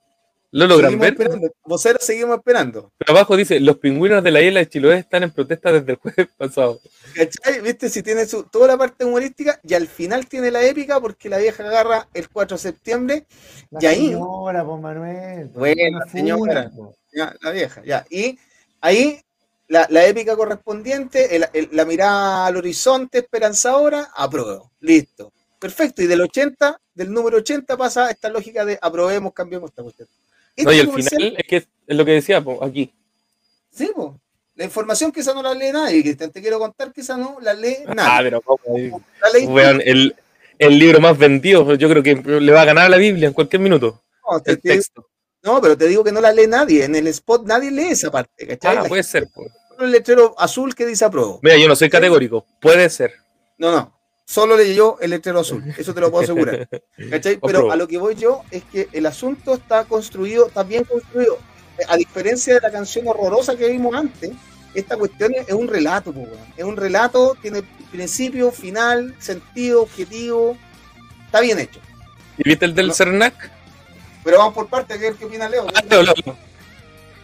¿Lo 0.57 0.69
logran 0.69 0.91
Seguimos 0.93 1.03
ver? 1.03 1.13
esperando. 1.15 1.49
Vocero, 1.65 1.99
seguimos 2.01 2.37
esperando. 2.37 2.93
Pero 2.97 3.13
abajo 3.13 3.37
dice, 3.37 3.59
los 3.59 3.79
pingüinos 3.79 4.23
de 4.23 4.31
la 4.31 4.41
isla 4.41 4.61
de 4.61 4.69
Chiloé 4.69 4.99
están 4.99 5.25
en 5.25 5.33
protesta 5.33 5.73
desde 5.73 5.93
el 5.93 5.99
jueves 5.99 6.29
pasado. 6.39 6.81
¿Cachai? 7.15 7.61
¿Viste? 7.61 7.89
Si 7.89 8.03
tiene 8.05 8.25
su, 8.27 8.45
toda 8.45 8.69
la 8.69 8.79
parte 8.79 9.05
humorística 9.05 9.59
y 9.65 9.75
al 9.75 9.89
final 9.89 10.27
tiene 10.29 10.53
la 10.53 10.63
épica 10.63 11.01
porque 11.01 11.29
la 11.29 11.39
vieja 11.39 11.65
agarra 11.65 12.07
el 12.15 12.29
4 12.29 12.57
de 12.57 12.63
septiembre 12.63 13.27
La 13.71 13.81
y 13.83 13.87
ahí, 13.87 14.07
señora, 14.11 14.65
pues 14.65 14.81
Manuel. 14.81 15.49
Bueno, 15.49 15.99
la 15.99 16.07
señora. 16.13 16.71
ya, 17.13 17.35
la 17.41 17.51
vieja, 17.51 17.83
ya. 17.85 18.07
Y 18.09 18.39
ahí 18.81 19.21
la, 19.67 19.87
la 19.91 20.07
épica 20.07 20.37
correspondiente, 20.37 21.35
el- 21.35 21.47
el- 21.53 21.69
la 21.73 21.85
mirada 21.85 22.47
al 22.47 22.57
horizonte 22.57 23.19
esperanzadora, 23.19 24.11
apruebo. 24.15 24.71
Listo. 24.79 25.33
Perfecto. 25.59 26.01
Y 26.03 26.07
del 26.07 26.21
80, 26.21 26.81
del 26.95 27.13
número 27.13 27.39
80 27.39 27.77
pasa 27.77 28.09
esta 28.11 28.29
lógica 28.29 28.65
de 28.65 28.79
aprobemos, 28.81 29.33
cambiemos 29.33 29.71
esta 29.71 29.83
cuestión. 29.83 30.07
No, 30.57 30.73
y 30.73 30.81
al 30.81 30.87
comercial- 30.87 31.17
final 31.21 31.37
es 31.39 31.47
que 31.49 31.57
es, 31.57 31.67
lo 31.89 32.05
que 32.05 32.13
decía 32.13 32.41
po, 32.43 32.63
aquí. 32.65 32.93
Sí, 33.71 33.91
po. 33.95 34.21
La 34.55 34.65
información 34.65 35.11
que 35.11 35.21
esa 35.21 35.35
no 35.35 35.43
la 35.43 35.53
lee 35.53 35.73
nadie, 35.73 36.01
Cristian. 36.03 36.31
Te 36.31 36.41
quiero 36.41 36.59
contar 36.61 36.93
que 36.93 37.01
esa 37.01 37.17
no 37.17 37.39
la 37.41 37.55
lee 37.55 37.79
Ah, 37.89 37.95
nadie. 37.95 38.25
pero 38.31 38.41
¿cómo? 38.43 38.77
ahí? 38.77 38.91
La. 38.91 39.49
Weón, 39.51 39.83
el, 39.85 40.15
el 40.61 40.79
libro 40.79 41.01
más 41.01 41.19
vendido, 41.19 41.75
yo 41.75 41.89
creo 41.89 42.03
que 42.03 42.15
le 42.15 42.53
va 42.53 42.63
a 42.63 42.65
ganar 42.65 42.87
a 42.87 42.89
la 42.89 42.97
Biblia 42.97 43.27
en 43.27 43.35
cualquier 43.35 43.61
minuto. 43.61 44.05
No, 44.31 44.41
te- 44.41 44.53
El 44.53 44.61
te- 44.61 44.69
texto. 44.69 45.09
no, 45.43 45.61
pero 45.61 45.77
te 45.77 45.89
digo 45.89 46.05
que 46.05 46.13
no 46.13 46.21
la 46.21 46.33
lee 46.33 46.47
nadie. 46.47 46.85
En 46.85 46.95
el 46.95 47.09
spot 47.09 47.47
nadie 47.47 47.71
lee 47.73 47.89
esa 47.89 48.13
parte, 48.13 48.47
¿cachai? 48.47 48.77
Ah, 48.77 48.83
La 48.83 48.89
puede 48.89 49.03
ser. 49.03 49.27
po. 49.35 49.45
el 49.81 49.91
letrero 49.91 50.37
azul 50.39 50.73
que 50.73 50.87
dice 50.87 51.05
apruebo. 51.05 51.41
Mira, 51.43 51.57
yo 51.57 51.67
no 51.67 51.75
soy 51.75 51.91
categórico. 51.91 52.47
Puede 52.61 52.89
ser. 52.91 53.13
No, 53.59 53.73
no. 53.73 53.94
Solo 54.27 54.57
leyó 54.57 54.99
el 55.01 55.11
letrero 55.11 55.41
azul. 55.41 55.63
Eso 55.77 55.95
te 55.95 56.01
lo 56.01 56.11
puedo 56.11 56.25
asegurar. 56.25 56.69
¿Cachai? 57.11 57.39
Pero 57.41 57.71
a 57.71 57.77
lo 57.77 57.87
que 57.87 57.99
voy 57.99 58.15
yo 58.15 58.43
es 58.51 58.65
que 58.65 58.89
el 58.93 59.07
asunto 59.07 59.55
está 59.55 59.85
construido, 59.85 60.47
está 60.47 60.63
bien 60.63 60.85
construido. 60.85 61.39
A 61.89 61.97
diferencia 61.97 62.55
de 62.55 62.61
la 62.61 62.71
canción 62.71 63.07
horrorosa 63.07 63.57
que 63.57 63.69
vimos 63.69 63.95
antes, 63.95 64.31
esta 64.75 64.97
cuestión 64.97 65.33
es 65.35 65.53
un 65.53 65.69
relato, 65.69 66.13
po, 66.13 66.27
es 66.57 66.65
un 66.65 66.77
relato, 66.77 67.37
tiene 67.41 67.63
principio, 67.93 68.51
final, 68.51 69.15
sentido, 69.19 69.83
objetivo. 69.83 70.57
Está 71.27 71.41
bien 71.41 71.59
hecho. 71.59 71.81
¿Y 72.39 72.49
viste 72.49 72.65
el 72.65 72.75
del 72.75 72.89
No. 72.89 72.95
Cernac? 72.95 73.51
Pero 74.25 74.39
vamos 74.39 74.55
por 74.55 74.69
parte, 74.69 74.99
¿qué, 74.99 75.15
qué 75.19 75.27
opina 75.27 75.49
Leo? 75.49 75.67
Ah, 75.75 75.83
Leo, 75.89 76.03
Leo, 76.03 76.15
Leo. 76.25 76.37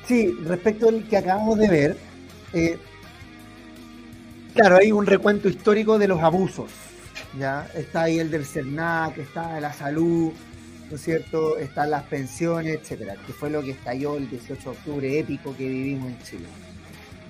Sí, 0.06 0.36
respecto 0.44 0.88
al 0.88 1.08
que 1.08 1.16
acabamos 1.16 1.58
de 1.58 1.68
ver, 1.68 1.96
eh, 2.52 2.78
claro, 4.54 4.76
hay 4.76 4.92
un 4.92 5.06
recuento 5.06 5.48
histórico 5.48 5.98
de 5.98 6.08
los 6.08 6.20
abusos. 6.22 6.70
¿Ya? 7.38 7.68
Está 7.74 8.02
ahí 8.02 8.18
el 8.18 8.30
del 8.30 8.44
CERNAC, 8.44 9.18
está 9.18 9.60
la 9.60 9.72
salud, 9.72 10.32
¿no 10.90 10.96
es 10.96 11.02
cierto? 11.02 11.56
Están 11.58 11.90
las 11.90 12.02
pensiones, 12.04 12.80
etcétera, 12.80 13.16
que 13.26 13.32
fue 13.32 13.50
lo 13.50 13.62
que 13.62 13.72
estalló 13.72 14.16
el 14.16 14.28
18 14.28 14.62
de 14.62 14.76
octubre 14.76 15.18
épico 15.18 15.56
que 15.56 15.68
vivimos 15.68 16.08
en 16.08 16.22
Chile. 16.22 16.46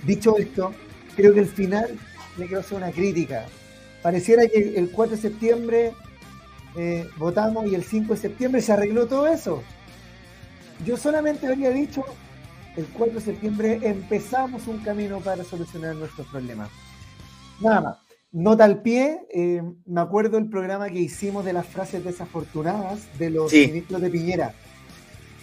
Dicho 0.04 0.36
esto, 0.38 0.72
creo 1.14 1.34
que 1.34 1.40
al 1.40 1.46
final 1.46 1.98
le 2.38 2.46
quiero 2.46 2.60
hacer 2.60 2.78
una 2.78 2.90
crítica. 2.90 3.46
Pareciera 4.02 4.46
que 4.46 4.74
el 4.76 4.90
4 4.90 5.16
de 5.16 5.22
septiembre 5.22 5.92
eh, 6.76 7.08
votamos 7.16 7.66
y 7.66 7.74
el 7.74 7.84
5 7.84 8.14
de 8.14 8.20
septiembre 8.20 8.62
se 8.62 8.72
arregló 8.72 9.06
todo 9.06 9.26
eso. 9.26 9.62
Yo 10.86 10.96
solamente 10.96 11.46
habría 11.46 11.70
dicho, 11.70 12.04
el 12.76 12.86
4 12.86 13.16
de 13.16 13.20
septiembre 13.20 13.78
empezamos 13.82 14.66
un 14.66 14.78
camino 14.78 15.20
para 15.20 15.44
solucionar 15.44 15.94
nuestros 15.96 16.26
problemas. 16.28 16.70
Nada 17.60 17.80
más. 17.82 18.09
Nota 18.32 18.64
al 18.64 18.80
pie, 18.82 19.26
eh, 19.34 19.60
me 19.86 20.00
acuerdo 20.00 20.38
el 20.38 20.48
programa 20.48 20.88
que 20.88 21.00
hicimos 21.00 21.44
de 21.44 21.52
las 21.52 21.66
frases 21.66 22.04
desafortunadas 22.04 23.00
de 23.18 23.30
los 23.30 23.50
Sí. 23.50 23.66
ministros 23.66 24.00
de 24.00 24.10
Piñera. 24.10 24.54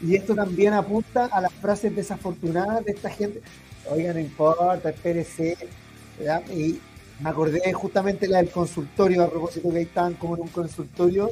Y 0.01 0.15
esto 0.15 0.35
también 0.35 0.73
apunta 0.73 1.25
a 1.25 1.41
las 1.41 1.51
frases 1.53 1.93
desafortunadas 1.95 2.85
de 2.85 2.91
esta 2.91 3.09
gente. 3.09 3.41
Oiga, 3.91 4.13
no 4.13 4.19
importa, 4.19 4.89
espérese. 4.89 5.57
¿verdad? 6.17 6.41
Y 6.49 6.79
me 7.19 7.29
acordé 7.29 7.73
justamente 7.73 8.27
la 8.27 8.37
del 8.37 8.49
consultorio, 8.49 9.23
a 9.23 9.29
propósito 9.29 9.69
que 9.69 9.77
ahí 9.77 9.83
estaban 9.83 10.13
como 10.15 10.35
en 10.35 10.43
un 10.43 10.47
consultorio, 10.47 11.31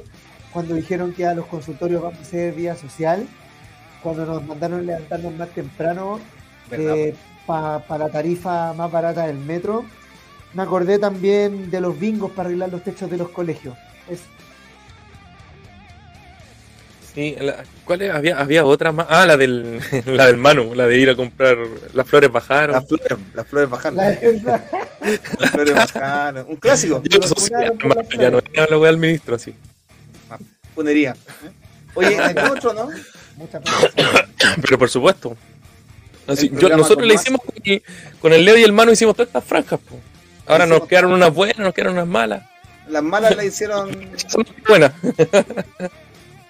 cuando 0.54 0.76
dijeron 0.76 1.14
que 1.14 1.26
a 1.26 1.34
los 1.34 1.46
consultorios 1.48 2.02
vamos 2.04 2.20
a 2.20 2.24
ser 2.26 2.54
vía 2.54 2.76
social, 2.76 3.28
cuando 4.04 4.26
nos 4.26 4.46
mandaron 4.46 4.86
levantarnos 4.86 5.34
más 5.36 5.50
temprano 5.50 6.20
¿Verdad? 6.70 7.14
para 7.48 7.98
la 7.98 8.10
tarifa 8.10 8.74
más 8.74 8.92
barata 8.92 9.26
del 9.26 9.38
metro. 9.38 9.86
Me 10.56 10.64
acordé 10.64 10.98
también 10.98 11.70
de 11.70 11.82
los 11.82 12.00
bingos 12.00 12.32
para 12.32 12.48
arreglar 12.48 12.70
los 12.72 12.84
techos 12.84 13.10
de 13.12 13.18
los 13.18 13.30
colegios. 13.30 13.78
Es, 14.10 14.22
Sí, 17.14 17.34
la- 17.40 17.64
¿cuál 17.86 18.02
es? 18.02 18.12
Había, 18.12 18.38
había 18.40 18.66
otra 18.66 18.92
más. 18.92 19.08
Ah, 19.10 19.26
la 19.26 19.38
del, 19.38 19.80
la 20.06 20.26
del 20.28 20.36
Manu, 20.38 20.76
la 20.76 20.86
de 20.86 20.98
ir 21.00 21.10
a 21.10 21.16
comprar. 21.16 21.58
Las 21.94 22.06
flores 22.08 22.30
bajaron. 22.30 22.74
Las 22.76 22.88
flores, 22.88 23.18
las 23.34 23.48
flores 23.48 23.70
bajaron. 23.70 23.98
la. 23.98 24.64
Las 25.40 25.52
flores 25.52 25.74
bajaron. 25.76 26.46
Un 26.50 26.56
clásico. 26.58 27.02
Yo 27.06 27.20
no 27.20 27.28
sé, 27.28 27.52
ya, 27.52 27.72
ya 28.18 28.30
no 28.30 28.42
la 28.70 28.78
wea 28.80 28.92
del 28.92 28.98
ministro, 29.00 29.36
así. 29.36 29.54
Ponería. 30.74 31.16
Oye, 31.94 32.18
¿hay 32.20 32.36
otro, 32.52 32.74
no? 32.74 32.90
Muchas 33.38 33.62
Pero 34.62 34.80
por 34.80 34.90
supuesto. 34.90 35.38
Así, 36.28 36.50
yo- 36.54 36.70
nosotros 36.76 37.08
le 37.08 37.14
hicimos 37.14 37.40
con 37.46 37.54
el, 37.64 37.84
con 38.20 38.34
el 38.34 38.44
Leo 38.44 38.58
y 38.58 38.64
el 38.64 38.74
Manu 38.74 38.92
hicimos 38.92 39.16
todas 39.16 39.28
estas 39.28 39.44
franjas. 39.44 39.80
po. 39.80 40.00
Ahora 40.46 40.66
nos 40.66 40.88
quedaron 40.88 41.14
unas 41.14 41.34
buenas, 41.34 41.58
nos 41.58 41.74
quedaron 41.74 41.94
unas 41.94 42.08
malas. 42.08 42.44
Las 42.88 43.04
malas 43.04 43.36
las 43.36 43.46
hicieron. 43.46 43.90
Son 44.28 44.46
buenas. 44.68 44.92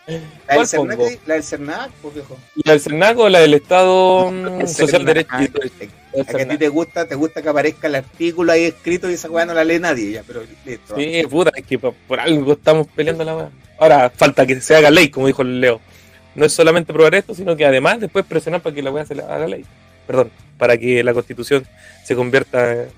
La 0.07 0.13
del 0.13 0.21
¿Cuál 0.45 0.67
Cernac, 0.67 0.99
la 1.25 1.33
del 1.33 1.43
Cernac, 1.43 1.91
pues 2.01 2.13
viejo. 2.13 2.37
¿La 2.63 2.71
del 2.73 2.81
Cernaco 2.81 3.23
o 3.23 3.29
la 3.29 3.39
del 3.39 3.55
Estado 3.55 4.31
mm, 4.31 4.67
Social 4.67 4.89
Cernac. 4.89 5.07
Derecho? 5.07 5.29
Ah, 5.31 6.21
A 6.21 6.23
que 6.25 6.41
a 6.43 6.47
ti 6.47 6.57
te 6.57 6.69
gusta, 6.69 7.07
te 7.07 7.15
gusta 7.15 7.41
que 7.41 7.49
aparezca 7.49 7.87
el 7.87 7.95
artículo 7.95 8.51
ahí 8.51 8.65
escrito 8.65 9.09
y 9.09 9.15
esa 9.15 9.31
weá 9.31 9.45
no 9.45 9.53
la 9.53 9.63
lee 9.63 9.79
nadie 9.79 10.11
ya, 10.11 10.23
pero 10.25 10.43
listo. 10.65 10.95
Sí, 10.95 11.23
puta, 11.29 11.51
es 11.55 11.65
que 11.65 11.79
por, 11.79 11.93
por 12.07 12.19
algo 12.19 12.53
estamos 12.53 12.87
peleando 12.95 13.23
la 13.23 13.35
weá. 13.35 13.49
Ahora 13.79 14.11
falta 14.11 14.45
que 14.45 14.61
se 14.61 14.75
haga 14.75 14.91
ley, 14.91 15.09
como 15.09 15.27
dijo 15.27 15.43
Leo. 15.43 15.81
No 16.35 16.45
es 16.45 16.53
solamente 16.53 16.93
probar 16.93 17.15
esto, 17.15 17.33
sino 17.33 17.55
que 17.55 17.65
además 17.65 17.99
después 17.99 18.25
presionar 18.25 18.61
para 18.61 18.75
que 18.75 18.83
la 18.83 18.91
weá 18.91 19.05
se 19.05 19.13
haga 19.13 19.47
ley. 19.47 19.65
Perdón, 20.05 20.29
para 20.59 20.77
que 20.77 21.03
la 21.03 21.13
constitución 21.13 21.65
se 22.03 22.15
convierta 22.15 22.73
en 22.73 22.89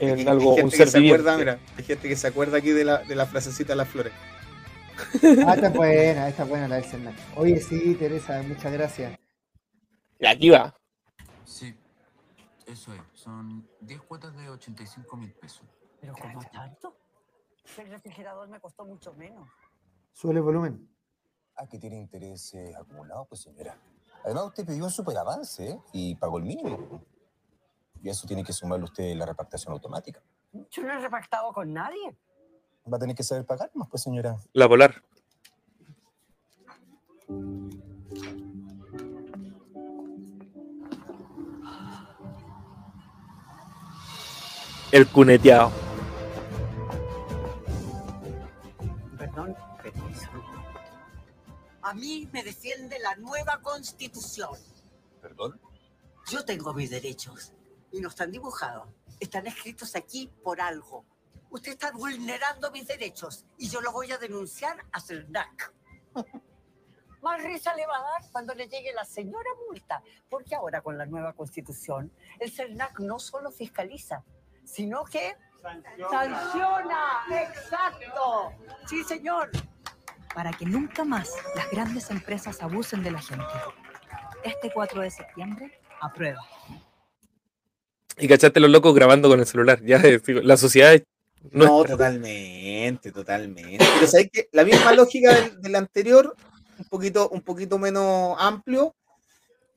Hay- 0.00 0.26
algo, 0.26 0.42
hay 0.56 0.62
un 0.62 0.70
gente 0.70 0.76
ser 0.76 0.86
que 0.86 0.90
se 0.92 0.98
viviente. 0.98 1.20
acuerda, 1.30 1.38
mira, 1.38 1.58
hay 1.76 1.84
gente 1.84 2.08
que 2.08 2.16
se 2.16 2.26
acuerda 2.26 2.58
aquí 2.58 2.70
de 2.70 2.84
la, 2.84 2.98
de 2.98 3.14
la 3.14 3.26
frasecita 3.26 3.72
de 3.72 3.76
las 3.76 3.88
flores. 3.88 4.12
Ah, 5.46 5.54
esta 5.54 5.68
es 5.68 5.72
buena, 5.74 6.28
esta 6.28 6.42
es 6.42 6.48
buena 6.48 6.66
la 6.68 6.74
del 6.76 6.84
Cernac. 6.84 7.14
Oye, 7.36 7.60
sí, 7.60 7.94
Teresa, 7.94 8.42
muchas 8.42 8.72
gracias. 8.72 9.16
Y 10.18 10.26
aquí 10.26 10.50
va. 10.50 10.74
Sí, 11.44 11.72
eso 12.66 12.92
es. 12.92 13.00
Son 13.14 13.64
10 13.80 14.00
cuotas 14.02 14.36
de 14.36 14.48
85 14.50 15.16
mil 15.16 15.32
pesos. 15.34 15.62
¿Pero 16.00 16.14
cómo 16.20 16.40
tanto? 16.52 16.96
El 17.76 17.88
refrigerador 17.90 18.48
me 18.48 18.58
costó 18.60 18.84
mucho 18.84 19.12
menos. 19.14 19.48
Suele 20.12 20.40
volumen. 20.40 20.88
Aquí 21.56 21.78
tiene 21.78 21.96
intereses 22.00 22.74
acumulados, 22.74 23.28
pues 23.28 23.42
señora. 23.42 23.76
Además, 24.24 24.46
usted 24.46 24.66
pidió 24.66 24.84
un 24.84 24.90
superavance 24.90 25.70
¿eh? 25.70 25.78
y 25.92 26.14
pagó 26.16 26.38
el 26.38 26.44
mínimo. 26.44 27.02
Y 28.02 28.08
eso 28.08 28.26
tiene 28.26 28.44
que 28.44 28.52
sumarle 28.52 28.84
usted 28.84 29.14
la 29.16 29.26
repartición 29.26 29.72
automática. 29.72 30.22
Yo 30.70 30.82
no 30.82 30.92
he 30.92 30.98
repactado 30.98 31.52
con 31.52 31.72
nadie. 31.72 32.16
Va 32.90 32.96
a 32.96 33.00
tener 33.00 33.14
que 33.14 33.22
saber 33.22 33.44
pagar 33.44 33.70
más, 33.74 33.88
pues 33.88 34.02
señora. 34.02 34.36
La 34.52 34.68
polar. 34.68 35.02
El 44.90 45.06
cuneteado. 45.08 45.70
Perdón, 49.18 49.54
permiso. 49.82 50.28
A 51.82 51.92
mí 51.92 52.28
me 52.32 52.42
defiende 52.42 52.98
la 53.00 53.14
nueva 53.16 53.60
constitución. 53.60 54.56
¿Perdón? 55.20 55.60
Yo 56.30 56.44
tengo 56.44 56.72
mis 56.72 56.90
derechos 56.90 57.52
y 57.92 58.00
no 58.00 58.08
están 58.08 58.30
dibujados. 58.30 58.88
Están 59.20 59.46
escritos 59.46 59.94
aquí 59.96 60.30
por 60.42 60.60
algo. 60.60 61.04
Usted 61.50 61.72
está 61.72 61.90
vulnerando 61.92 62.70
mis 62.70 62.86
derechos 62.86 63.46
y 63.56 63.68
yo 63.68 63.80
lo 63.80 63.92
voy 63.92 64.12
a 64.12 64.18
denunciar 64.18 64.84
a 64.92 65.00
CERNAC. 65.00 65.72
Más 67.22 67.42
risa 67.42 67.74
le 67.74 67.86
va 67.86 67.96
a 67.96 68.02
dar 68.02 68.30
cuando 68.30 68.54
le 68.54 68.68
llegue 68.68 68.92
la 68.92 69.04
señora 69.04 69.50
multa, 69.66 70.02
porque 70.28 70.54
ahora 70.54 70.82
con 70.82 70.96
la 70.96 71.04
nueva 71.04 71.32
constitución, 71.32 72.12
el 72.38 72.52
CERNAC 72.52 73.00
no 73.00 73.18
solo 73.18 73.50
fiscaliza, 73.50 74.22
sino 74.64 75.04
que 75.04 75.36
sanciona. 76.10 77.24
Exacto. 77.30 78.52
Sí, 78.86 79.02
señor. 79.04 79.50
para 80.34 80.52
que 80.52 80.66
nunca 80.66 81.04
más 81.04 81.34
las 81.56 81.68
grandes 81.70 82.10
empresas 82.10 82.62
abusen 82.62 83.02
de 83.02 83.10
la 83.10 83.20
gente. 83.20 83.44
Este 84.44 84.70
4 84.70 85.00
de 85.00 85.10
septiembre, 85.10 85.80
aprueba. 86.00 86.46
Y 88.18 88.28
cachaste 88.28 88.60
los 88.60 88.70
locos 88.70 88.94
grabando 88.94 89.28
con 89.28 89.40
el 89.40 89.46
celular. 89.46 89.80
Ya, 89.84 89.96
eh, 89.98 90.20
la 90.42 90.56
sociedad 90.56 90.94
es 90.94 91.04
No, 91.50 91.84
totalmente, 91.84 93.12
totalmente. 93.12 93.78
Pero 93.78 94.06
sabes 94.06 94.30
que 94.32 94.48
la 94.52 94.64
misma 94.64 94.92
lógica 94.92 95.34
del, 95.34 95.60
del 95.60 95.74
anterior, 95.76 96.34
un 96.78 96.84
poquito, 96.86 97.28
un 97.30 97.42
poquito 97.42 97.78
menos 97.78 98.36
amplio. 98.38 98.94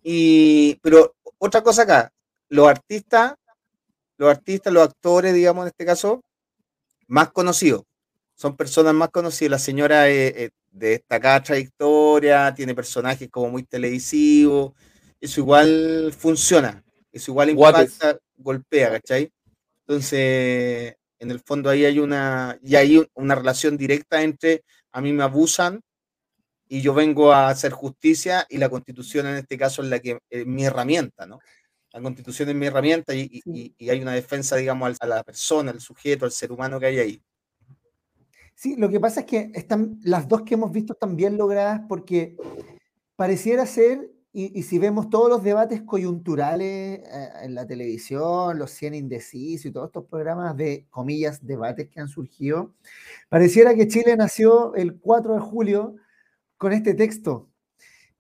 Y, 0.04 0.76
pero 0.82 1.16
otra 1.38 1.62
cosa 1.62 1.84
acá, 1.84 2.12
los 2.50 2.68
artistas, 2.68 3.36
los 4.18 4.30
artistas, 4.30 4.74
los 4.74 4.84
actores, 4.84 5.34
digamos 5.34 5.64
en 5.64 5.68
este 5.68 5.86
caso, 5.86 6.24
más 7.08 7.32
conocidos, 7.32 7.84
son 8.36 8.56
personas 8.56 8.94
más 8.94 9.10
conocidas. 9.10 9.52
La 9.52 9.60
señora 9.60 10.10
es, 10.10 10.34
es 10.36 10.52
de 10.72 10.89
destacada 10.89 11.44
trayectoria, 11.44 12.54
tiene 12.56 12.74
personajes 12.74 13.30
como 13.30 13.50
muy 13.50 13.64
televisivos, 13.64 14.72
eso 15.20 15.42
igual 15.42 16.14
funciona, 16.18 16.84
eso 17.12 17.32
igual 17.32 17.54
Guates. 17.54 18.00
Golpea, 18.42 18.92
¿cachai? 18.92 19.32
Entonces, 19.88 20.96
en 21.20 21.32
el 21.32 21.39
fondo 21.39 21.70
ahí 21.70 21.86
hay 21.86 22.00
una, 22.00 22.58
y 22.64 22.76
hay 22.76 22.98
un- 22.98 23.08
una 23.16 23.36
relación 23.36 23.78
directa 23.78 24.22
entre 24.24 24.64
a 24.92 25.02
mí 25.02 25.14
me 25.14 25.24
abusan 25.24 25.82
y 26.68 26.82
yo 26.82 26.94
vengo 26.94 27.32
a 27.34 27.50
hacer 27.50 27.72
justicia 27.74 28.46
y 28.50 28.58
la 28.58 28.70
constitución 28.70 29.28
en 29.28 29.36
este 29.36 29.58
caso 29.58 29.82
es 29.84 29.89
la 29.89 30.00
que 30.00 30.20
es 30.30 30.46
mi 30.46 30.66
herramienta, 30.66 31.26
¿no? 31.26 31.39
La 31.94 32.02
constitución 32.02 32.48
es 32.50 32.56
mi 32.56 32.68
herramienta 32.68 33.14
y, 33.14 33.22
y- 33.30 33.42
y- 33.46 33.76
y 33.78 33.89
hay 33.89 34.02
una 34.02 34.14
defensa, 34.14 34.56
digamos, 34.56 34.98
a 35.02 35.06
la 35.08 35.24
persona, 35.24 35.72
al 35.72 35.82
sujeto, 35.82 36.24
al 36.26 36.32
ser 36.32 36.52
humano 36.52 36.80
que 36.80 36.86
hay 36.86 37.00
ahí. 37.00 37.24
Sí, 38.56 38.76
lo 38.78 38.89
que 38.89 39.00
pasa 39.00 39.22
es 39.22 39.26
que 39.26 39.52
están, 39.54 40.00
las 40.04 40.28
dos 40.28 40.44
que 40.44 40.54
hemos 40.54 40.72
visto 40.72 40.94
están 40.94 41.16
bien 41.16 41.38
logradas 41.38 41.82
porque 41.89 42.38
pareciera 43.16 43.66
ser, 43.66 44.10
y, 44.34 44.57
y 44.57 44.63
si 44.63 44.79
vemos 44.79 45.09
todos 45.09 45.29
los 45.29 45.43
debates 45.43 45.82
coyunturales 45.82 46.99
eh, 46.99 47.29
en 47.43 47.53
la 47.55 47.65
televisión, 47.67 48.57
los 48.59 48.71
100 48.71 48.93
indecisos 48.95 49.65
y 49.67 49.71
todos 49.71 49.88
estos 49.88 50.05
programas 50.05 50.55
de, 50.57 50.88
comillas, 50.89 51.45
debates 51.45 51.89
que 51.89 51.99
han 51.99 52.07
surgido, 52.07 52.73
pareciera 53.29 53.75
que 53.75 53.88
Chile 53.88 54.15
nació 54.17 54.73
el 54.75 54.99
4 54.99 55.34
de 55.36 55.39
julio 55.41 55.95
con 56.57 56.73
este 56.73 56.93
texto. 56.93 57.49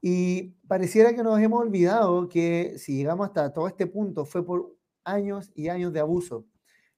Y 0.01 0.55
pareciera 0.67 1.13
que 1.15 1.23
nos 1.23 1.39
hemos 1.39 1.61
olvidado 1.61 2.27
que 2.27 2.75
si 2.77 2.97
llegamos 2.97 3.27
hasta 3.27 3.53
todo 3.53 3.67
este 3.67 3.87
punto 3.87 4.25
fue 4.25 4.45
por 4.45 4.75
años 5.03 5.51
y 5.55 5.69
años 5.69 5.93
de 5.93 5.99
abuso. 6.01 6.45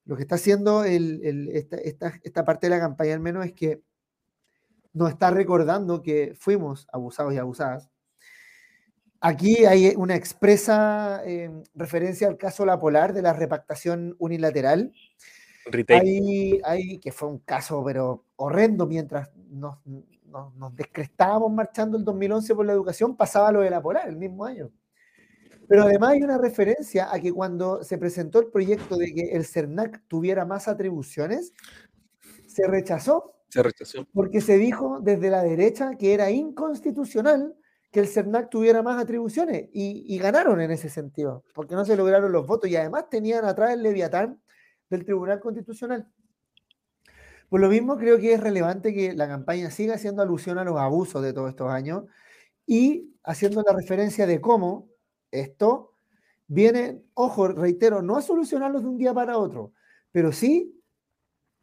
Lo 0.06 0.16
que 0.16 0.24
está 0.24 0.36
haciendo 0.36 0.84
el- 0.86 1.22
el- 1.26 1.50
esta, 1.50 1.78
esta- 1.78 2.20
esta 2.24 2.46
parte 2.46 2.68
de 2.68 2.72
la 2.72 2.80
campaña 2.80 3.14
al 3.14 3.20
menos 3.22 3.46
es 3.46 3.54
que 3.54 3.82
nos 4.94 5.10
está 5.10 5.32
recordando 5.32 6.02
que 6.02 6.36
fuimos 6.40 6.88
abusados 6.92 7.34
y 7.34 7.38
abusadas. 7.38 7.90
Aquí 9.26 9.64
hay 9.64 9.94
una 9.96 10.18
expresa 10.18 11.22
eh, 11.26 11.50
referencia 11.76 12.28
al 12.28 12.36
caso 12.36 12.66
La 12.66 12.78
Polar 12.78 13.14
de 13.14 13.22
la 13.22 13.32
repactación 13.32 14.18
unilateral. 14.20 14.92
Ahí, 15.88 16.60
ahí, 16.66 16.98
que 16.98 17.14
fue 17.14 17.30
un 17.30 17.40
caso, 17.40 17.82
pero 17.86 18.26
horrendo, 18.36 18.86
mientras 18.86 19.32
nos, 19.48 19.78
nos, 20.26 20.54
nos 20.56 20.76
descrestábamos 20.76 21.54
marchando 21.54 21.98
el 21.98 22.04
2011 22.04 22.54
por 22.54 22.66
la 22.66 22.74
educación, 22.74 23.16
pasaba 23.16 23.54
lo 23.54 23.62
de 23.62 23.70
La 23.70 23.82
Polar 23.82 24.10
el 24.10 24.18
mismo 24.18 24.44
año. 24.44 24.70
Pero 25.70 25.84
además 25.84 26.10
hay 26.10 26.24
una 26.24 26.38
referencia 26.38 27.08
a 27.10 27.18
que 27.18 27.32
cuando 27.32 27.82
se 27.82 27.98
presentó 27.98 28.42
el 28.42 28.48
proyecto 28.48 28.98
de 28.98 29.14
que 29.14 29.38
el 29.38 29.46
CERNAC 29.46 30.04
tuviera 30.10 30.44
más 30.44 30.68
atribuciones, 30.68 31.54
se 32.46 32.68
rechazó 32.68 33.36
Se 33.48 33.64
rechazó. 33.64 34.06
porque 34.14 34.42
se 34.42 34.58
dijo 34.58 35.00
desde 35.02 35.30
la 35.30 35.44
derecha 35.44 35.96
que 35.98 36.14
era 36.14 36.30
inconstitucional 36.30 37.56
que 37.94 38.00
el 38.00 38.08
CERNAC 38.08 38.50
tuviera 38.50 38.82
más 38.82 39.00
atribuciones 39.00 39.70
y, 39.72 40.18
ganaron 40.18 40.60
en 40.60 40.72
ese 40.72 40.90
sentido, 40.90 41.44
porque 41.54 41.76
no 41.76 41.86
se 41.86 41.96
lograron 41.96 42.32
los 42.32 42.48
votos 42.48 42.68
y 42.68 42.76
además 42.76 43.08
tenían 43.08 43.46
atrás 43.46 43.72
el 43.72 43.84
Leviatán 43.84 44.42
del 44.90 45.06
Tribunal 45.06 45.40
Constitucional. 45.40 46.10
Por 47.50 47.62
lo 47.62 47.70
mismo, 47.70 47.96
creo 48.00 48.18
que 48.18 48.34
es 48.34 48.40
relevante 48.40 48.96
que 48.96 49.14
la 49.14 49.28
campaña 49.28 49.70
siga 49.70 49.94
haciendo 49.94 50.24
alusión 50.24 50.58
a 50.58 50.64
los 50.64 50.80
abusos 50.80 51.22
de 51.22 51.34
todos 51.34 51.52
estos 51.52 51.70
años 51.70 52.06
y 52.66 53.16
haciendo 53.24 53.62
la 53.62 53.74
referencia 53.74 54.26
de 54.26 54.42
cómo 54.42 54.90
esto 55.30 55.94
viene, 56.48 57.04
ojo, 57.14 57.50
reitero, 57.50 58.02
no 58.02 58.18
a 58.18 58.24
solucionarlos 58.24 58.82
de 58.82 58.90
un 58.90 58.98
día 58.98 59.14
para 59.14 59.38
otro, 59.38 59.72
pero 60.12 60.32
sí, 60.32 60.82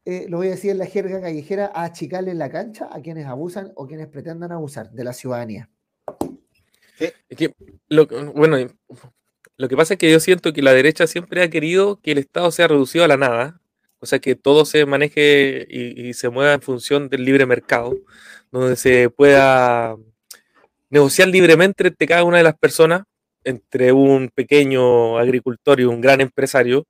eh, 0.05 0.27
lo 0.29 0.37
voy 0.37 0.47
a 0.47 0.51
decir 0.51 0.71
en 0.71 0.79
la 0.79 0.87
jerga 0.87 1.21
callejera, 1.21 1.73
a 1.75 1.83
achicarle 1.83 2.35
la 2.35 2.51
cancha 2.51 2.89
a 2.93 3.01
quienes 3.01 3.27
abusan 3.27 3.73
o 3.75 3.89
quienes 3.89 4.07
pretendan 4.07 4.53
abusar 4.53 4.93
de 4.93 5.03
la 5.03 5.13
ciudadanía. 5.13 5.69
Lo, 7.89 8.07
bueno, 8.07 8.57
lo 9.57 9.69
que 9.69 9.77
pasa 9.77 9.95
es 9.95 9.99
que 9.99 10.11
yo 10.11 10.21
siento 10.21 10.53
que 10.53 10.63
la 10.63 10.73
derecha 10.73 11.07
siempre 11.07 11.43
ha 11.43 11.51
querido 11.51 12.01
que 12.01 12.13
el 12.13 12.19
Estado 12.19 12.51
sea 12.51 12.69
reducido 12.69 13.05
a 13.05 13.09
la 13.09 13.17
nada, 13.17 13.61
o 14.01 14.07
sea, 14.07 14.19
que 14.21 14.35
todo 14.35 14.65
se 14.65 14.87
maneje 14.87 15.67
y, 15.71 16.09
y 16.09 16.15
se 16.15 16.29
mueva 16.31 16.55
en 16.55 16.63
función 16.63 17.09
del 17.09 17.25
libre 17.25 17.47
mercado, 17.47 17.95
donde 18.53 18.77
se 18.77 19.11
pueda 19.11 19.97
negociar 20.91 21.29
libremente 21.29 21.87
entre 21.89 22.07
cada 22.07 22.25
una 22.25 22.39
de 22.39 22.45
las 22.45 22.59
personas, 22.59 23.03
entre 23.45 23.93
un 23.93 24.31
pequeño 24.35 25.19
agricultor 25.19 25.81
y 25.81 25.85
un 25.85 26.01
gran 26.01 26.21
empresario, 26.21 26.87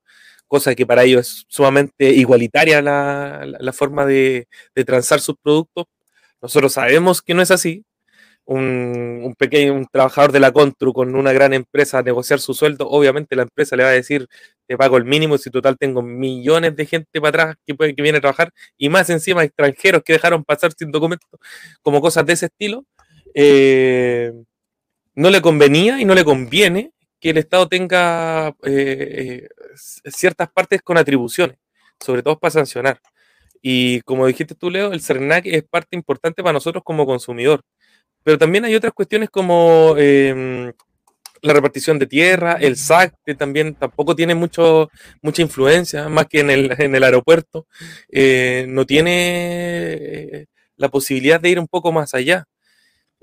cosa 0.48 0.74
que 0.74 0.86
para 0.86 1.04
ellos 1.04 1.28
es 1.28 1.44
sumamente 1.48 2.10
igualitaria 2.12 2.82
la, 2.82 3.44
la- 3.46 3.58
la 3.60 3.72
forma 3.72 4.06
de, 4.06 4.48
de 4.74 4.84
transar 4.84 5.20
sus 5.20 5.36
productos. 5.42 5.86
Nosotros 6.42 6.72
sabemos 6.74 7.22
que 7.22 7.34
no 7.34 7.42
es 7.42 7.50
así. 7.52 7.84
Un, 8.52 9.32
pequeño 9.38 9.74
un 9.74 9.86
trabajador 9.86 10.32
de 10.32 10.40
la 10.40 10.50
Contru 10.50 10.92
con 10.92 11.14
una 11.14 11.32
gran 11.32 11.52
empresa 11.52 11.98
a 11.98 12.02
negociar 12.02 12.40
su 12.40 12.52
sueldo, 12.52 12.88
obviamente 12.88 13.36
la 13.36 13.42
empresa 13.42 13.76
le 13.76 13.84
va 13.84 13.90
a 13.90 13.92
decir, 13.92 14.26
te 14.66 14.76
pago 14.76 14.96
el 14.96 15.04
mínimo, 15.04 15.38
si 15.38 15.50
total 15.50 15.78
tengo 15.78 16.02
millones 16.02 16.74
de 16.74 16.84
gente 16.84 17.20
para 17.20 17.28
atrás 17.28 17.56
que, 17.64 17.76
puede, 17.76 17.94
que 17.94 18.02
viene 18.02 18.18
a 18.18 18.20
trabajar, 18.20 18.52
y 18.76 18.88
más 18.88 19.08
encima 19.08 19.44
extranjeros 19.44 20.02
que 20.04 20.14
dejaron 20.14 20.42
pasar 20.42 20.72
sin 20.76 20.90
documentos, 20.90 21.28
como 21.80 22.00
cosas 22.00 22.26
de 22.26 22.32
ese 22.32 22.46
estilo, 22.46 22.84
eh, 23.34 24.32
no 25.14 25.30
le 25.30 25.40
convenía 25.40 26.00
y 26.00 26.04
no 26.04 26.14
le 26.16 26.24
conviene 26.24 26.92
que 27.20 27.30
el 27.30 27.38
Estado 27.38 27.68
tenga 27.68 28.48
eh, 28.64 29.46
eh, 29.46 29.48
ciertas 29.76 30.50
partes 30.50 30.82
con 30.82 30.98
atribuciones, 30.98 31.56
sobre 32.00 32.22
todo 32.22 32.38
para 32.38 32.50
sancionar. 32.50 33.00
Y 33.62 34.00
como 34.02 34.26
dijiste 34.26 34.54
tú, 34.54 34.70
Leo, 34.70 34.92
el 34.92 35.02
CERNAC 35.02 35.46
es 35.46 35.62
parte 35.64 35.96
importante 35.96 36.42
para 36.42 36.54
nosotros 36.54 36.82
como 36.84 37.06
consumidor. 37.06 37.62
Pero 38.22 38.38
también 38.38 38.64
hay 38.64 38.74
otras 38.74 38.92
cuestiones 38.92 39.30
como 39.30 39.94
em, 39.96 40.72
la 41.42 41.52
repartición 41.54 41.98
de 41.98 42.06
tierra, 42.06 42.54
el 42.60 42.76
SAC, 42.76 43.14
que 43.24 43.34
también 43.34 43.74
tampoco 43.74 44.14
tiene 44.14 44.34
mucho, 44.34 44.90
mucha 45.22 45.42
influencia, 45.42 46.08
más 46.08 46.26
que 46.26 46.40
en 46.40 46.50
el, 46.50 46.70
en 46.78 46.94
el 46.94 47.02
aeropuerto, 47.04 47.66
eh, 48.10 48.66
no 48.68 48.86
tiene 48.86 49.12
eh, 49.92 50.46
la 50.76 50.88
posibilidad 50.88 51.40
de 51.40 51.50
ir 51.50 51.58
un 51.58 51.68
poco 51.68 51.92
más 51.92 52.14
allá. 52.14 52.46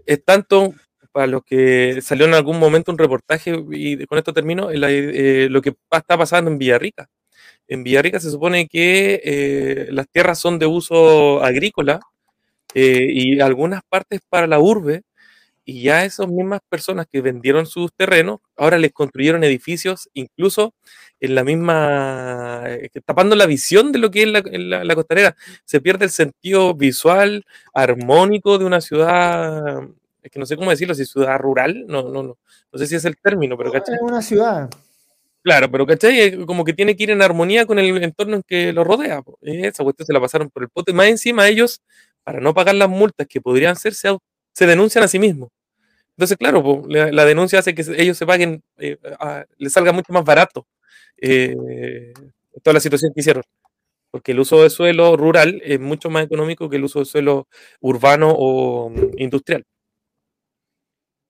Es 0.06 0.24
tanto 0.24 0.74
para 1.12 1.28
los 1.28 1.43
que 1.43 2.00
salió 2.02 2.26
en 2.26 2.34
algún 2.36 2.60
momento 2.60 2.91
un 2.91 2.98
reportaje, 2.98 3.56
y 3.72 4.06
con 4.06 4.18
esto 4.18 4.34
termino, 4.34 4.70
eh, 4.72 5.48
lo 5.50 5.62
que 5.62 5.76
está 5.91 6.18
pasando 6.18 6.52
en 6.52 6.58
Villarrica. 6.58 7.10
En 7.68 7.84
Villarrica 7.84 8.20
se 8.20 8.32
supone 8.32 8.68
que 8.68 9.88
las 9.91 10.08
tierras 10.10 10.39
son 10.39 10.60
de 10.60 10.68
uso 10.68 11.43
agrícola 11.43 12.00
eh, 12.74 13.07
y 13.09 13.39
algunas 13.41 13.82
partes 13.89 14.22
para 14.30 14.47
la 14.47 14.59
urbe, 14.59 15.03
y 15.65 15.84
ya 15.84 16.05
esas 16.05 16.28
mismas 16.30 16.61
personas 16.70 17.07
que 17.11 17.22
vendieron 17.22 17.65
sus 17.65 17.91
terrenos, 17.93 18.39
ahora 18.55 18.78
les 18.78 18.93
construyeron 18.93 19.43
edificios, 19.43 20.09
incluso 20.13 20.74
en 21.20 21.36
la 21.36 21.43
misma, 21.43 22.63
eh, 22.68 22.89
tapando 23.05 23.36
la 23.36 23.45
visión 23.47 23.91
de 23.91 23.99
lo 23.99 24.09
que 24.11 24.24
es 24.24 24.30
la, 24.30 24.41
la- 24.45 24.84
la 24.86 24.95
costanera. 24.95 25.36
Se 25.65 25.82
pierde 25.82 26.05
el 26.05 26.11
sentido 26.11 26.74
visual, 26.74 27.45
armónico 27.74 28.57
de 28.57 28.65
una 28.65 28.82
ciudad, 28.82 29.84
es 30.24 30.32
que 30.32 30.39
no 30.39 30.45
sé 30.45 30.55
cómo 30.57 30.70
decirlo, 30.72 30.95
si 30.95 31.05
ciudad 31.05 31.38
rural, 31.39 31.86
no, 31.88 32.03
no, 32.03 32.24
no, 32.24 32.38
no 32.72 32.80
sé 32.80 32.88
si 32.88 32.95
es 32.95 33.05
el 33.05 33.18
término, 33.18 33.57
pero 33.57 33.72
¿cachai? 33.72 33.95
Es 33.95 34.01
una 34.01 34.22
ciudad. 34.22 34.70
Claro, 35.43 35.72
pero 35.72 35.86
¿cachai? 35.86 36.45
Como 36.45 36.65
que 36.65 36.74
tiene 36.74 36.95
que 36.95 37.03
ir 37.03 37.11
en 37.11 37.22
armonía 37.22 37.65
con 37.65 37.80
el 37.80 38.03
entorno 38.03 38.36
en 38.38 38.43
que 38.43 38.74
lo 38.74 38.84
rodea. 38.84 39.22
Esa 39.41 39.84
cuestión 39.84 40.05
se 40.05 40.11
la 40.13 40.20
pasaron 40.20 40.49
por 40.49 40.63
el 40.63 40.70
pote. 40.70 40.91
Más 40.91 41.07
encima 41.07 41.47
ellos, 41.47 41.82
para 42.28 42.41
no 42.41 42.53
pagar 42.53 42.75
las 42.75 42.89
multas 42.89 43.25
que 43.25 43.39
podrían 43.39 43.78
ser, 43.78 43.93
se, 43.93 44.09
se 44.53 44.67
denuncian 44.67 45.01
a 45.05 45.07
sí 45.07 45.17
mismos. 45.17 45.47
Entonces, 46.17 46.38
claro, 46.38 46.84
la, 46.89 47.25
denuncia 47.25 47.59
hace 47.59 47.75
que 47.75 47.84
ellos 47.97 48.17
se 48.17 48.25
paguen, 48.25 48.63
eh, 48.78 48.97
a- 49.19 49.45
les 49.57 49.73
salga 49.73 49.93
mucho 49.93 50.13
más 50.13 50.25
barato 50.25 50.67
eh, 51.17 51.55
toda 52.63 52.75
la 52.75 52.80
situación 52.82 53.13
que 53.13 53.21
hicieron. 53.21 53.43
Porque 54.11 54.34
el 54.34 54.39
uso 54.41 54.63
de 54.63 54.69
suelo 54.71 55.17
rural 55.17 55.61
es 55.65 55.80
mucho 55.80 56.09
más 56.09 56.25
económico 56.25 56.69
que 56.69 56.78
el 56.78 56.86
uso 56.86 56.99
de 56.99 57.05
suelo 57.05 57.47
urbano 57.82 58.32
o 58.38 58.89
mm, 58.89 59.11
industrial. 59.19 59.65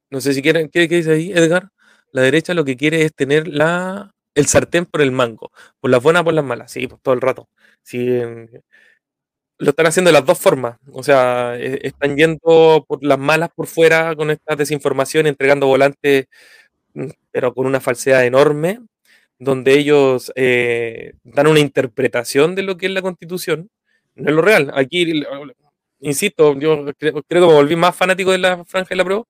No 0.10 0.22
sé 0.22 0.34
si 0.34 0.42
quieren, 0.42 0.70
¿qué, 0.70 0.88
qué 0.88 0.96
dice 0.98 1.12
ahí, 1.14 1.32
Edgar? 1.32 1.70
La 2.12 2.22
derecha 2.22 2.54
lo 2.54 2.64
que 2.66 2.78
quiere 2.78 3.02
es 3.04 3.14
tener 3.14 3.48
la, 3.48 4.12
el 4.36 4.46
sartén 4.48 4.86
por 4.86 5.02
el 5.02 5.12
mango, 5.12 5.52
por 5.80 5.92
las 5.92 6.02
buenas, 6.02 6.24
por 6.24 6.34
las 6.34 6.46
malas, 6.46 6.72
sí, 6.72 6.88
pues 6.88 7.02
todo 7.02 7.14
el 7.14 7.22
rato. 7.22 7.50
Sí, 7.84 8.08
lo 9.60 9.70
están 9.72 9.88
haciendo 9.88 10.10
de 10.10 10.14
las 10.14 10.26
dos 10.26 10.40
formas, 10.40 10.78
o 10.92 11.04
sea, 11.04 11.56
e- 11.58 11.80
están 11.84 12.16
yendo 12.18 12.86
por 12.88 13.04
las 13.04 13.20
malas 13.20 13.50
por 13.56 13.68
fuera 13.68 14.16
con 14.16 14.30
esta 14.32 14.56
desinformación, 14.56 15.28
entregando 15.28 15.68
volantes, 15.68 16.28
mm, 16.96 17.10
pero 17.32 17.54
con 17.54 17.68
una 17.68 17.80
falsedad 17.82 18.26
enorme, 18.26 18.82
donde 19.40 19.74
ellos 19.80 20.32
eh, 20.36 21.14
dan 21.24 21.48
una 21.48 21.60
interpretación 21.62 22.56
de 22.56 22.64
lo 22.64 22.78
que 22.78 22.88
es 22.88 22.92
la 22.94 23.02
constitución, 23.04 23.70
no 24.16 24.30
es 24.30 24.36
lo 24.36 24.42
real. 24.42 24.72
Aquí, 24.76 25.24
insisto, 26.00 26.58
yo 26.60 26.86
creo, 26.98 27.24
que 27.24 27.36
me 27.36 27.42
volví 27.46 27.76
más 27.76 27.96
fanático 27.96 28.32
de 28.32 28.40
la 28.40 28.66
franja 28.66 28.90
de 28.92 28.96
la 28.98 29.06
prueba, 29.06 29.24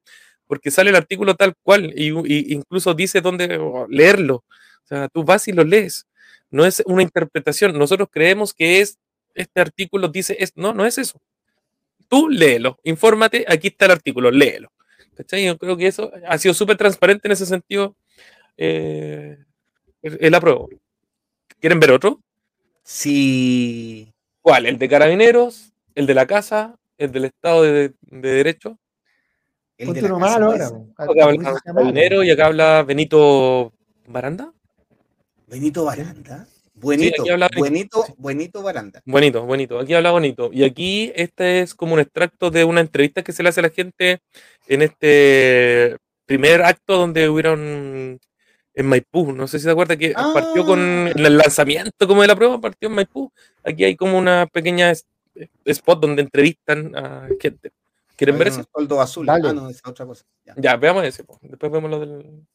porque 0.48 0.72
sale 0.72 0.90
el 0.92 0.96
artículo 0.96 1.36
tal 1.36 1.56
cual, 1.64 1.94
y, 1.96 2.10
y 2.28 2.54
incluso 2.54 2.94
dice 2.94 3.22
dónde 3.22 3.60
leerlo. 3.90 4.46
O 4.86 4.88
sea, 4.88 5.10
tú 5.10 5.24
vas 5.24 5.48
y 5.48 5.54
lo 5.54 5.64
lees. 5.64 6.08
No 6.52 6.66
es 6.66 6.82
una 6.86 7.02
interpretación. 7.04 7.78
Nosotros 7.78 8.08
creemos 8.12 8.54
que 8.54 8.80
es 8.82 8.98
este 9.42 9.62
artículo 9.62 10.08
dice 10.10 10.36
es 10.40 10.52
no, 10.56 10.74
no 10.74 10.86
es 10.86 10.98
eso. 10.98 11.22
Tú 12.08 12.30
léelo, 12.30 12.80
infórmate, 12.84 13.46
aquí 13.48 13.68
está 13.68 13.86
el 13.86 13.92
artículo, 13.92 14.32
léelo. 14.32 14.72
¿Cachai? 15.16 15.46
Yo 15.46 15.58
creo 15.58 15.76
que 15.76 15.88
eso 15.88 16.12
ha 16.28 16.38
sido 16.38 16.54
súper 16.54 16.78
transparente 16.78 17.28
en 17.28 17.32
ese 17.32 17.46
sentido. 17.46 17.96
Eh, 18.56 19.38
el 20.02 20.34
apruebo. 20.36 20.70
¿Quieren 21.60 21.80
ver 21.80 21.92
otro? 21.92 22.22
Sí. 22.84 24.14
¿Cuál? 24.42 24.68
¿El 24.68 24.78
de 24.78 24.88
carabineros? 24.88 25.74
¿El 25.96 26.06
de 26.06 26.14
la 26.14 26.28
casa? 26.28 26.78
¿El 26.98 27.12
del 27.12 27.26
Estado 27.26 27.64
de, 27.64 27.94
de 28.02 28.30
Derecho? 28.32 28.80
El 29.78 29.94
de 29.94 30.02
la 30.02 30.20
casa 30.20 30.44
ahora. 30.44 30.68
Acá 30.96 31.08
Tú 31.08 31.14
dices 31.14 31.24
habla 31.24 31.32
que 31.34 31.44
malo. 31.44 31.60
Carabinero 31.64 32.24
y 32.24 32.32
acá 32.32 32.46
habla 32.46 32.84
Benito 32.84 33.74
Baranda. 34.08 34.54
Benito 35.48 35.84
Baranda. 35.86 36.48
Sí, 36.78 36.82
Buenito, 36.84 37.24
habla 37.24 37.48
Benito. 37.50 37.60
buenito, 37.60 38.16
buenito 38.18 38.62
Baranda. 38.62 39.02
Bonito, 39.06 39.44
bonito. 39.46 39.80
Aquí 39.80 39.94
habla 39.96 40.12
bonito. 40.12 40.52
Y 40.54 40.64
aquí 40.64 41.12
este 41.16 41.62
es 41.62 41.74
como 41.74 41.96
un 41.96 42.00
extracto 42.00 42.52
de 42.52 42.64
una 42.64 42.82
entrevista 42.82 43.24
que 43.24 43.32
se 43.34 43.42
le 43.42 43.50
hace 43.50 43.62
a 43.62 43.64
la 43.64 43.70
gente 43.72 44.20
en 44.68 44.84
este 44.84 45.98
primer 46.26 46.62
acto 46.62 46.98
donde 46.98 47.30
hubieron 47.30 48.20
en 48.76 48.86
Maipú. 48.86 49.32
No 49.34 49.48
sé 49.48 49.58
si 49.58 49.64
se 49.64 49.72
acuerda 49.72 49.98
que 49.98 50.14
partió 50.14 50.66
con 50.66 50.80
Ah. 51.08 51.12
el 51.16 51.38
lanzamiento 51.38 52.08
como 52.08 52.22
de 52.22 52.28
la 52.28 52.36
prueba, 52.36 52.62
partió 52.62 52.90
en 52.90 52.96
Maipú. 52.96 53.32
Aquí 53.64 53.84
hay 53.84 53.96
como 53.96 54.18
una 54.18 54.46
pequeña 54.46 54.94
spot 55.66 56.00
donde 56.00 56.22
entrevistan 56.22 56.96
a 56.96 57.28
gente. 57.42 57.72
¿Quieren 58.16 58.38
ver 58.38 58.52
toldos 58.72 59.00
azules. 59.00 59.28
Dale. 59.28 59.50
Ah, 59.50 59.54
no, 59.54 59.70
esa 59.70 59.80
es 59.80 59.88
otra 59.88 60.06
cosa. 60.06 60.26
Ya. 60.46 60.54
Ya, 60.58 60.76
veamos 60.76 61.04
ese. 61.06 61.24
Después 61.42 61.72
vemos 61.72 61.90
lo 61.90 62.00
del... 62.00 62.46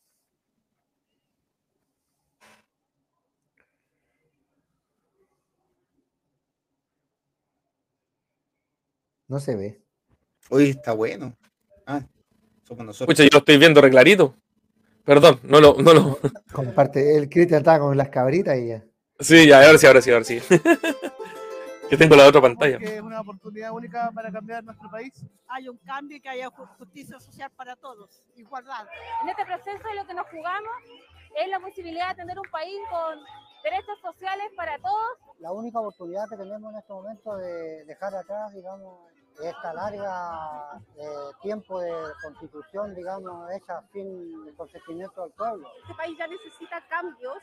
No 9.33 9.41
se 9.41 9.57
ve. 9.57 9.81
Hoy 10.51 10.69
está 10.69 10.93
bueno. 10.93 11.35
Ah, 11.87 12.03
somos 12.69 12.85
nosotros. 12.85 13.07
Pucha, 13.07 13.23
yo 13.25 13.31
lo 13.33 13.39
estoy 13.39 13.57
viendo 13.57 13.81
reclarito. 13.81 14.37
Perdón, 15.07 15.41
no 15.45 15.59
lo, 15.59 15.75
no 15.79 15.95
lo. 15.95 16.19
Comparte. 16.53 17.17
El 17.17 17.31
Cristian 17.31 17.61
estaba 17.61 17.79
con 17.79 17.97
las 17.97 18.11
cabritas 18.11 18.59
y 18.59 18.69
ya. 18.69 18.85
Sí, 19.19 19.49
ya, 19.49 19.65
ahora 19.65 19.79
sí, 19.79 19.87
ahora 19.87 20.03
sí, 20.03 20.11
ahora 20.11 20.25
sí. 20.27 20.39
que 21.89 21.97
tengo 21.97 22.15
la 22.15 22.27
otra 22.27 22.43
pantalla. 22.43 22.77
que 22.77 22.97
es 22.97 23.01
una 23.01 23.23
oportunidad 23.23 23.73
única 23.73 24.11
para 24.15 24.31
cambiar 24.31 24.63
nuestro 24.65 24.91
país. 24.91 25.15
Hay 25.49 25.67
un 25.67 25.79
cambio 25.79 26.19
y 26.19 26.21
que 26.21 26.29
haya 26.29 26.51
ju- 26.51 26.69
justicia 26.77 27.19
social 27.19 27.51
para 27.57 27.75
todos, 27.77 28.23
igualdad. 28.37 28.87
En 29.23 29.31
este 29.31 29.47
proceso 29.47 29.79
lo 29.97 30.07
que 30.07 30.13
nos 30.13 30.27
jugamos 30.27 30.73
es 31.43 31.49
la 31.49 31.59
posibilidad 31.59 32.11
de 32.11 32.17
tener 32.17 32.39
un 32.39 32.51
país 32.51 32.77
con 32.91 33.19
derechos 33.65 33.99
sociales 34.03 34.45
para 34.59 34.77
todos. 34.77 35.17
la 35.39 35.53
única 35.53 35.81
oportunidad 35.81 36.29
que 36.29 36.37
tenemos 36.37 36.71
en 36.75 36.79
este 36.81 36.93
momento 36.93 37.35
de 37.39 37.85
dejar 37.87 38.15
atrás, 38.15 38.53
digamos, 38.53 39.11
esta 39.49 39.73
larga 39.73 40.81
eh, 40.97 41.07
tiempo 41.43 41.81
de 41.81 41.93
constitución, 42.23 42.95
digamos, 42.95 43.51
hecha 43.53 43.83
sin 43.93 44.55
consentimiento 44.57 45.23
del 45.23 45.33
pueblo. 45.33 45.69
Este 45.83 45.95
país 45.95 46.17
ya 46.19 46.27
necesita 46.27 46.87
cambios 46.89 47.39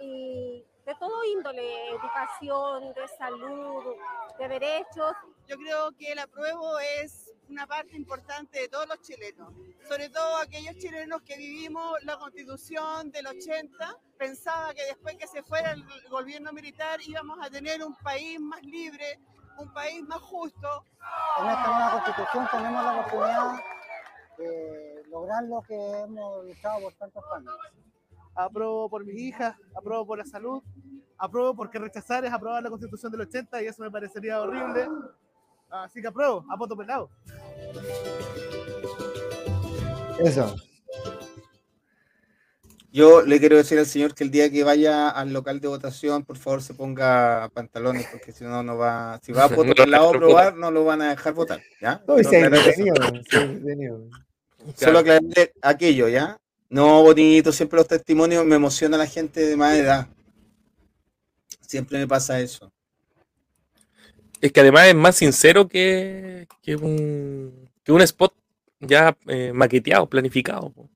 y 0.00 0.64
de 0.86 0.94
todo 0.94 1.24
índole, 1.24 1.90
educación, 1.90 2.94
de 2.94 3.08
salud, 3.18 3.96
de 4.38 4.48
derechos. 4.48 5.12
Yo 5.46 5.56
creo 5.56 5.92
que 5.92 6.12
el 6.12 6.18
apruebo 6.18 6.78
es 7.02 7.34
una 7.48 7.66
parte 7.66 7.96
importante 7.96 8.60
de 8.60 8.68
todos 8.68 8.86
los 8.88 9.00
chilenos, 9.00 9.52
sobre 9.88 10.08
todo 10.10 10.36
aquellos 10.36 10.76
chilenos 10.76 11.22
que 11.22 11.36
vivimos 11.36 12.02
la 12.04 12.16
constitución 12.18 13.10
del 13.10 13.26
80. 13.26 13.96
Pensaba 14.18 14.74
que 14.74 14.84
después 14.84 15.16
que 15.16 15.26
se 15.26 15.42
fuera 15.42 15.72
el 15.72 15.84
gobierno 16.08 16.52
militar 16.52 17.00
íbamos 17.06 17.38
a 17.40 17.50
tener 17.50 17.82
un 17.84 17.94
país 17.96 18.38
más 18.40 18.62
libre, 18.62 19.18
un 19.58 19.72
país 19.72 20.02
más 20.06 20.20
justo. 20.20 20.84
En 21.40 21.46
esta 21.46 21.66
nueva 21.66 21.92
constitución 21.92 22.48
tenemos 22.50 22.84
la 22.84 22.92
oportunidad 22.92 23.60
de 24.38 25.02
lograr 25.10 25.44
lo 25.44 25.62
que 25.62 25.74
hemos 25.74 26.44
luchado 26.44 26.80
por 26.82 26.92
tantos 26.94 27.24
años. 27.34 27.54
Apruebo 28.34 28.88
por 28.88 29.04
mis 29.04 29.20
hijas, 29.20 29.56
apruebo 29.76 30.06
por 30.06 30.18
la 30.18 30.24
salud, 30.24 30.62
apruebo 31.18 31.54
porque 31.54 31.78
rechazar 31.78 32.24
es 32.24 32.32
aprobar 32.32 32.62
la 32.62 32.70
constitución 32.70 33.10
del 33.10 33.22
80 33.22 33.62
y 33.62 33.66
eso 33.66 33.82
me 33.82 33.90
parecería 33.90 34.40
horrible. 34.40 34.88
Así 35.70 36.00
que 36.00 36.08
apruebo, 36.08 36.44
a 36.48 36.56
voto 36.56 36.76
pelado. 36.76 37.10
Eso. 40.20 40.54
Yo 42.90 43.20
le 43.22 43.38
quiero 43.38 43.56
decir 43.56 43.78
al 43.78 43.86
señor 43.86 44.14
que 44.14 44.24
el 44.24 44.30
día 44.30 44.50
que 44.50 44.64
vaya 44.64 45.10
al 45.10 45.32
local 45.32 45.60
de 45.60 45.68
votación, 45.68 46.24
por 46.24 46.38
favor 46.38 46.62
se 46.62 46.72
ponga 46.72 47.50
pantalones, 47.52 48.06
porque 48.10 48.32
si 48.32 48.44
no, 48.44 48.62
no 48.62 48.78
va. 48.78 49.20
Si 49.22 49.32
va 49.32 49.44
a 49.44 49.48
votar 49.48 49.82
al 49.82 49.90
lado 49.90 50.08
a 50.08 50.12
probar, 50.12 50.56
no 50.56 50.70
lo 50.70 50.84
van 50.84 51.02
a 51.02 51.10
dejar 51.10 51.34
votar. 51.34 51.60
¿ya? 51.82 52.02
Se 52.06 52.36
aclarar 52.36 52.54
entretenido, 52.54 52.94
ha 53.02 53.08
entretenido. 53.08 54.08
Solo 54.74 55.00
aclararle 55.00 55.52
aquello, 55.60 56.08
¿ya? 56.08 56.38
No, 56.70 57.02
bonito, 57.02 57.52
siempre 57.52 57.78
los 57.78 57.88
testimonios 57.88 58.44
me 58.44 58.56
emociona 58.56 58.96
a 58.96 59.00
la 59.00 59.06
gente 59.06 59.40
de 59.46 59.56
más 59.56 59.76
edad. 59.76 60.08
Siempre 61.60 61.98
me 61.98 62.06
pasa 62.06 62.40
eso. 62.40 62.72
Es 64.40 64.52
que 64.52 64.60
además 64.60 64.86
es 64.86 64.94
más 64.94 65.16
sincero 65.16 65.68
que, 65.68 66.46
que, 66.62 66.76
un, 66.76 67.68
que 67.82 67.92
un 67.92 68.00
spot 68.00 68.32
ya 68.80 69.16
eh, 69.26 69.52
maqueteado, 69.52 70.08
planificado. 70.08 70.70
po. 70.70 70.88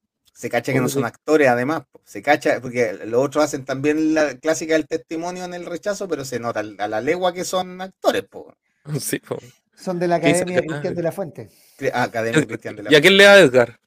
Se 0.42 0.50
cacha 0.50 0.72
que 0.72 0.80
no 0.80 0.88
son 0.88 1.04
actores, 1.04 1.46
además. 1.46 1.84
po. 1.90 2.00
Se 2.04 2.20
cacha, 2.20 2.60
porque 2.60 2.94
los 3.06 3.22
otros 3.24 3.44
hacen 3.44 3.64
también 3.64 4.12
la 4.12 4.34
clásica 4.38 4.74
del 4.74 4.88
testimonio 4.88 5.44
en 5.44 5.54
el 5.54 5.64
rechazo, 5.66 6.08
pero 6.08 6.24
se 6.24 6.40
nota 6.40 6.64
a 6.78 6.88
la 6.88 7.00
legua 7.00 7.32
que 7.32 7.44
son 7.44 7.80
actores, 7.80 8.24
po. 8.24 8.52
Sí, 9.00 9.20
po. 9.20 9.36
Son 9.76 10.00
de 10.00 10.08
la 10.08 10.20
¿Qué 10.20 10.26
dice 10.26 10.38
Academia 10.42 10.60
que- 10.62 10.66
Cristian 10.66 10.94
de 10.96 11.02
la 11.04 11.12
Fuente. 11.12 11.48
Ah, 11.94 12.02
Academia 12.02 12.44
Cristian 12.44 12.74
de 12.74 12.82
la 12.82 12.92
¿Y 12.92 12.96
a 12.96 13.00
quién 13.00 13.16
le 13.16 13.22
da 13.22 13.38
Edgar? 13.38 13.78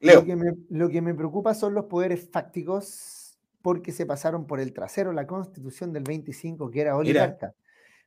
Leo. 0.00 0.20
Lo 0.20 0.24
que, 0.24 0.36
me, 0.36 0.52
lo 0.70 0.88
que 0.88 1.02
me 1.02 1.14
preocupa 1.14 1.52
son 1.52 1.74
los 1.74 1.84
poderes 1.84 2.26
fácticos 2.32 3.36
porque 3.60 3.92
se 3.92 4.06
pasaron 4.06 4.46
por 4.46 4.60
el 4.60 4.72
trasero 4.72 5.12
la 5.12 5.26
constitución 5.26 5.92
del 5.92 6.04
25, 6.04 6.70
que 6.70 6.80
era 6.80 6.96
oligarca. 6.96 7.52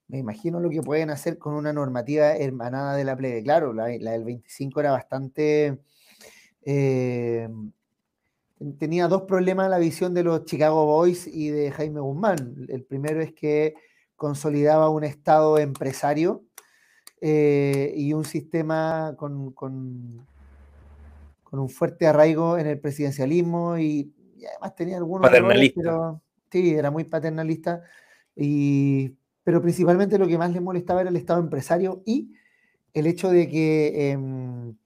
Me 0.08 0.18
imagino 0.18 0.60
lo 0.60 0.72
que 0.72 0.82
pueden 0.82 1.12
hacer 1.12 1.38
con 1.38 1.54
una 1.54 1.72
normativa 1.72 2.36
hermanada 2.36 2.96
de 2.96 3.04
la 3.04 3.16
plebe. 3.16 3.44
Claro, 3.44 3.74
la, 3.74 3.90
la 4.00 4.12
del 4.14 4.24
25 4.24 4.80
era 4.80 4.92
bastante... 4.92 5.78
eh, 6.64 7.50
tenía 8.78 9.08
dos 9.08 9.24
problemas 9.24 9.70
la 9.70 9.80
visión 9.80 10.14
de 10.14 10.24
los 10.24 10.46
Chicago 10.46 10.86
Boys 10.86 11.28
y 11.28 11.50
de 11.50 11.72
Jaime 11.72 12.00
Guzmán. 12.00 12.66
El 12.68 12.84
primero 12.84 13.22
es 13.22 13.34
que 13.34 13.74
consolidaba 14.16 14.90
un 14.90 15.04
Estado 15.04 15.58
empresario 15.58 16.44
eh, 17.22 17.94
y 17.96 18.14
un 18.14 18.24
sistema 18.26 19.16
con, 19.18 19.52
con- 19.52 20.26
con 21.44 21.60
un 21.60 21.70
fuerte 21.70 22.08
arraigo 22.08 22.58
en 22.58 22.66
el 22.68 22.80
presidencialismo 22.80 23.78
y, 23.78 24.14
y 24.38 24.46
además 24.46 24.74
tenía 24.76 24.98
algunos 24.98 25.28
errores, 25.28 25.42
Paternalista. 25.44 25.82
pero 25.82 26.22
sí, 26.50 26.74
era 26.74 26.92
muy 26.92 27.04
paternalista. 27.04 27.82
Y, 28.36 29.16
pero 29.44 29.62
principalmente 29.62 30.18
lo 30.18 30.28
que 30.28 30.38
más 30.38 30.52
le 30.54 30.62
molestaba 30.62 31.02
era 31.02 31.10
el 31.10 31.18
Estado 31.18 31.42
empresario 31.42 32.04
y 32.06 32.32
el 32.94 33.06
hecho 33.08 33.30
de 33.30 33.50
que 33.50 34.12
lo- 34.14 34.78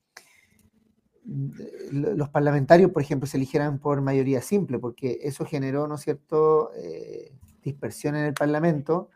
los 1.26 2.30
parlamentarios, 2.30 2.92
por 2.92 3.02
ejemplo, 3.02 3.28
se 3.28 3.38
eligieran 3.38 3.80
por 3.80 4.02
mayoría 4.02 4.42
simple, 4.42 4.80
porque 4.80 5.20
eso 5.24 5.46
generó, 5.46 5.88
¿no 5.88 5.96
es 5.96 6.02
cierto?, 6.02 6.72
eh, 6.76 7.32
dispersión 7.64 8.16
en 8.16 8.26
el 8.26 8.34
Parlamento 8.34 9.10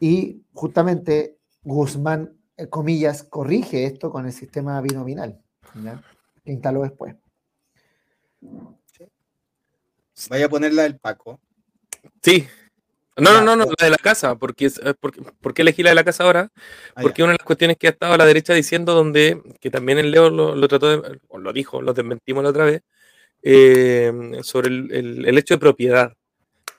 y 0.00 0.42
justamente 0.54 1.36
Guzmán, 1.62 2.36
eh, 2.56 2.68
comillas, 2.68 3.22
corrige 3.22 3.84
esto 3.84 4.10
con 4.10 4.26
el 4.26 4.32
sistema 4.32 4.80
binominal, 4.80 5.40
¿ya? 5.82 6.02
que 6.44 6.52
instaló 6.52 6.82
después. 6.82 7.14
Vaya 10.30 10.46
a 10.46 10.48
poner 10.48 10.72
la 10.72 10.84
del 10.84 10.98
Paco. 10.98 11.40
Sí. 12.22 12.46
No, 13.16 13.32
no, 13.32 13.40
no, 13.42 13.56
no, 13.56 13.64
la 13.78 13.84
de 13.84 13.90
la 13.90 13.96
casa, 13.96 14.34
porque, 14.36 14.66
eh, 14.66 14.94
porque, 14.98 15.22
¿por 15.40 15.54
qué 15.54 15.62
elegí 15.62 15.82
la 15.84 15.90
de 15.90 15.94
la 15.94 16.04
casa 16.04 16.24
ahora? 16.24 16.50
Ah, 16.96 17.02
Porque 17.02 17.22
una 17.22 17.32
de 17.32 17.38
las 17.38 17.46
cuestiones 17.46 17.76
que 17.76 17.86
ha 17.86 17.90
estado 17.90 18.14
a 18.14 18.16
la 18.18 18.26
derecha 18.26 18.52
diciendo, 18.54 18.92
donde, 18.92 19.40
que 19.60 19.70
también 19.70 19.98
el 19.98 20.10
Leo 20.10 20.30
lo, 20.30 20.56
lo 20.56 20.66
trató 20.68 20.88
de, 21.00 21.20
o 21.28 21.38
lo 21.38 21.52
dijo, 21.52 21.80
lo 21.80 21.92
desmentimos 21.92 22.42
la 22.42 22.50
otra 22.50 22.64
vez, 22.64 22.82
eh, 23.42 24.12
sobre 24.42 24.68
el, 24.68 24.92
el- 24.92 25.26
el 25.26 25.38
hecho 25.38 25.54
de 25.54 25.58
propiedad, 25.58 26.12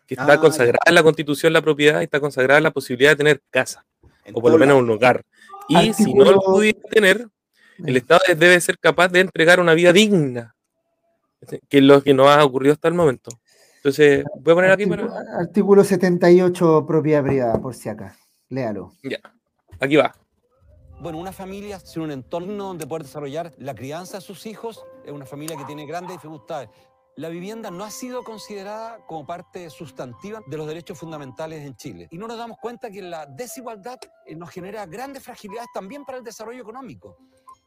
que 0.07 0.15
está 0.15 0.33
Ah, 0.33 0.35
ya. 0.35 0.41
consagrada 0.41 0.79
en 0.87 0.95
la 0.95 1.03
constitución 1.03 1.53
la 1.53 1.61
propiedad 1.61 2.01
y 2.01 2.03
está 2.03 2.19
consagrada 2.19 2.59
la 2.59 2.71
posibilidad 2.71 3.11
de 3.11 3.15
tener 3.15 3.41
casa, 3.49 3.85
o 4.33 4.41
por 4.41 4.51
lo 4.51 4.57
menos 4.57 4.77
un 4.81 4.89
hogar. 4.89 5.21
Y 5.69 5.93
si 5.93 6.13
no 6.13 6.25
lo 6.31 6.39
pudiera 6.41 6.79
tener, 6.91 7.27
el 7.85 7.95
Estado 7.97 8.19
debe 8.35 8.59
ser 8.59 8.77
capaz 8.77 9.07
de 9.07 9.21
entregar 9.21 9.59
una 9.61 9.73
vida 9.73 9.93
digna, 9.93 10.53
que 11.69 11.77
es 11.77 11.83
lo 11.83 12.03
que 12.03 12.13
no 12.13 12.29
ha 12.29 12.43
ocurrido 12.43 12.73
hasta 12.73 12.87
el 12.87 12.93
momento. 12.93 13.31
Entonces, 13.85 14.25
voy 14.39 14.51
a 14.51 14.55
poner 14.55 14.71
aquí 14.71 14.83
Artículo, 14.85 15.13
para... 15.13 15.37
artículo 15.41 15.83
78, 15.83 16.85
propiedad 16.87 17.23
privada, 17.23 17.61
por 17.61 17.75
si 17.75 17.87
acá. 17.87 18.17
Léalo. 18.49 18.93
Ya, 19.03 19.19
aquí 19.79 19.95
va. 19.95 20.15
Bueno, 20.99 21.19
una 21.19 21.31
familia 21.31 21.79
sin 21.79 22.01
un 22.01 22.09
entorno 22.09 22.63
donde 22.63 22.87
poder 22.87 23.03
desarrollar 23.03 23.53
la 23.59 23.75
crianza 23.75 24.17
de 24.17 24.21
sus 24.21 24.47
hijos 24.47 24.83
es 25.05 25.11
una 25.11 25.27
familia 25.27 25.55
que 25.55 25.65
tiene 25.65 25.85
grandes 25.85 26.13
dificultades. 26.13 26.69
La 27.15 27.29
vivienda 27.29 27.69
no 27.69 27.83
ha 27.83 27.91
sido 27.91 28.23
considerada 28.23 29.05
como 29.05 29.23
parte 29.27 29.69
sustantiva 29.69 30.41
de 30.47 30.57
los 30.57 30.65
derechos 30.65 30.97
fundamentales 30.97 31.63
en 31.63 31.75
Chile. 31.75 32.07
Y 32.09 32.17
no 32.17 32.27
nos 32.27 32.39
damos 32.39 32.57
cuenta 32.57 32.89
que 32.89 33.03
la 33.03 33.27
desigualdad 33.27 33.99
eh, 34.25 34.35
nos 34.35 34.49
genera 34.49 34.87
grandes 34.87 35.21
fragilidades 35.21 35.69
también 35.75 36.05
para 36.05 36.17
el 36.17 36.23
desarrollo 36.23 36.63
económico. 36.63 37.19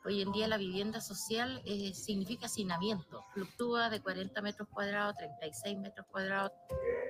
Hoy 0.09 0.23
en 0.23 0.33
día 0.33 0.49
la 0.49 0.57
vivienda 0.57 1.03
social 1.03 1.61
eh, 1.67 1.93
significa 1.93 2.47
hacinamiento. 2.47 3.27
Fluctúa 3.35 3.91
de 3.91 4.01
40 4.01 4.41
metros 4.41 4.67
cuadrados, 4.73 5.15
36 5.19 5.79
metros 5.81 6.07
cuadrados. 6.11 6.51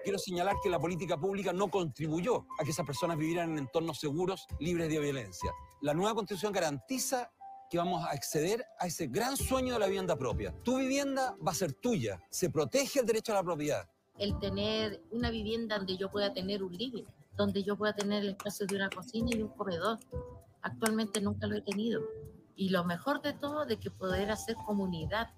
Quiero 0.03 0.19
señalar 0.19 0.57
que 0.61 0.69
la 0.69 0.81
política 0.81 1.17
pública 1.17 1.53
no 1.53 1.71
contribuyó 1.71 2.45
a 2.59 2.65
que 2.65 2.73
esas 2.73 2.85
personas 2.85 3.17
vivieran 3.17 3.53
en 3.53 3.59
entornos 3.59 4.01
seguros, 4.01 4.49
libres 4.59 4.89
de 4.89 4.99
violencia. 4.99 5.53
La 5.81 5.95
nueva 5.95 6.17
constitución 6.17 6.53
garantiza 6.53 7.31
que 7.71 7.79
vamos 7.79 8.05
a 8.05 8.11
acceder 8.11 8.65
a 8.81 8.89
ese 8.89 9.07
gran 9.07 9.37
sueño 9.37 9.75
de 9.75 9.79
la 9.79 9.87
vivienda 9.87 10.17
propia. 10.17 10.53
Tu 10.65 10.79
vivienda 10.79 11.37
va 11.47 11.53
a 11.53 11.55
ser 11.55 11.75
tuya. 11.75 12.21
Se 12.31 12.51
protege 12.51 12.99
el 12.99 13.07
derecho 13.07 13.31
a 13.31 13.37
la 13.37 13.45
propiedad. 13.45 13.89
El 14.19 14.37
tener 14.41 15.05
una 15.13 15.31
vivienda 15.31 15.79
donde 15.79 15.97
yo 15.97 16.11
pueda 16.11 16.33
tener 16.33 16.65
un 16.65 16.77
living, 16.77 17.05
donde 17.37 17.63
yo 17.63 17.77
pueda 17.77 17.95
tener 17.95 18.25
el 18.25 18.31
espacio 18.31 18.67
de 18.67 18.75
una 18.75 18.91
cocina 18.91 19.29
y 19.31 19.41
un 19.41 19.51
comedor. 19.51 20.01
Actualmente 20.63 21.21
nunca 21.21 21.47
lo 21.47 21.55
he 21.55 21.63
tenido. 21.63 22.03
Y 22.59 22.71
lo 22.71 22.83
mejor 22.83 23.23
de 23.23 23.35
todo, 23.35 23.65
de 23.67 23.79
que 23.79 23.89
poder 23.89 24.33
hacer 24.33 24.57
comunidad. 24.67 25.31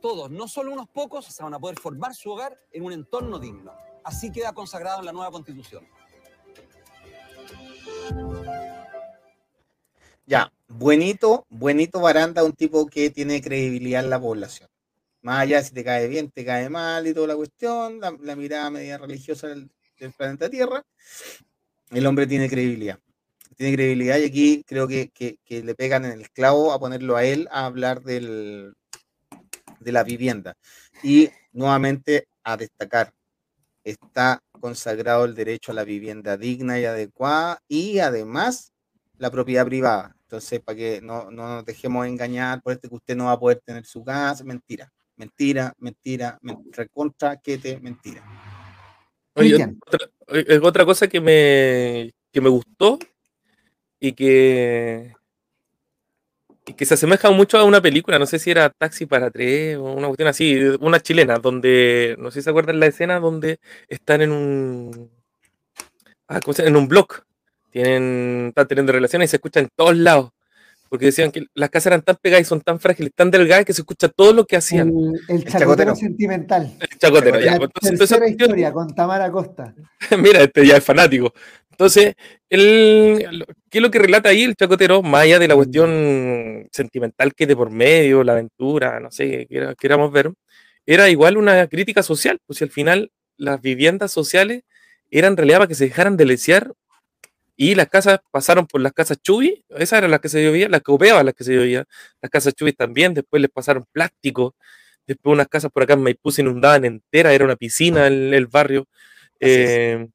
Todos, 0.00 0.30
no 0.30 0.46
solo 0.46 0.72
unos 0.72 0.88
pocos, 0.88 1.26
se 1.26 1.42
van 1.42 1.52
a 1.52 1.58
poder 1.58 1.76
formar 1.76 2.14
su 2.14 2.30
hogar 2.30 2.56
en 2.70 2.84
un 2.84 2.92
entorno 2.92 3.40
digno. 3.40 3.72
Así 4.04 4.30
queda 4.30 4.52
consagrado 4.52 5.00
en 5.00 5.06
la 5.06 5.12
nueva 5.12 5.32
constitución. 5.32 5.84
Ya, 10.24 10.52
buenito, 10.68 11.46
buenito 11.48 11.98
Baranda, 11.98 12.44
un 12.44 12.52
tipo 12.52 12.86
que 12.86 13.10
tiene 13.10 13.42
credibilidad 13.42 14.04
en 14.04 14.10
la 14.10 14.20
población. 14.20 14.68
Más 15.22 15.40
allá 15.40 15.56
de 15.56 15.64
si 15.64 15.74
te 15.74 15.82
cae 15.82 16.06
bien, 16.06 16.30
te 16.30 16.44
cae 16.44 16.70
mal 16.70 17.08
y 17.08 17.12
toda 17.12 17.26
la 17.26 17.34
cuestión, 17.34 17.98
la, 17.98 18.16
la 18.20 18.36
mirada 18.36 18.70
media 18.70 18.98
religiosa 18.98 19.48
del, 19.48 19.68
del 19.98 20.12
planeta 20.12 20.48
Tierra, 20.48 20.84
el 21.90 22.06
hombre 22.06 22.28
tiene 22.28 22.48
credibilidad. 22.48 23.00
Tiene 23.58 23.74
credibilidad 23.74 24.18
y 24.18 24.24
aquí 24.24 24.64
creo 24.64 24.86
que, 24.86 25.10
que- 25.10 25.36
que 25.44 25.62
le 25.64 25.74
pegan 25.74 26.04
en 26.04 26.12
el 26.12 26.30
clavo 26.30 26.72
a 26.72 26.78
ponerlo 26.78 27.16
a 27.16 27.24
él 27.24 27.48
a 27.50 27.66
hablar 27.66 28.02
del, 28.02 28.72
de 29.80 29.92
la 29.92 30.04
vivienda. 30.04 30.54
Y 31.02 31.28
nuevamente 31.52 32.28
a 32.44 32.56
destacar, 32.56 33.12
está 33.82 34.40
consagrado 34.60 35.24
el 35.24 35.34
derecho 35.34 35.72
a 35.72 35.74
la 35.74 35.82
vivienda 35.84 36.36
digna 36.36 36.78
y 36.78 36.84
adecuada 36.84 37.58
y 37.68 37.98
además 37.98 38.72
la 39.18 39.30
propiedad 39.30 39.66
privada. 39.66 40.14
Entonces, 40.22 40.60
para 40.60 40.76
que 40.76 41.00
no, 41.02 41.30
no 41.32 41.48
nos 41.56 41.64
dejemos 41.64 42.06
engañar 42.06 42.62
por 42.62 42.72
este 42.74 42.88
que 42.88 42.94
usted 42.94 43.16
no 43.16 43.24
va 43.24 43.32
a 43.32 43.40
poder 43.40 43.60
tener 43.64 43.84
su 43.86 44.04
casa, 44.04 44.44
mentira, 44.44 44.88
mentira, 45.16 45.72
mentira, 45.78 46.38
men- 46.42 46.58
recontra, 46.70 47.38
que 47.38 47.58
te, 47.58 47.80
mentira. 47.80 48.22
Oye, 49.34 49.56
otra, 49.86 50.10
otra 50.62 50.84
cosa 50.84 51.08
que 51.08 51.20
me, 51.20 52.12
que 52.32 52.40
me 52.40 52.48
gustó 52.50 52.98
y 54.00 54.12
que, 54.12 55.14
y 56.66 56.72
que 56.74 56.84
se 56.84 56.94
asemeja 56.94 57.30
mucho 57.30 57.58
a 57.58 57.64
una 57.64 57.80
película, 57.80 58.18
no 58.18 58.26
sé 58.26 58.38
si 58.38 58.50
era 58.50 58.70
Taxi 58.70 59.06
para 59.06 59.30
tres 59.30 59.76
o 59.76 59.84
una 59.84 60.06
cuestión 60.08 60.28
así, 60.28 60.60
una 60.80 61.00
chilena, 61.00 61.38
donde, 61.38 62.16
no 62.18 62.30
sé 62.30 62.40
si 62.40 62.44
se 62.44 62.50
acuerdan 62.50 62.80
la 62.80 62.86
escena 62.86 63.20
donde 63.20 63.60
están 63.88 64.22
en 64.22 64.32
un, 64.32 65.10
ah, 66.28 66.40
¿cómo 66.40 66.54
se 66.54 66.62
llama? 66.62 66.76
en 66.76 66.82
un 66.82 66.88
blog, 66.88 67.08
tienen, 67.70 68.46
están 68.48 68.68
teniendo 68.68 68.92
relaciones 68.92 69.28
y 69.28 69.30
se 69.30 69.36
escuchan 69.36 69.64
en 69.64 69.70
todos 69.74 69.96
lados. 69.96 70.30
Porque 70.88 71.04
decían 71.06 71.30
que 71.30 71.44
las 71.54 71.68
casas 71.68 71.88
eran 71.88 72.00
tan 72.00 72.16
pegadas 72.16 72.46
y 72.46 72.48
son 72.48 72.62
tan 72.62 72.80
frágiles, 72.80 73.12
tan 73.14 73.30
delgadas 73.30 73.66
que 73.66 73.74
se 73.74 73.82
escucha 73.82 74.08
todo 74.08 74.32
lo 74.32 74.46
que 74.46 74.56
hacían. 74.56 74.88
El, 75.28 75.36
el 75.36 75.44
chacotero 75.44 75.94
sentimental. 75.94 76.78
El 76.80 76.98
chacotero, 76.98 77.38
ya. 77.40 77.52
La 77.52 77.58
pues, 77.58 77.68
Entonces, 77.68 77.90
entonces, 77.92 78.18
tercera 78.18 78.30
historia 78.30 78.72
con 78.72 78.94
Tamara 78.94 79.30
Costa. 79.30 79.74
Mira, 80.18 80.40
este 80.42 80.66
ya 80.66 80.78
es 80.78 80.84
fanático. 80.84 81.34
Entonces, 81.78 82.16
él, 82.50 83.46
¿qué 83.70 83.78
es 83.78 83.82
lo 83.82 83.90
que 83.92 84.00
relata 84.00 84.30
ahí 84.30 84.42
el 84.42 84.56
chacotero? 84.56 85.00
Más 85.00 85.22
allá 85.22 85.38
de 85.38 85.46
la 85.46 85.54
cuestión 85.54 86.68
sentimental 86.72 87.34
que 87.34 87.46
de 87.46 87.54
por 87.54 87.70
medio, 87.70 88.24
la 88.24 88.32
aventura, 88.32 88.98
no 88.98 89.12
sé, 89.12 89.46
que 89.46 89.74
queramos 89.78 90.10
ver, 90.10 90.32
era 90.86 91.08
igual 91.08 91.36
una 91.36 91.68
crítica 91.68 92.02
social. 92.02 92.40
Pues 92.46 92.58
si 92.58 92.64
al 92.64 92.70
final 92.70 93.12
las 93.36 93.60
viviendas 93.62 94.10
sociales 94.10 94.62
eran 95.08 95.34
en 95.34 95.36
realidad 95.36 95.58
para 95.58 95.68
que 95.68 95.76
se 95.76 95.84
dejaran 95.84 96.16
de 96.16 96.26
lesear 96.26 96.72
y 97.56 97.76
las 97.76 97.88
casas 97.88 98.18
pasaron 98.32 98.66
por 98.66 98.80
las 98.80 98.92
casas 98.92 99.18
Chubi, 99.22 99.64
esas 99.70 99.98
eran 99.98 100.10
las 100.10 100.20
que 100.20 100.28
se 100.28 100.42
llovía, 100.42 100.68
las 100.68 100.82
que 100.82 100.90
opeaban 100.90 101.26
las 101.26 101.34
que 101.34 101.44
se 101.44 101.54
llovía, 101.54 101.84
las 102.20 102.30
casas 102.30 102.54
Chubi 102.54 102.72
también, 102.72 103.14
después 103.14 103.40
les 103.40 103.52
pasaron 103.52 103.84
plástico, 103.92 104.56
después 105.06 105.32
unas 105.32 105.46
casas 105.46 105.70
por 105.70 105.84
acá 105.84 105.92
en 105.94 106.02
Maipú 106.02 106.32
se 106.32 106.42
inundaban 106.42 106.84
entera, 106.84 107.32
era 107.32 107.44
una 107.44 107.56
piscina 107.56 108.08
el, 108.08 108.34
el 108.34 108.48
barrio. 108.48 108.88
Eh, 109.40 110.08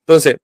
entonces, 0.00 0.36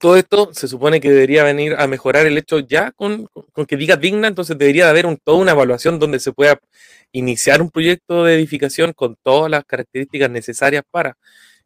todo 0.00 0.16
esto 0.16 0.50
se 0.54 0.66
supone 0.68 1.00
que 1.00 1.10
debería 1.10 1.44
venir 1.44 1.74
a 1.78 1.86
mejorar 1.86 2.26
el 2.26 2.38
hecho 2.38 2.58
ya 2.60 2.92
con, 2.92 3.28
que 3.68 3.76
diga 3.76 3.96
digna, 3.96 4.28
entonces 4.28 4.56
debería 4.58 4.84
de 4.84 4.90
haber 4.90 5.06
un- 5.06 5.18
toda 5.18 5.38
una 5.38 5.52
evaluación 5.52 5.98
donde 5.98 6.20
se 6.20 6.32
pueda 6.32 6.58
iniciar 7.12 7.60
un 7.62 7.70
proyecto 7.70 8.24
de 8.24 8.34
edificación 8.34 8.92
con 8.94 9.16
todas 9.22 9.50
las 9.50 9.64
características 9.64 10.30
necesarias 10.30 10.84
para. 10.90 11.16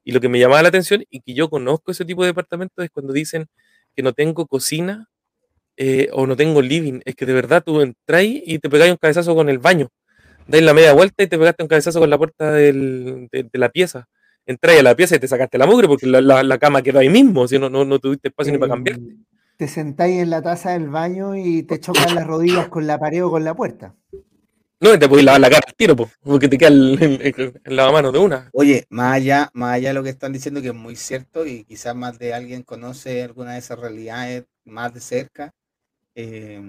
Y 0.04 0.12
lo 0.12 0.20
que 0.20 0.28
me 0.28 0.38
llamaba 0.40 0.62
la 0.62 0.68
atención 0.68 1.04
y 1.10 1.20
que 1.20 1.34
yo 1.34 1.48
conozco 1.50 1.92
ese 1.92 2.04
tipo 2.04 2.22
de 2.22 2.28
departamentos 2.28 2.84
es 2.84 2.90
cuando 2.90 3.12
dicen 3.12 3.46
que 3.96 4.02
no 4.02 4.12
tengo 4.12 4.46
cocina 4.46 5.08
eh, 5.76 6.08
o 6.12 6.26
no 6.26 6.36
tengo 6.36 6.62
living. 6.62 7.00
Es 7.04 7.14
que 7.16 7.26
de 7.26 7.32
verdad 7.34 7.62
tú 7.64 7.80
entras 7.80 8.24
y 8.24 8.58
te 8.58 8.70
pegáis 8.70 8.90
un 8.92 8.98
cabezazo 8.98 9.34
con 9.34 9.48
el 9.48 9.58
baño. 9.58 9.88
Dais 10.48 10.64
la 10.64 10.74
media 10.74 10.92
vuelta 10.94 11.22
y 11.24 11.28
te 11.28 11.38
pegaste 11.38 11.62
un 11.64 11.68
cabezazo 11.68 12.00
con 12.00 12.10
la 12.10 12.18
puerta 12.18 12.52
del- 12.52 13.28
de, 13.32 13.44
de 13.44 13.58
la 13.58 13.70
pieza. 13.70 14.08
Entras 14.48 14.78
a 14.78 14.82
la 14.82 14.96
pieza 14.96 15.14
y 15.14 15.18
te 15.20 15.28
sacaste 15.28 15.58
la 15.58 15.66
mugre 15.66 15.86
porque 15.86 16.06
la, 16.06 16.20
la- 16.20 16.42
la 16.42 16.58
cama 16.58 16.82
quedó 16.82 16.98
ahí 16.98 17.08
mismo, 17.10 17.46
si 17.46 17.58
no, 17.58 17.68
no, 17.70 17.84
no 17.84 17.98
tuviste 18.00 18.28
espacio 18.28 18.52
ni 18.52 18.58
para 18.58 18.72
cambiar. 18.74 18.98
Te 19.58 19.68
sentáis 19.68 20.20
en 20.22 20.30
la 20.30 20.40
taza 20.42 20.70
del 20.72 20.88
baño 20.88 21.36
y 21.36 21.62
te 21.64 21.78
chocan 21.78 22.14
las 22.14 22.26
rodillas 22.26 22.68
con 22.68 22.86
la 22.86 22.98
pared 22.98 23.24
o 23.24 23.30
con 23.30 23.44
la 23.44 23.54
puerta. 23.54 23.94
No, 24.80 24.96
te 24.98 25.08
podéis 25.08 25.24
lavar 25.26 25.40
la 25.40 25.50
cara 25.50 25.64
al 25.66 25.74
tiro, 25.74 25.96
po, 25.96 26.08
porque 26.22 26.48
te 26.48 26.56
queda 26.56 26.68
el, 26.68 26.96
el, 27.02 27.20
el- 27.36 27.60
el 27.64 27.76
lavamanos 27.76 28.12
de 28.12 28.20
una. 28.20 28.48
Oye, 28.52 28.86
más 28.90 29.14
allá, 29.16 29.50
más 29.52 29.74
allá 29.74 29.88
de 29.88 29.94
lo 29.94 30.02
que 30.04 30.10
están 30.10 30.32
diciendo, 30.32 30.62
que 30.62 30.68
es 30.68 30.74
muy 30.74 30.94
cierto, 30.96 31.44
y 31.46 31.64
quizás 31.64 31.96
más 31.96 32.18
de 32.18 32.32
alguien 32.32 32.62
conoce 32.62 33.24
alguna 33.24 33.54
de 33.54 33.58
esas 33.58 33.78
realidades 33.80 34.44
más 34.64 34.94
de 34.94 35.00
cerca, 35.00 35.52
eh, 36.20 36.60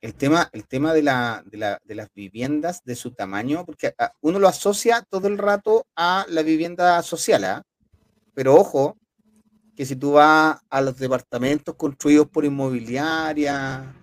el 0.00 0.14
tema, 0.14 0.48
el 0.52 0.66
tema 0.66 0.94
de, 0.94 1.02
la, 1.02 1.42
de, 1.44 1.58
la- 1.58 1.78
de 1.84 1.94
las 1.94 2.08
viviendas, 2.14 2.82
de 2.84 2.94
su 2.96 3.10
tamaño, 3.12 3.64
porque 3.66 3.94
ah, 3.98 4.12
uno 4.22 4.38
lo 4.38 4.48
asocia 4.48 5.04
todo 5.10 5.28
el 5.28 5.36
rato 5.36 5.86
a 5.94 6.24
la 6.30 6.42
vivienda 6.42 7.02
social, 7.02 7.44
¿ah? 7.44 7.62
Pero 8.34 8.54
ojo, 8.54 8.96
que 9.76 9.84
si 9.84 9.96
tú 9.96 10.12
vas 10.12 10.58
a 10.70 10.80
los 10.80 10.96
departamentos 10.96 11.74
construidos 11.74 12.28
por 12.28 12.44
inmobiliaria, 12.44 13.94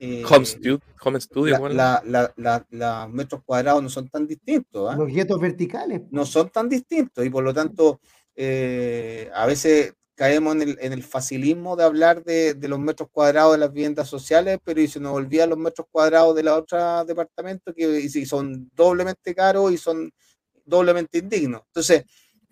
eh, 0.00 0.24
Home 0.28 0.46
Studio, 0.46 0.80
home 1.02 1.20
studio 1.20 1.52
la- 1.52 1.58
bueno. 1.60 1.74
la- 1.76 2.02
la- 2.06 2.32
la- 2.36 2.66
los 3.04 3.12
metros 3.12 3.42
cuadrados 3.44 3.82
no 3.82 3.88
son 3.88 4.08
tan 4.08 4.26
distintos. 4.26 4.90
¿ah? 4.90 4.96
Los 4.96 5.08
guetos 5.12 5.38
verticales. 5.40 6.02
no 6.10 6.24
son 6.26 6.48
tan 6.50 6.68
distintos 6.68 7.24
y 7.24 7.30
por 7.30 7.44
lo 7.44 7.52
tanto 7.54 8.00
eh, 8.34 9.30
a 9.34 9.44
veces 9.46 9.92
caemos 10.20 10.54
en 10.56 10.62
el, 10.62 10.78
en 10.80 10.92
el 10.92 11.02
facilismo 11.02 11.76
de 11.76 11.84
hablar 11.84 12.22
de, 12.24 12.54
de 12.54 12.68
los 12.68 12.78
metros 12.78 13.08
cuadrados 13.10 13.52
de 13.54 13.58
las 13.58 13.72
viviendas 13.72 14.08
sociales, 14.08 14.58
pero 14.64 14.80
y 14.82 14.88
se 14.88 15.00
nos 15.00 15.14
olvida 15.14 15.46
los 15.46 15.58
metros 15.58 15.86
cuadrados 15.90 16.34
de 16.36 16.42
los 16.42 16.58
otros 16.58 17.06
departamentos 17.06 17.74
que 17.74 18.00
y 18.00 18.26
son 18.26 18.70
doblemente 18.74 19.34
caros 19.34 19.72
y 19.72 19.78
son 19.78 20.10
doblemente 20.64 21.18
indignos. 21.18 21.62
Entonces, 21.68 22.04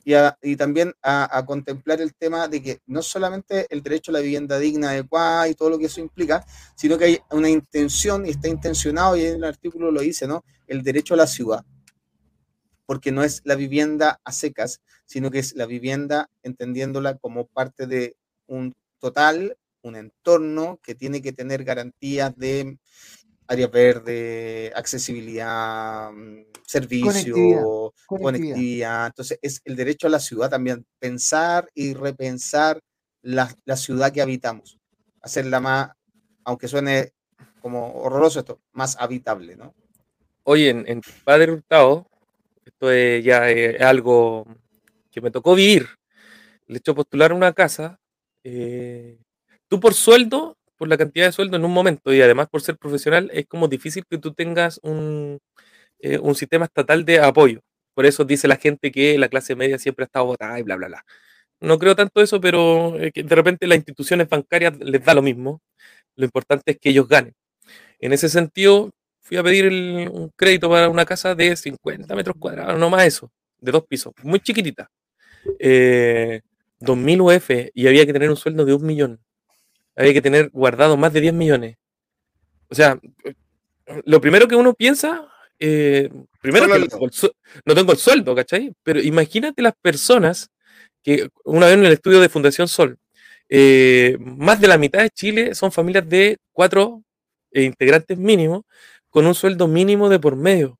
y, 0.05 0.15
a- 0.15 0.37
y 0.43 0.57
también 0.57 0.93
a, 1.03 1.37
a 1.39 1.45
contemplar 1.45 2.01
el 2.01 2.15
tema 2.15 2.49
de 2.49 2.63
que 2.63 2.79
no 2.87 3.03
solamente 3.03 3.67
el 3.71 3.83
derecho 3.83 4.11
a 4.11 4.15
la 4.15 4.21
vivienda 4.21 4.59
digna, 4.59 4.91
adecuada 4.91 5.49
y 5.49 5.55
todo 5.55 5.71
lo 5.71 5.79
que 5.79 5.87
eso 5.87 6.01
implica, 6.01 6.45
sino 6.77 6.97
que 6.99 7.05
hay 7.05 7.19
una 7.33 7.51
intención 7.51 8.25
y 8.27 8.31
está 8.31 8.49
intencionado, 8.49 9.17
y 9.17 9.25
en 9.27 9.35
el 9.37 9.45
artículo 9.45 9.91
lo 9.91 10.01
dice, 10.01 10.27
¿no? 10.27 10.45
El 10.67 10.83
derecho 10.83 11.15
a 11.15 11.19
la 11.19 11.27
ciudad 11.27 11.65
porque 12.89 13.13
no 13.13 13.23
es 13.23 13.43
la 13.45 13.55
vivienda 13.55 14.19
a 14.25 14.33
secas, 14.33 14.81
sino 15.05 15.31
que 15.31 15.41
es 15.41 15.55
la 15.55 15.67
vivienda 15.67 16.31
entendiéndola 16.43 17.19
como 17.19 17.47
parte 17.47 17.87
de 17.87 18.17
un 18.47 18.75
total, 18.99 19.59
un 19.83 19.95
entorno 19.95 20.81
que 20.83 20.95
tiene 20.95 21.21
que 21.21 21.35
tener 21.35 21.65
garantías 21.65 22.35
de 22.39 22.79
área 23.47 23.67
verde, 23.67 24.73
accesibilidad, 24.75 26.11
mm, 26.13 26.45
servicio, 26.67 27.35
Conectividad, 27.35 27.63
conectividad. 28.07 28.07
conectividad. 28.07 29.07
Entonces, 29.09 29.39
es 29.43 29.61
el 29.67 29.77
derecho 29.77 30.07
a 30.07 30.11
la 30.11 30.19
ciudad 30.21 30.49
también, 30.49 30.87
pensar 30.99 31.69
y 31.75 31.93
repensar 31.93 32.81
la, 33.21 33.55
la 33.67 33.77
ciudad 33.77 34.13
que 34.13 34.23
habitamos, 34.23 34.79
hacerla 35.21 35.61
más, 35.61 35.91
aunque 36.43 36.69
suene 36.69 37.13
como 37.61 37.93
horroroso 38.01 38.39
esto, 38.41 38.63
más 38.73 38.97
habitable, 38.99 39.57
¿no? 39.57 39.75
Oye, 40.45 40.71
en, 40.71 40.85
en 40.89 41.03
Padre 41.25 41.53
Hurtado, 41.53 42.09
esto 42.69 42.91
es 42.91 43.25
ya 43.25 43.51
eh, 43.51 43.79
algo 43.83 44.47
que 45.11 45.21
me 45.21 45.31
tocó 45.31 45.55
vivir. 45.55 45.89
Le 46.67 46.79
hecho 46.79 46.95
postular 46.95 47.33
una 47.33 47.53
casa. 47.53 47.99
eh, 48.45 49.19
tú 49.69 49.81
por 49.81 49.95
sueldo, 49.95 50.57
por 50.77 50.89
la 50.89 50.97
cantidad 50.99 51.27
de 51.27 51.33
sueldo 51.33 51.57
en 51.57 51.65
un 51.65 51.73
momento 51.73 52.13
y 52.15 52.23
además 52.23 52.49
por 52.51 52.63
ser 52.63 52.79
profesional, 52.79 53.31
es 53.35 53.47
como 53.47 53.69
difícil 53.69 54.05
que 54.11 54.19
tú 54.19 54.33
tengas 54.35 54.81
un, 54.83 55.39
eh, 56.01 56.19
un 56.19 56.35
sistema 56.35 56.67
estatal 56.67 57.05
de 57.05 57.21
apoyo. 57.21 57.61
Por 57.95 58.07
eso 58.07 58.25
dice 58.25 58.49
la 58.49 58.57
gente 58.57 58.93
que 58.93 59.19
la 59.19 59.29
clase 59.29 59.57
media 59.57 59.79
siempre 59.79 60.05
ha 60.05 60.07
estado 60.07 60.27
votada 60.27 60.59
y 60.61 60.63
bla, 60.63 60.77
bla, 60.77 60.89
bla. 60.89 61.05
No 61.61 61.79
creo 61.79 61.97
tanto 61.97 62.23
eso, 62.23 62.41
pero 62.41 62.97
eh, 63.01 63.13
que 63.13 63.23
de 63.25 63.35
repente 63.37 63.67
las 63.67 63.79
instituciones 63.79 64.29
bancarias 64.29 64.79
les 64.81 65.05
da 65.05 65.15
lo 65.15 65.23
mismo. 65.23 65.61
Lo 66.17 66.25
importante 66.27 66.73
es 66.73 66.79
que 66.81 66.91
ellos 66.91 67.09
ganen. 67.09 67.35
En 68.01 68.13
ese 68.13 68.29
sentido, 68.29 68.91
fui 69.29 69.37
a 69.37 69.43
pedir 69.43 69.67
el- 69.67 70.09
un 70.11 70.31
crédito 70.35 70.71
para 70.71 70.89
una 70.89 71.05
casa 71.05 71.35
de 71.35 71.55
50 71.55 72.15
metros 72.17 72.35
cuadrados, 72.39 72.79
no 72.79 72.89
más 72.89 73.05
eso, 73.07 73.31
de 73.61 73.73
dos 73.73 73.85
pisos, 73.87 74.15
muy 74.23 74.41
chiquitita. 74.41 74.91
Eh, 75.59 76.41
2000 76.81 77.21
UF 77.21 77.71
y 77.75 77.87
había 77.87 78.07
que 78.07 78.13
tener 78.13 78.31
un 78.31 78.37
sueldo 78.37 78.65
de 78.65 78.73
un 78.75 78.87
millón. 78.87 79.21
Había 79.97 80.13
que 80.15 80.23
tener 80.23 80.49
guardado 80.51 80.97
más 80.97 81.13
de 81.13 81.21
10 81.21 81.35
millones. 81.35 81.77
O 82.69 82.75
sea, 82.75 82.99
lo 84.05 84.21
primero 84.21 84.47
que 84.49 84.55
uno 84.57 84.75
piensa, 84.75 85.27
eh, 85.59 86.09
primero 86.41 86.67
que 86.67 86.79
no 86.79 86.87
tengo, 86.87 87.07
el 87.07 87.13
sue- 87.13 87.33
no 87.65 87.75
tengo 87.75 87.93
el 87.93 87.99
sueldo, 87.99 88.35
¿cachai? 88.35 88.73
Pero 88.83 89.01
imagínate 89.01 89.61
las 89.63 89.75
personas 89.81 90.51
que 91.03 91.29
una 91.45 91.67
vez 91.67 91.75
en 91.77 91.85
el 91.87 91.93
estudio 91.93 92.21
de 92.21 92.29
Fundación 92.29 92.69
Sol, 92.69 92.97
eh, 93.49 94.17
más 94.21 94.61
de 94.61 94.69
la 94.69 94.79
mitad 94.79 95.01
de 95.01 95.11
Chile 95.11 95.55
son 95.55 95.73
familias 95.73 96.09
de 96.09 96.37
cuatro 96.53 97.03
eh, 97.51 97.63
integrantes 97.63 98.19
mínimos 98.19 98.63
con 99.19 99.27
un 99.27 99.35
sueldo 99.35 99.67
mínimo 99.67 100.09
de 100.09 100.21
por 100.21 100.37
medio. 100.37 100.79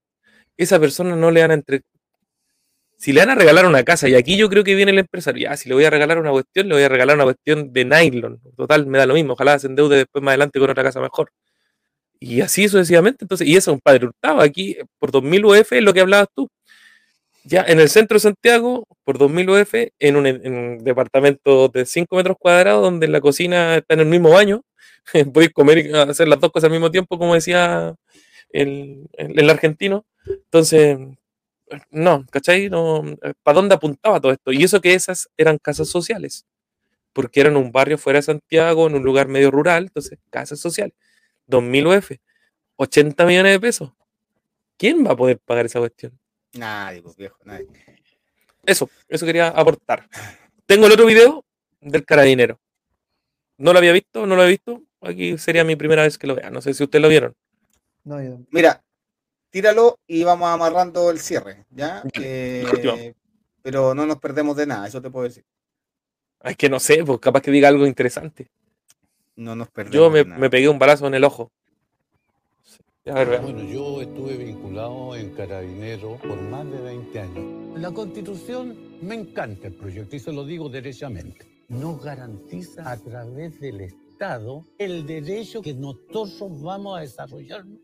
Esa 0.57 0.79
persona 0.79 1.17
no 1.17 1.33
le 1.33 1.41
van 1.41 1.51
a 1.51 1.55
entre... 1.55 1.83
Si 2.97 3.13
le 3.13 3.19
van 3.19 3.31
a 3.31 3.35
regalar 3.35 3.67
una 3.67 3.83
casa, 3.83 4.09
y 4.09 4.15
aquí 4.15 4.37
yo 4.37 4.49
creo 4.49 4.63
que 4.63 4.77
viene 4.77 4.93
el 4.93 5.01
empresario, 5.01 5.51
ya, 5.51 5.57
si 5.57 5.69
le 5.69 5.75
voy 5.75 5.85
a 5.85 5.91
regalar 5.91 6.21
una 6.21 6.31
cuestión, 6.31 6.69
le 6.69 6.75
voy 6.77 6.85
a 6.85 6.89
regalar 6.89 7.17
una 7.17 7.25
cuestión 7.25 7.73
de 7.73 7.85
nylon. 7.85 8.41
Total, 8.57 8.87
me 8.87 8.97
da 8.97 9.07
lo 9.07 9.15
mismo, 9.15 9.33
ojalá 9.33 9.59
se 9.59 9.67
endeude 9.67 9.97
después 9.97 10.23
más 10.23 10.31
adelante 10.35 10.61
con 10.61 10.71
otra 10.71 10.85
casa 10.85 11.01
mejor. 11.01 11.33
Y 12.21 12.41
así 12.43 12.69
sucesivamente, 12.69 13.25
entonces, 13.25 13.45
y 13.49 13.57
eso 13.57 13.73
es 13.73 13.75
un 13.75 13.81
padre 13.81 14.07
hurtado, 14.07 14.41
aquí 14.41 14.77
por 15.01 15.11
2000 15.11 15.45
UF 15.45 15.73
es 15.73 15.83
lo 15.83 15.93
que 15.93 16.01
hablabas 16.01 16.29
tú. 16.33 16.49
Ya 17.43 17.65
en 17.67 17.81
el 17.81 17.89
centro 17.89 18.17
de 18.17 18.21
Santiago, 18.21 18.87
por 19.03 19.19
2000 19.19 19.51
UF, 19.51 19.75
en 19.99 20.17
un, 20.17 20.27
en 20.29 20.55
un 20.55 20.85
departamento 20.85 21.67
de 21.67 21.87
5 21.87 22.15
metros 22.15 22.37
cuadrados, 22.39 22.83
donde 22.85 23.09
la 23.09 23.21
cocina 23.21 23.79
está 23.79 23.95
en 23.95 24.01
el 24.01 24.07
mismo 24.07 24.31
baño, 24.31 24.63
podéis 25.33 25.53
comer 25.53 25.79
y 25.79 25.93
hacer 25.93 26.29
las 26.29 26.41
dos 26.41 26.51
cosas 26.53 26.67
al 26.67 26.73
mismo 26.73 26.91
tiempo, 26.91 27.19
como 27.19 27.35
decía 27.35 27.95
el, 28.51 29.09
el, 29.13 29.39
el 29.39 29.51
argentino. 29.51 30.07
Entonces, 30.27 30.99
no, 31.91 32.25
¿cachai? 32.31 32.69
No, 32.71 33.05
¿Para 33.43 33.57
dónde 33.57 33.75
apuntaba 33.75 34.21
todo 34.21 34.33
esto? 34.33 34.53
Y 34.53 34.65
eso 34.65 34.81
que 34.81 34.95
esas 34.95 35.29
eran 35.37 35.59
casas 35.59 35.89
sociales, 35.89 36.47
porque 37.13 37.41
eran 37.41 37.57
un 37.57 37.73
barrio 37.73 37.99
fuera 37.99 38.19
de 38.19 38.23
Santiago, 38.23 38.87
en 38.87 38.95
un 38.95 39.03
lugar 39.03 39.29
medio 39.29 39.51
rural, 39.51 39.85
entonces, 39.85 40.19
casas 40.31 40.61
sociales. 40.61 40.95
2000 41.47 41.87
UF, 41.87 42.13
80 42.77 43.27
millones 43.27 43.53
de 43.53 43.61
pesos. 43.61 43.93
¿Quién 44.77 45.05
va 45.05 45.13
a 45.13 45.17
poder 45.17 45.39
pagar 45.39 45.67
esa 45.67 45.81
cuestión? 45.81 46.19
Nadie, 46.53 47.03
pues 47.03 47.17
viejo, 47.17 47.39
nadie. 47.45 47.67
Eso, 48.65 48.89
eso 49.09 49.27
quería 49.27 49.49
aportar. 49.49 50.09
Tengo 50.67 50.87
el 50.87 50.93
otro 50.93 51.07
video 51.07 51.45
del 51.81 52.05
carabinero. 52.05 52.61
No 53.57 53.73
lo 53.73 53.79
había 53.79 53.93
visto, 53.93 54.27
no 54.27 54.37
lo 54.37 54.45
he 54.45 54.49
visto. 54.49 54.83
aquí 55.01 55.37
sería 55.39 55.65
mi 55.65 55.75
primera 55.75 56.03
vez 56.03 56.19
que 56.19 56.27
lo 56.27 56.35
vea. 56.35 56.51
No 56.51 56.61
sé 56.61 56.75
si 56.75 56.85
ustedes 56.85 57.03
lo 57.03 57.09
vieron. 57.09 57.35
No, 58.09 58.23
yo- 58.23 58.39
Mira, 58.51 58.83
tíralo 59.51 59.99
y 60.07 60.25
vamos 60.25 60.49
amarrando 60.49 61.11
el 61.11 61.19
cierre, 61.21 61.67
¿ya? 61.71 62.03
Eh, 62.15 63.15
pero 63.61 63.95
no 63.95 64.07
nos 64.07 64.19
perdemos 64.19 64.57
de 64.57 64.67
nada, 64.67 64.89
eso 64.89 65.03
te 65.03 65.11
puedo 65.11 65.25
decir. 65.25 65.45
Es 66.43 66.57
que 66.57 66.71
no 66.71 66.81
sé, 66.81 67.05
pues 67.05 67.19
capaz 67.19 67.43
que 67.43 67.51
diga 67.51 67.69
algo 67.69 67.87
interesante. 67.87 68.49
No 69.37 69.55
nos 69.55 69.69
perdemos 69.69 69.95
Yo 69.95 70.09
me, 70.11 70.21
de 70.21 70.25
nada. 70.25 70.41
me 70.41 70.49
pegué 70.49 70.71
un 70.71 70.79
balazo 70.79 71.07
en 71.07 71.15
el 71.15 71.25
ojo. 71.25 71.51
A 73.07 73.13
ver, 73.13 73.29
veamos. 73.29 73.53
Bueno, 73.53 73.69
yo 73.71 74.01
estuve 74.03 74.37
vinculado 74.39 75.15
en 75.17 75.35
Carabinero 75.35 76.17
por 76.19 76.41
más 76.43 76.65
de 76.71 76.81
20 76.81 77.21
años. 77.21 77.79
La 77.79 77.91
Constitución 77.91 78.99
me 79.03 79.15
encanta 79.17 79.67
el 79.69 79.75
proyecto 79.75 80.17
y 80.17 80.19
se 80.19 80.33
lo 80.33 80.45
digo 80.45 80.69
derechamente. 80.71 81.47
Nos 81.69 82.03
garantiza 82.03 82.91
a 82.91 82.97
través 82.97 83.61
del 83.61 83.83
Estado 83.83 84.65
el 84.79 85.07
derecho 85.07 85.61
que 85.63 85.75
nosotros 85.75 86.61
vamos 86.63 86.99
a 86.99 87.01
desarrollarnos 87.03 87.79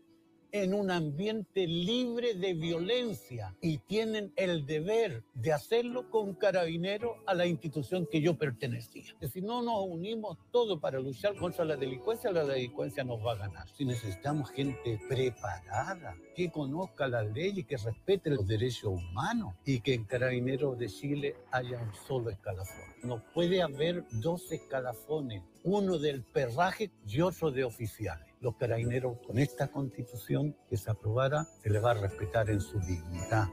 en 0.55 0.73
un 0.73 0.89
ambiente 0.89 1.67
libre 1.67 2.33
de 2.33 2.53
violencia 2.53 3.53
y 3.59 3.79
tienen 3.79 4.31
el 4.37 4.65
deber 4.65 5.25
de 5.33 5.51
hacerlo 5.51 6.09
con 6.09 6.33
Carabinero 6.33 7.17
a 7.27 7.33
la 7.33 7.45
institución 7.45 8.07
que 8.09 8.21
yo 8.21 8.37
pertenecía. 8.37 9.13
Si 9.33 9.41
no 9.41 9.61
nos 9.61 9.85
unimos 9.85 10.37
todos 10.51 10.79
para 10.79 10.97
luchar 10.97 11.35
contra 11.35 11.65
la 11.65 11.75
delincuencia, 11.75 12.31
la 12.31 12.45
delincuencia 12.45 13.03
nos 13.03 13.19
va 13.19 13.33
a 13.33 13.35
ganar. 13.35 13.67
Si 13.75 13.83
necesitamos 13.83 14.49
gente 14.49 14.97
preparada, 15.09 16.15
que 16.35 16.49
conozca 16.49 17.07
la 17.09 17.23
ley 17.23 17.53
y 17.57 17.63
que 17.65 17.75
respete 17.75 18.29
los 18.29 18.47
derechos 18.47 18.85
humanos 18.85 19.55
y 19.65 19.81
que 19.81 19.93
en 19.93 20.05
Carabineros 20.05 20.77
de 20.77 20.87
Chile 20.87 21.35
haya 21.51 21.81
un 21.81 21.93
solo 22.07 22.29
escalafón. 22.29 22.93
No 23.03 23.21
puede 23.33 23.61
haber 23.61 24.05
dos 24.11 24.51
escalafones, 24.53 25.43
uno 25.65 25.97
del 25.97 26.23
perraje 26.23 26.91
y 27.07 27.21
otro 27.21 27.51
de 27.51 27.63
oficiales. 27.63 28.27
Los 28.39 28.55
carabineros 28.55 29.17
con 29.25 29.39
esta 29.39 29.67
constitución 29.67 30.55
que 30.69 30.77
se 30.77 30.91
aprobara 30.91 31.43
se 31.63 31.71
les 31.71 31.83
va 31.83 31.91
a 31.91 31.93
respetar 31.95 32.49
en 32.51 32.61
su 32.61 32.79
dignidad. 32.79 33.47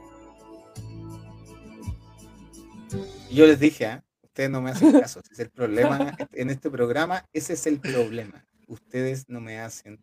Y 3.31 3.35
Yo 3.35 3.47
les 3.47 3.59
dije, 3.59 3.87
¿ah? 3.87 4.03
ustedes 4.21 4.49
no 4.51 4.61
me 4.61 4.69
hacen 4.71 4.91
caso. 5.01 5.21
Ese 5.21 5.33
es 5.33 5.39
el 5.39 5.49
problema 5.49 6.15
en 6.33 6.51
este 6.51 6.69
programa. 6.69 7.25
Ese 7.33 7.53
es 7.53 7.65
el 7.65 7.79
problema. 7.79 8.45
Ustedes 8.67 9.27
no 9.27 9.41
me 9.41 9.59
hacen. 9.59 9.99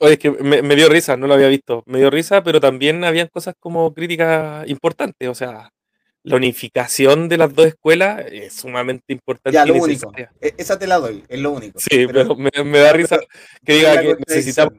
Oye, 0.00 0.14
es 0.14 0.18
que 0.18 0.30
me, 0.30 0.60
me 0.60 0.76
dio 0.76 0.90
risa, 0.90 1.16
no 1.16 1.26
lo 1.26 1.34
había 1.34 1.48
visto. 1.48 1.82
Me 1.86 1.98
dio 1.98 2.10
risa, 2.10 2.42
pero 2.42 2.60
también 2.60 3.04
habían 3.04 3.28
cosas 3.28 3.54
como 3.58 3.94
críticas 3.94 4.68
importantes. 4.68 5.28
O 5.28 5.34
sea, 5.34 5.72
la 6.24 6.36
unificación 6.36 7.28
de 7.28 7.36
las 7.36 7.54
dos 7.54 7.66
escuelas 7.66 8.24
es 8.30 8.54
sumamente 8.54 9.12
importante 9.12 9.54
Ya, 9.56 9.64
y 9.64 9.68
lo 9.68 9.74
único. 9.82 10.12
E- 10.40 10.54
Esa 10.56 10.78
te 10.78 10.86
la 10.86 10.98
doy, 10.98 11.24
es 11.28 11.40
lo 11.40 11.50
único. 11.50 11.80
Sí, 11.80 12.06
pero, 12.06 12.36
me, 12.36 12.50
me 12.64 12.78
da 12.78 12.92
risa 12.92 13.18
que 13.64 13.74
diga 13.74 14.00
que 14.00 14.16
necesitamos, 14.28 14.74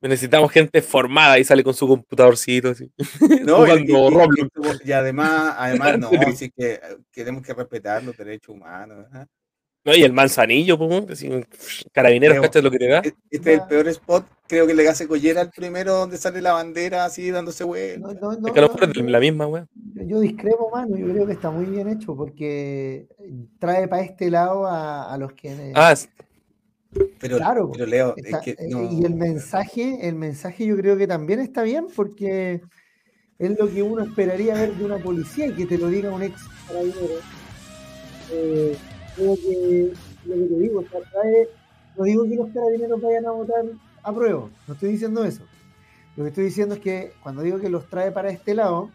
necesitamos 0.00 0.50
gente 0.50 0.80
formada 0.80 1.38
y 1.38 1.44
sale 1.44 1.62
con 1.62 1.74
su 1.74 1.86
computadorcito 1.86 2.70
así. 2.70 2.90
No, 3.46 3.66
y, 3.66 3.80
y- 3.80 3.92
y- 3.92 4.88
y 4.88 4.92
además, 4.92 5.54
además 5.58 5.98
no, 5.98 6.10
sí 6.36 6.50
que 6.56 6.72
eh, 6.72 6.80
tenemos 7.12 7.42
que 7.42 7.52
respetar 7.52 8.02
los 8.02 8.16
derechos 8.16 8.54
humanos. 8.54 9.06
¿ah? 9.12 9.26
No, 9.82 9.94
y 9.96 10.02
el 10.02 10.12
manzanillo, 10.12 10.76
pues, 10.78 11.24
carabineros, 11.92 12.34
Creo- 12.34 12.42
¿cachas 12.42 12.62
lo 12.62 12.70
que 12.70 12.78
te 12.78 12.88
da? 12.88 12.98
e- 12.98 13.14
Este 13.30 13.54
es 13.54 13.60
el 13.60 13.66
peor 13.66 13.88
spot. 13.88 14.26
Creo 14.46 14.66
que 14.66 14.74
le 14.74 14.86
hace 14.88 15.06
collera 15.08 15.40
al 15.40 15.50
primero 15.50 15.94
donde 15.94 16.18
sale 16.18 16.42
la 16.42 16.52
bandera 16.52 17.04
así 17.06 17.30
dándose 17.30 17.64
vueltas. 17.64 18.14
no, 18.20 18.32
no, 18.32 18.46
Es 18.48 18.52
que 18.52 18.58
a 18.58 18.62
lo 18.62 18.68
no, 18.68 18.74
mejor 18.74 18.90
es 18.90 19.10
la 19.10 19.20
misma, 19.20 19.46
weón. 19.46 19.68
Yo, 19.94 20.02
yo 20.02 20.20
discrepo, 20.20 20.70
mano. 20.70 20.96
Yo 20.98 21.08
creo 21.08 21.26
que 21.26 21.32
está 21.32 21.50
muy 21.50 21.64
bien 21.66 21.88
hecho 21.88 22.14
porque 22.14 23.06
trae 23.58 23.88
para 23.88 24.02
este 24.02 24.28
lado 24.30 24.66
a, 24.66 25.12
a 25.14 25.16
los 25.16 25.32
que. 25.32 25.72
Ah, 25.74 25.92
s- 25.92 26.08
Pero, 27.20 27.36
claro, 27.38 27.70
pero 27.72 27.86
Leo, 27.86 28.14
es 28.16 28.36
que 28.40 28.50
eh, 28.50 28.56
no. 28.68 28.92
y 28.92 29.04
el 29.04 29.14
mensaje, 29.14 30.06
el 30.08 30.16
mensaje 30.16 30.66
yo 30.66 30.76
creo 30.76 30.96
que 30.98 31.06
también 31.06 31.38
está 31.40 31.62
bien 31.62 31.86
porque 31.94 32.60
es 33.38 33.58
lo 33.58 33.70
que 33.72 33.82
uno 33.82 34.02
esperaría 34.02 34.54
ver 34.54 34.74
de 34.74 34.84
una 34.84 34.98
policía 34.98 35.46
y 35.46 35.54
que 35.54 35.64
te 35.66 35.78
lo 35.78 35.86
diga 35.88 36.10
un 36.10 36.22
ex 36.24 36.38
carabinero. 36.66 37.20
Eh, 38.32 38.76
lo 39.24 39.34
que 39.36 39.92
te 40.26 40.58
digo, 40.58 40.80
o 40.80 40.82
sea, 40.88 41.00
trae- 41.12 41.48
no 41.96 42.04
digo 42.04 42.24
que 42.24 42.36
los 42.36 42.48
carabineros 42.50 43.00
vayan 43.02 43.26
a 43.26 43.30
votar 43.32 43.64
a 44.02 44.12
prueba, 44.14 44.48
no 44.66 44.74
estoy 44.74 44.92
diciendo 44.92 45.24
eso. 45.24 45.42
Lo 46.16 46.24
que 46.24 46.28
estoy 46.30 46.44
diciendo 46.44 46.74
es 46.74 46.80
que 46.80 47.12
cuando 47.22 47.42
digo 47.42 47.58
que 47.58 47.68
los 47.70 47.88
trae 47.88 48.10
para 48.12 48.30
este 48.30 48.54
lado, 48.54 48.90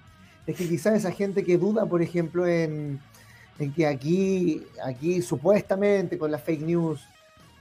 es 0.48 0.56
que 0.56 0.68
quizás 0.68 0.96
esa 0.96 1.12
gente 1.12 1.44
que 1.44 1.58
duda, 1.58 1.86
por 1.86 2.02
ejemplo, 2.02 2.46
en, 2.48 3.00
en 3.60 3.74
que 3.74 3.88
aquí, 3.88 4.64
aquí 4.84 5.22
supuestamente 5.22 6.18
con 6.18 6.32
las 6.32 6.44
fake 6.44 6.62
news 6.62 7.02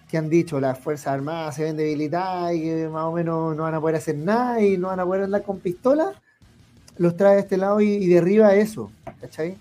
que 0.08 0.18
han 0.18 0.28
dicho 0.28 0.60
las 0.60 0.78
Fuerzas 0.78 1.08
Armadas 1.08 1.56
se 1.56 1.64
ven 1.64 1.76
debilitadas 1.76 2.54
y 2.54 2.62
que 2.62 2.88
más 2.88 3.04
o 3.04 3.12
menos 3.12 3.56
no 3.56 3.62
van 3.62 3.74
a 3.74 3.80
poder 3.80 3.96
hacer 3.96 4.16
nada 4.16 4.60
y 4.62 4.76
no 4.76 4.88
van 4.88 5.00
a 5.00 5.04
poder 5.04 5.22
andar 5.24 5.42
con 5.42 5.58
pistola, 5.60 6.12
los 6.98 7.16
trae 7.16 7.34
de 7.36 7.40
este 7.40 7.56
lado 7.56 7.80
y, 7.80 7.88
y 7.88 8.06
derriba 8.08 8.54
eso, 8.54 8.90
¿cachai? 9.20 9.56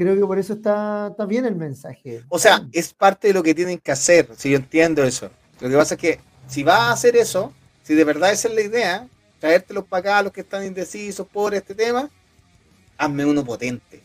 Creo 0.00 0.14
que 0.16 0.24
por 0.24 0.38
eso 0.38 0.54
está, 0.54 1.08
está 1.10 1.26
bien 1.26 1.44
el 1.44 1.56
mensaje. 1.56 2.24
O 2.30 2.38
sea, 2.38 2.66
es 2.72 2.94
parte 2.94 3.28
de 3.28 3.34
lo 3.34 3.42
que 3.42 3.54
tienen 3.54 3.76
que 3.78 3.92
hacer, 3.92 4.30
si 4.34 4.48
yo 4.50 4.56
entiendo 4.56 5.04
eso. 5.04 5.28
Lo 5.60 5.68
que 5.68 5.76
pasa 5.76 5.92
es 5.94 6.00
que 6.00 6.20
si 6.48 6.62
vas 6.62 6.80
a 6.80 6.92
hacer 6.92 7.16
eso, 7.16 7.52
si 7.82 7.94
de 7.94 8.02
verdad 8.04 8.32
esa 8.32 8.48
es 8.48 8.54
la 8.54 8.62
idea, 8.62 9.06
traértelos 9.40 9.84
para 9.84 10.00
acá, 10.12 10.22
los 10.22 10.32
que 10.32 10.40
están 10.40 10.64
indecisos 10.64 11.26
por 11.28 11.52
este 11.54 11.74
tema, 11.74 12.08
hazme 12.96 13.26
uno 13.26 13.44
potente. 13.44 14.00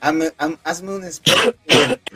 Hazme, 0.00 0.32
haz- 0.36 0.58
hazme 0.64 0.96
un 0.96 1.04
spot 1.04 1.54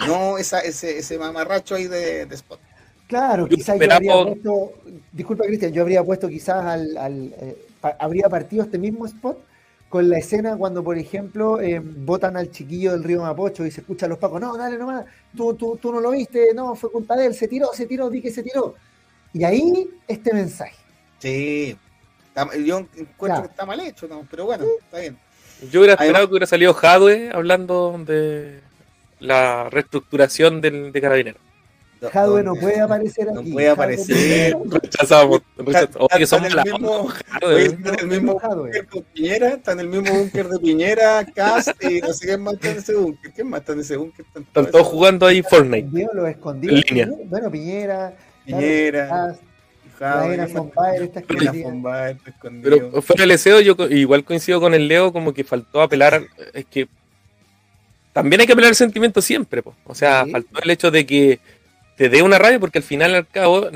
no 0.04 0.36
esa, 0.36 0.58
ese, 0.62 0.98
ese 0.98 1.18
mamarracho 1.18 1.76
ahí 1.76 1.86
de, 1.86 2.26
de 2.26 2.34
spot. 2.34 2.58
Claro, 3.06 3.46
Yo 3.46 3.56
quizás 3.56 3.78
yo 3.78 3.92
habría 3.92 4.24
puesto, 4.24 4.72
disculpa 5.12 5.44
Cristian, 5.44 5.72
yo 5.72 5.82
habría 5.82 6.02
puesto 6.02 6.28
quizás 6.28 6.64
al, 6.64 6.96
al, 6.96 7.34
eh, 7.40 7.66
pa- 7.80 7.96
habría 8.00 8.28
partido 8.28 8.64
este 8.64 8.78
mismo 8.78 9.06
spot 9.06 9.38
con 9.92 10.08
la 10.08 10.16
escena 10.16 10.56
cuando, 10.56 10.82
por 10.82 10.96
ejemplo, 10.96 11.60
eh, 11.60 11.78
botan 11.78 12.34
al 12.38 12.50
chiquillo 12.50 12.92
del 12.92 13.04
río 13.04 13.20
Mapocho 13.20 13.66
y 13.66 13.70
se 13.70 13.82
escuchan 13.82 14.08
los 14.08 14.18
pacos, 14.18 14.40
no, 14.40 14.56
dale 14.56 14.78
nomás, 14.78 15.04
tú, 15.36 15.52
tú, 15.52 15.76
tú 15.76 15.92
no 15.92 16.00
lo 16.00 16.12
viste, 16.12 16.54
no, 16.54 16.74
fue 16.74 16.90
culpa 16.90 17.14
de 17.14 17.26
él, 17.26 17.34
se 17.34 17.46
tiró, 17.46 17.68
se 17.74 17.84
tiró, 17.84 18.08
di 18.08 18.22
que 18.22 18.30
se 18.30 18.42
tiró. 18.42 18.74
Y 19.34 19.44
ahí 19.44 19.90
este 20.08 20.32
mensaje. 20.32 20.74
Sí, 21.18 21.76
yo 22.64 22.78
encuentro 22.96 23.36
Ya. 23.36 23.42
que 23.42 23.48
está 23.48 23.66
mal 23.66 23.80
hecho, 23.80 24.08
¿no? 24.08 24.26
pero 24.30 24.46
bueno, 24.46 24.64
está 24.80 24.98
bien. 24.98 25.18
Yo 25.70 25.80
hubiera 25.80 25.92
Además- 25.92 26.00
esperado 26.06 26.26
que 26.26 26.32
hubiera 26.32 26.46
salido 26.46 26.72
Jadwe 26.72 27.30
hablando 27.34 27.94
de 28.06 28.60
la 29.20 29.68
reestructuración 29.68 30.62
del, 30.62 30.90
de 30.90 31.00
Carabineros. 31.02 31.42
Jadwe 32.10 32.42
no 32.42 32.54
puede 32.54 32.80
aparecer 32.80 33.26
No 33.32 33.40
aquí. 33.40 33.52
puede 33.52 33.68
aparecer. 33.68 34.52
no 34.52 34.64
puede- 34.64 34.80
Rechazamos. 34.80 35.40
Está- 35.58 35.62
rechazamos. 35.80 36.08
Oye, 36.14 36.26
somos 36.26 36.48
en 36.48 36.56
la 36.56 36.62
el 36.62 36.72
mismo- 36.72 37.08
Jadwe, 37.08 37.64
está 37.66 37.90
en 37.90 37.98
el 38.00 38.06
mismo 38.08 38.40
búnker 38.40 38.86
con 38.86 39.02
Piñera, 39.14 39.48
está 39.50 39.72
en 39.72 39.80
el 39.80 39.88
mismo 39.88 40.14
búnker 40.18 40.48
de 40.48 40.58
Piñera, 40.58 41.24
Cast 41.34 41.84
y 41.84 42.00
no 42.00 42.12
sé 42.12 42.26
quién 42.26 42.42
más 42.42 42.54
está 42.54 42.70
en 42.70 42.78
ese 42.78 42.94
búnker. 42.94 43.32
¿Quién 43.32 43.48
más 43.50 43.60
está 43.60 43.72
en 43.72 43.80
ese 43.80 43.96
búnker? 43.96 44.24
Están 44.34 44.66
todos 44.70 44.86
jugando 44.86 45.26
ahí 45.26 45.42
Fortnite. 45.42 45.88
Los 46.12 46.28
escondidos. 46.28 46.82
En 46.88 46.96
línea. 46.96 47.08
Bueno, 47.26 47.50
Piñera, 47.50 48.12
Piñera. 48.44 49.36
Fonbaer 50.52 51.02
está. 51.02 51.22
Pero 52.62 53.02
fuera 53.02 53.22
del 53.22 53.28
deseo, 53.30 53.60
yo 53.60 53.76
igual 53.88 54.24
coincido 54.24 54.60
con 54.60 54.74
el 54.74 54.88
Leo, 54.88 55.12
como 55.12 55.32
que 55.32 55.44
faltó 55.44 55.80
apelar. 55.80 56.22
Es 56.52 56.64
que 56.66 56.88
también 58.12 58.40
hay 58.40 58.46
que 58.46 58.52
apelar 58.52 58.70
al 58.70 58.74
sentimiento 58.76 59.22
siempre, 59.22 59.62
po. 59.62 59.74
O 59.84 59.94
sea, 59.94 60.24
Sí. 60.24 60.32
faltó 60.32 60.60
el 60.62 60.70
hecho 60.70 60.90
de 60.90 61.06
que 61.06 61.40
te 61.96 62.08
dé 62.08 62.22
una 62.22 62.38
rabia, 62.38 62.58
porque 62.58 62.78
al 62.78 62.84
final, 62.84 63.14
al 63.14 63.26
cabo, 63.26 63.68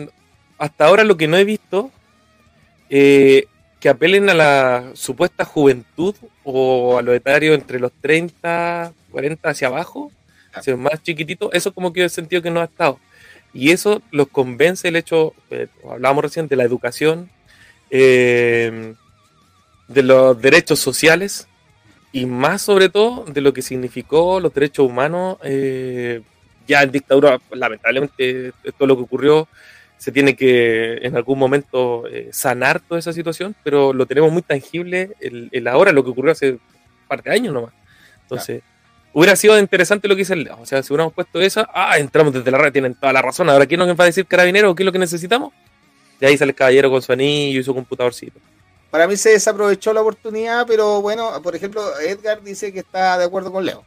hasta 0.58 0.86
ahora 0.86 1.04
lo 1.04 1.16
que 1.16 1.28
no 1.28 1.36
he 1.36 1.44
visto, 1.44 1.90
eh, 2.88 3.46
que 3.80 3.88
apelen 3.88 4.30
a 4.30 4.34
la 4.34 4.90
supuesta 4.94 5.44
juventud 5.44 6.14
o 6.44 6.98
a 6.98 7.02
los 7.02 7.14
etarios 7.14 7.54
entre 7.54 7.78
los 7.78 7.92
30, 8.00 8.92
40 9.10 9.48
hacia 9.48 9.68
abajo, 9.68 10.10
hacia 10.52 10.72
los 10.72 10.80
más 10.80 11.02
chiquititos, 11.02 11.50
eso 11.52 11.72
como 11.72 11.92
que 11.92 12.04
he 12.04 12.08
sentido 12.08 12.42
que 12.42 12.50
no 12.50 12.60
ha 12.60 12.64
estado. 12.64 12.98
Y 13.52 13.70
eso 13.70 14.02
los 14.10 14.28
convence 14.28 14.88
el 14.88 14.96
hecho, 14.96 15.34
eh, 15.50 15.68
hablábamos 15.88 16.24
recién, 16.24 16.48
de 16.48 16.56
la 16.56 16.64
educación, 16.64 17.30
eh, 17.90 18.94
de 19.88 20.02
los 20.02 20.40
derechos 20.40 20.78
sociales 20.78 21.46
y 22.12 22.26
más 22.26 22.62
sobre 22.62 22.88
todo 22.88 23.24
de 23.24 23.40
lo 23.40 23.52
que 23.52 23.62
significó 23.62 24.40
los 24.40 24.52
derechos 24.52 24.86
humanos 24.88 25.38
eh, 25.44 26.22
ya 26.66 26.82
en 26.82 26.90
dictadura. 26.90 27.38
Lamentablemente, 27.50 28.52
esto 28.64 28.86
lo 28.86 28.96
que 28.96 29.02
ocurrió 29.02 29.48
se 29.96 30.12
tiene 30.12 30.36
que 30.36 30.98
en 31.02 31.16
algún 31.16 31.38
momento 31.38 32.06
eh, 32.06 32.28
sanar 32.32 32.80
toda 32.80 32.98
esa 32.98 33.12
situación, 33.12 33.54
pero 33.64 33.92
lo 33.92 34.06
tenemos 34.06 34.30
muy 34.30 34.42
tangible 34.42 35.12
el, 35.20 35.48
el 35.52 35.68
ahora, 35.68 35.92
lo 35.92 36.04
que 36.04 36.10
ocurrió 36.10 36.32
hace 36.32 36.52
un 36.52 36.60
par 37.08 37.22
de 37.22 37.30
años 37.30 37.54
nomás. 37.54 37.72
Entonces, 38.22 38.62
hubiera 39.12 39.34
sido 39.36 39.58
interesante 39.58 40.08
lo 40.08 40.14
que 40.14 40.20
dice 40.20 40.34
el. 40.34 40.48
O 40.50 40.66
sea, 40.66 40.82
si 40.82 40.92
hubiéramos 40.92 41.14
puesto 41.14 41.40
eso, 41.40 41.66
ah, 41.72 41.96
entramos 41.98 42.34
desde 42.34 42.50
la 42.50 42.58
red, 42.58 42.72
tienen 42.72 42.94
toda 42.94 43.12
la 43.12 43.22
razón. 43.22 43.48
Ahora, 43.48 43.64
¿quién 43.66 43.78
nos 43.78 43.88
va 43.88 44.04
a 44.04 44.06
decir 44.06 44.26
carabinero? 44.26 44.74
¿Qué 44.74 44.82
es 44.82 44.84
lo 44.84 44.92
que 44.92 44.98
necesitamos? 44.98 45.52
De 46.20 46.26
ahí 46.26 46.36
sale 46.36 46.50
el 46.50 46.56
caballero 46.56 46.90
con 46.90 47.00
su 47.00 47.12
anillo 47.12 47.60
y 47.60 47.64
su 47.64 47.74
computadorcito. 47.74 48.38
Para 48.90 49.06
mí 49.06 49.16
se 49.16 49.30
desaprovechó 49.30 49.92
la 49.92 50.00
oportunidad, 50.00 50.66
pero 50.66 51.00
bueno, 51.02 51.40
por 51.42 51.54
ejemplo, 51.54 51.82
Edgar 52.00 52.42
dice 52.42 52.72
que 52.72 52.80
está 52.80 53.18
de 53.18 53.24
acuerdo 53.24 53.52
con 53.52 53.64
Leo. 53.64 53.84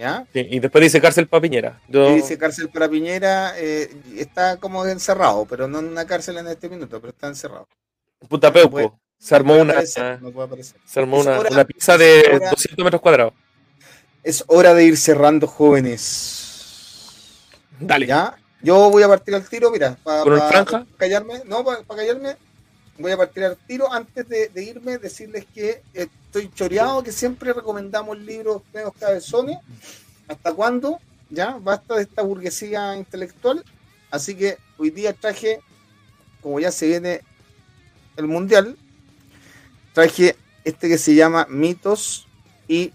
¿Ya? 0.00 0.26
Sí, 0.32 0.46
y 0.50 0.60
después 0.60 0.80
dice 0.82 0.98
cárcel 0.98 1.28
para 1.28 1.42
Piñera. 1.42 1.78
Yo- 1.86 2.08
Y 2.10 2.14
dice 2.14 2.38
cárcel 2.38 2.70
para 2.70 2.88
Piñera, 2.88 3.52
eh, 3.58 3.94
está 4.16 4.56
como 4.56 4.86
encerrado, 4.86 5.44
pero 5.44 5.68
no 5.68 5.80
en 5.80 5.88
una 5.88 6.06
cárcel 6.06 6.38
en 6.38 6.46
este 6.46 6.70
minuto, 6.70 6.98
pero 7.02 7.10
está 7.12 7.26
encerrado. 7.26 7.68
Puta 8.26 8.50
Peuco. 8.50 8.70
puede- 8.70 8.90
se 9.18 9.34
armó 9.34 9.56
una, 9.56 9.74
aparecer, 9.74 10.18
no 10.22 10.30
se 10.86 11.00
armó 11.00 11.20
una, 11.20 11.38
hora- 11.38 11.50
una 11.50 11.64
pizza 11.66 11.98
de 11.98 12.22
hora- 12.34 12.48
200 12.48 12.82
metros 12.82 13.02
cuadrados. 13.02 13.34
Es 14.22 14.42
hora 14.46 14.72
de 14.72 14.84
ir 14.84 14.96
cerrando, 14.96 15.46
jóvenes. 15.46 16.46
Dale. 17.78 18.06
¿Ya? 18.06 18.34
Yo 18.62 18.88
voy 18.90 19.02
a 19.02 19.08
partir 19.08 19.34
al 19.34 19.46
tiro, 19.46 19.70
mira, 19.70 19.98
para 20.02 20.22
¿Con 20.22 20.32
una 20.32 20.48
franja? 20.48 20.86
callarme, 20.96 21.42
no, 21.44 21.62
para 21.62 21.82
callarme, 21.84 22.36
voy 23.00 23.12
a 23.12 23.16
partir 23.16 23.44
al 23.44 23.56
tiro. 23.56 23.92
Antes 23.92 24.28
de, 24.28 24.50
irme, 24.62 24.98
decirles 24.98 25.46
que 25.52 25.82
estoy 25.94 26.50
choreado, 26.54 27.02
que 27.02 27.12
siempre 27.12 27.52
recomendamos 27.52 28.18
libros 28.18 28.62
medios 28.72 28.92
cabezones. 28.98 29.58
¿Hasta 30.28 30.52
cuándo? 30.52 30.98
¿Ya? 31.28 31.58
Basta 31.60 31.96
de 31.96 32.02
esta 32.02 32.22
burguesía 32.22 32.96
intelectual. 32.96 33.64
Así 34.10 34.34
que 34.34 34.58
hoy 34.78 34.90
día 34.90 35.12
traje, 35.12 35.60
como 36.40 36.60
ya 36.60 36.70
se 36.70 36.86
viene 36.88 37.22
el 38.16 38.26
mundial, 38.26 38.76
traje 39.92 40.36
este 40.64 40.88
que 40.88 40.98
se 40.98 41.14
llama 41.14 41.46
Mitos 41.48 42.26
y 42.68 42.92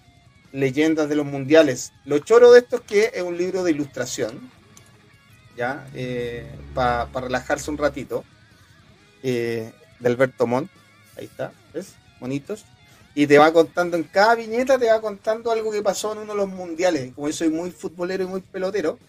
Leyendas 0.51 1.09
de 1.09 1.15
los 1.15 1.25
Mundiales. 1.25 1.91
Lo 2.05 2.19
choro 2.19 2.51
de 2.51 2.59
esto 2.59 2.77
es 2.77 2.81
que 2.83 3.11
es 3.13 3.21
un 3.21 3.37
libro 3.37 3.63
de 3.63 3.71
ilustración, 3.71 4.51
ya, 5.57 5.87
para 6.73 7.07
relajarse 7.13 7.71
un 7.71 7.77
ratito, 7.77 8.23
eh, 9.23 9.73
de 9.99 10.07
Alberto 10.07 10.47
Montt, 10.47 10.69
ahí 11.17 11.25
está, 11.25 11.51
¿ves? 11.73 11.93
Bonitos. 12.19 12.65
Y 13.13 13.27
te 13.27 13.37
va 13.37 13.53
contando, 13.53 13.95
en 13.95 14.03
cada 14.03 14.35
viñeta 14.35 14.77
te 14.77 14.87
va 14.87 14.99
contando 14.99 15.51
algo 15.51 15.71
que 15.71 15.81
pasó 15.81 16.11
en 16.11 16.19
uno 16.19 16.33
de 16.33 16.37
los 16.37 16.49
mundiales. 16.49 17.13
Como 17.13 17.27
yo 17.27 17.33
soy 17.33 17.49
muy 17.49 17.71
futbolero 17.71 18.23
y 18.23 18.27
muy 18.27 18.41
pelotero, 18.41 18.99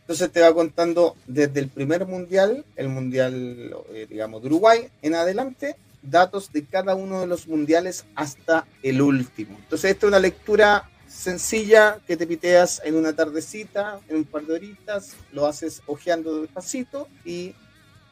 entonces 0.00 0.32
te 0.32 0.40
va 0.40 0.52
contando 0.54 1.16
desde 1.26 1.60
el 1.60 1.68
primer 1.68 2.06
mundial, 2.06 2.64
el 2.76 2.88
mundial, 2.88 3.76
eh, 3.90 4.06
digamos, 4.08 4.42
de 4.42 4.48
Uruguay, 4.48 4.88
en 5.02 5.14
adelante, 5.14 5.76
datos 6.02 6.50
de 6.52 6.64
cada 6.64 6.94
uno 6.94 7.20
de 7.20 7.26
los 7.26 7.46
mundiales 7.46 8.04
hasta 8.14 8.66
el 8.82 9.00
último. 9.00 9.56
Entonces, 9.58 9.92
esta 9.92 10.06
es 10.06 10.08
una 10.08 10.18
lectura 10.18 10.90
sencilla 11.06 11.98
que 12.06 12.16
te 12.16 12.26
piteas 12.26 12.80
en 12.84 12.96
una 12.96 13.12
tardecita, 13.12 14.00
en 14.08 14.16
un 14.16 14.24
par 14.24 14.44
de 14.44 14.54
horitas, 14.54 15.14
lo 15.32 15.46
haces 15.46 15.82
ojeando 15.86 16.40
despacito 16.40 17.06
y 17.24 17.54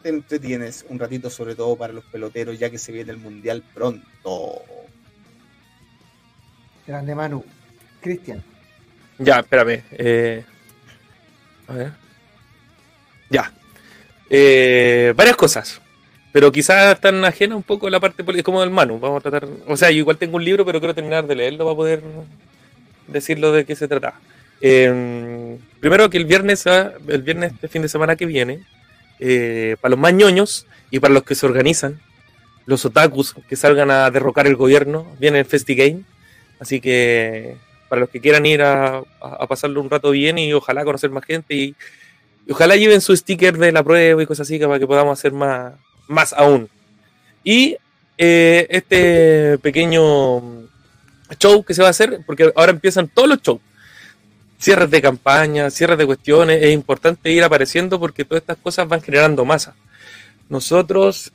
te 0.03 0.09
entretienes 0.09 0.85
un 0.89 0.99
ratito, 0.99 1.31
sobre 1.31 1.55
todo 1.55 1.77
para 1.77 1.93
los 1.93 2.05
peloteros, 2.05 2.59
ya 2.59 2.71
que 2.71 2.79
se 2.79 2.93
viene 2.93 3.11
el 3.13 3.19
mundial 3.19 3.63
pronto. 3.75 4.63
Grande 6.87 7.15
Manu. 7.15 7.45
Cristian. 8.01 8.43
Ya, 9.19 9.41
espérame. 9.41 9.83
eh, 9.93 10.45
a 11.69 11.73
ver. 11.75 11.93
Ya. 13.29 13.53
Eh, 14.29 15.13
varias 15.17 15.37
cosas. 15.37 15.81
Pero 16.33 16.53
quizás 16.53 16.95
están 16.95 17.25
ajenas 17.25 17.57
un 17.57 17.63
poco 17.63 17.89
a 17.89 17.91
la 17.91 18.01
parte 18.01 18.23
política, 18.25 18.45
como 18.45 18.61
del 18.61 18.71
Manu. 18.71 18.99
Vamos 18.99 19.19
a 19.19 19.31
tratar. 19.31 19.49
O 19.67 19.77
sea, 19.77 19.91
yo 19.91 19.99
igual 19.99 20.17
tengo 20.17 20.37
un 20.37 20.45
libro, 20.45 20.65
pero 20.65 20.79
quiero 20.79 20.95
terminar 20.95 21.27
de 21.27 21.35
leerlo 21.35 21.65
para 21.65 21.77
poder 21.77 22.03
decirlo 23.09 23.53
de 23.53 23.65
qué 23.65 23.75
se 23.75 23.89
trata. 23.89 24.15
Eh, 24.61 25.59
primero 25.81 26.09
que 26.09 26.19
el 26.19 26.27
viernes, 26.27 26.67
ah, 26.67 26.93
el 27.09 27.23
viernes 27.23 27.61
de 27.61 27.69
fin 27.69 27.83
de 27.83 27.89
semana 27.89 28.17
que 28.17 28.27
viene, 28.27 28.65
eh, 29.21 29.77
para 29.81 29.91
los 29.91 29.99
más 29.99 30.15
ñoños 30.15 30.67
y 30.91 30.99
para 30.99 31.15
los 31.15 31.23
que 31.25 31.35
se 31.35 31.47
organizan, 31.47 32.01
los 32.67 32.85
otakus 32.85 33.35
que 33.49 33.57
salgan 33.57 33.91
a 33.91 34.11
derrocar 34.11 34.47
el 34.47 34.57
gobierno, 34.57 35.07
viene 35.19 35.41
el 35.41 35.45
FestiGame. 35.45 36.03
Así 36.59 36.81
que 36.81 37.57
para 37.89 38.01
los 38.01 38.11
que 38.11 38.21
quieran 38.21 38.47
ir 38.47 38.63
a, 38.63 39.03
pasarlo 39.49 39.81
un 39.81 39.91
rato 39.91 40.11
bien 40.13 40.39
y 40.39 40.53
ojalá 40.53 40.85
conocer 40.85 41.11
más 41.11 41.25
gente 41.25 41.55
y, 41.55 41.75
ojalá 42.49 42.77
lleven 42.77 43.01
su 43.01 43.17
sticker 43.17 43.57
de 43.59 43.73
la 43.73 43.83
prueba 43.83 44.23
y 44.23 44.27
cosas 44.27 44.47
así 44.47 44.59
para 44.59 44.79
que 44.79 44.87
podamos 44.87 45.19
hacer 45.19 45.33
más, 45.33 45.75
más 46.09 46.33
aún. 46.33 46.69
Y 47.45 47.77
eh, 48.19 48.67
este 48.71 49.59
pequeño 49.59 50.69
show 51.39 51.65
que 51.65 51.75
se 51.75 51.83
va 51.83 51.89
a 51.89 51.91
hacer, 51.91 52.21
porque 52.27 52.53
ahora 52.55 52.73
empiezan 52.73 53.09
todos 53.09 53.29
los 53.29 53.43
shows. 53.43 53.61
Cierres 54.61 54.91
de 54.91 55.01
campaña, 55.01 55.71
cierres 55.71 55.97
de 55.97 56.05
cuestiones, 56.05 56.63
es 56.63 56.75
importante 56.75 57.33
ir 57.33 57.43
apareciendo 57.43 57.99
porque 57.99 58.27
todas 58.27 58.43
estas 58.43 58.59
cosas 58.59 58.87
van 58.87 59.01
generando 59.01 59.47
masa. 59.47 59.75
Nosotros, 60.51 61.33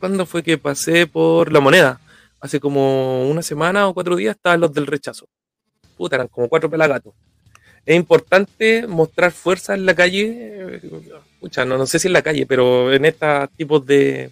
¿cuándo 0.00 0.24
fue 0.24 0.42
que 0.42 0.56
pasé 0.56 1.06
por 1.06 1.52
la 1.52 1.60
moneda? 1.60 2.00
Hace 2.40 2.58
como 2.58 3.28
una 3.28 3.42
semana 3.42 3.86
o 3.86 3.92
cuatro 3.92 4.16
días 4.16 4.36
estaban 4.36 4.60
los 4.60 4.72
del 4.72 4.86
rechazo. 4.86 5.28
Puta, 5.98 6.16
eran 6.16 6.28
como 6.28 6.48
cuatro 6.48 6.70
pelagatos. 6.70 7.12
Es 7.84 7.94
importante 7.94 8.86
mostrar 8.86 9.32
fuerza 9.32 9.74
en 9.74 9.84
la 9.84 9.94
calle, 9.94 10.80
pucha, 11.38 11.66
no, 11.66 11.76
no 11.76 11.84
sé 11.84 11.98
si 11.98 12.06
en 12.06 12.14
la 12.14 12.22
calle, 12.22 12.46
pero 12.46 12.90
en 12.90 13.04
estos 13.04 13.50
tipos 13.50 13.84
de, 13.84 14.30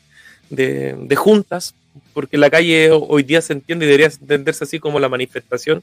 de 0.49 1.17
juntas, 1.17 1.75
porque 2.15 2.39
la 2.39 2.49
calle 2.51 2.91
ho- 2.91 3.05
hoy 3.09 3.23
día 3.25 3.43
se 3.43 3.53
entiende 3.53 3.85
y 3.85 3.89
debería 3.89 4.07
entenderse 4.07 4.65
así 4.65 4.79
como 4.79 5.01
la 5.01 5.09
manifestación 5.09 5.83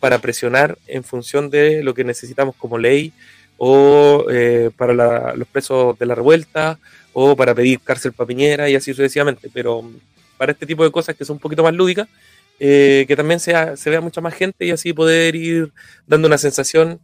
para 0.00 0.18
presionar 0.18 0.78
en 0.86 1.04
función 1.04 1.50
de 1.50 1.82
lo 1.82 1.92
que 1.94 2.04
necesitamos 2.04 2.54
como 2.56 2.78
ley 2.78 3.12
o 3.58 4.26
eh, 4.30 4.70
para 4.76 4.94
la- 4.94 5.34
los 5.36 5.48
presos 5.48 5.98
de 5.98 6.06
la 6.06 6.14
revuelta 6.14 6.78
o 7.12 7.34
para 7.36 7.54
pedir 7.54 7.80
cárcel 7.80 8.12
para 8.12 8.28
Piñera 8.28 8.68
y 8.70 8.74
así 8.76 8.92
sucesivamente. 8.92 9.50
Pero 9.52 9.82
mm, 9.82 9.94
para 10.38 10.52
este 10.52 10.66
tipo 10.66 10.84
de 10.84 10.90
cosas 10.92 11.16
que 11.16 11.24
son 11.24 11.34
un 11.36 11.40
poquito 11.40 11.62
más 11.62 11.74
lúdicas, 11.74 12.08
eh, 12.58 13.04
que 13.08 13.16
también 13.16 13.40
sea, 13.40 13.76
se 13.76 13.90
vea 13.90 14.00
mucha 14.00 14.20
más 14.20 14.34
gente 14.34 14.64
y 14.66 14.70
así 14.70 14.92
poder 14.92 15.34
ir 15.34 15.72
dando 16.06 16.28
una 16.28 16.38
sensación 16.38 17.00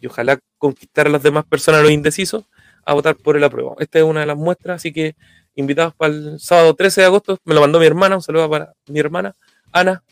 y 0.00 0.06
ojalá 0.06 0.38
conquistar 0.58 1.06
a 1.06 1.10
las 1.10 1.22
demás 1.22 1.44
personas, 1.46 1.82
los 1.82 1.90
indecisos, 1.90 2.44
a 2.84 2.92
votar 2.94 3.16
por 3.16 3.36
el 3.36 3.44
apruebo. 3.44 3.76
Esta 3.80 3.98
es 3.98 4.04
una 4.04 4.20
de 4.20 4.26
las 4.26 4.36
muestras, 4.36 4.76
así 4.76 4.92
que 4.92 5.14
invitados 5.54 5.94
para 5.94 6.12
el 6.12 6.40
sábado 6.40 6.74
13 6.74 7.02
de 7.02 7.06
agosto, 7.06 7.38
me 7.44 7.54
lo 7.54 7.60
mandó 7.60 7.78
mi 7.78 7.86
hermana, 7.86 8.16
un 8.16 8.22
saludo 8.22 8.48
para 8.50 8.72
mi 8.88 9.00
hermana, 9.00 9.34
Ana. 9.72 10.02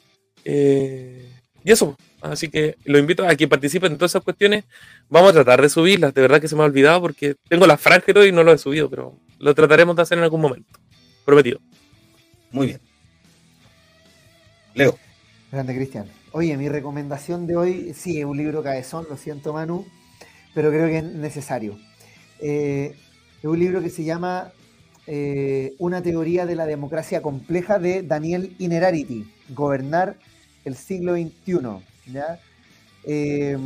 eh, 0.44 1.28
y 1.64 1.70
eso, 1.70 1.96
así 2.20 2.48
que 2.48 2.76
lo 2.84 2.98
invito 2.98 3.26
a 3.26 3.36
que 3.36 3.46
participen 3.46 3.92
en 3.92 3.98
todas 3.98 4.12
esas 4.12 4.22
cuestiones. 4.22 4.64
Vamos 5.08 5.30
a 5.30 5.34
tratar 5.34 5.62
de 5.62 5.68
subirlas, 5.68 6.12
de 6.12 6.20
verdad 6.20 6.40
que 6.40 6.48
se 6.48 6.56
me 6.56 6.62
ha 6.62 6.64
olvidado 6.66 7.00
porque 7.00 7.36
tengo 7.48 7.66
la 7.66 7.76
franja 7.76 8.10
y 8.10 8.14
todo 8.14 8.26
y 8.26 8.32
no 8.32 8.42
lo 8.42 8.52
he 8.52 8.58
subido, 8.58 8.90
pero 8.90 9.18
lo 9.38 9.54
trataremos 9.54 9.94
de 9.94 10.02
hacer 10.02 10.18
en 10.18 10.24
algún 10.24 10.40
momento. 10.40 10.68
Prometido. 11.24 11.60
Muy 12.50 12.66
bien. 12.66 12.80
Leo. 14.74 14.98
Grande 15.50 15.74
Cristian. 15.74 16.06
Oye, 16.32 16.56
mi 16.56 16.68
recomendación 16.68 17.46
de 17.46 17.56
hoy, 17.56 17.94
sí, 17.94 18.18
es 18.18 18.24
un 18.24 18.38
libro 18.38 18.62
cabezón, 18.62 19.06
lo 19.08 19.16
siento 19.16 19.52
Manu, 19.52 19.86
pero 20.54 20.70
creo 20.70 20.86
que 20.86 20.98
es 20.98 21.04
necesario. 21.04 21.78
Eh, 22.40 22.96
es 23.38 23.44
un 23.44 23.58
libro 23.58 23.82
que 23.82 23.90
se 23.90 24.02
llama 24.02 24.50
eh, 25.06 25.74
Una 25.78 26.02
teoría 26.02 26.46
de 26.46 26.56
la 26.56 26.66
democracia 26.66 27.22
compleja 27.22 27.78
de 27.78 28.02
Daniel 28.02 28.54
Inerarity, 28.58 29.30
Gobernar 29.50 30.16
el 30.64 30.76
siglo 30.76 31.14
XXI. 31.14 32.12
¿ya? 32.12 32.40
Eh, 33.04 33.56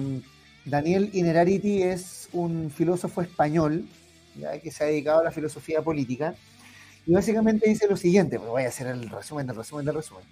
Daniel 0.64 1.11
Inerarity 1.12 1.82
es 1.82 2.28
un 2.32 2.70
filósofo 2.70 3.22
español 3.22 3.87
¿ya? 4.39 4.59
que 4.59 4.70
se 4.70 4.84
ha 4.84 4.87
dedicado 4.87 5.20
a 5.20 5.24
la 5.24 5.30
filosofía 5.30 5.82
política 5.82 6.34
y 7.07 7.12
básicamente 7.12 7.68
dice 7.68 7.87
lo 7.89 7.97
siguiente, 7.97 8.39
pues 8.39 8.51
voy 8.51 8.64
a 8.64 8.68
hacer 8.68 8.89
el 8.89 9.09
resumen 9.09 9.47
del 9.47 9.57
resumen 9.57 9.87
del 9.87 9.95
resumen. 9.95 10.24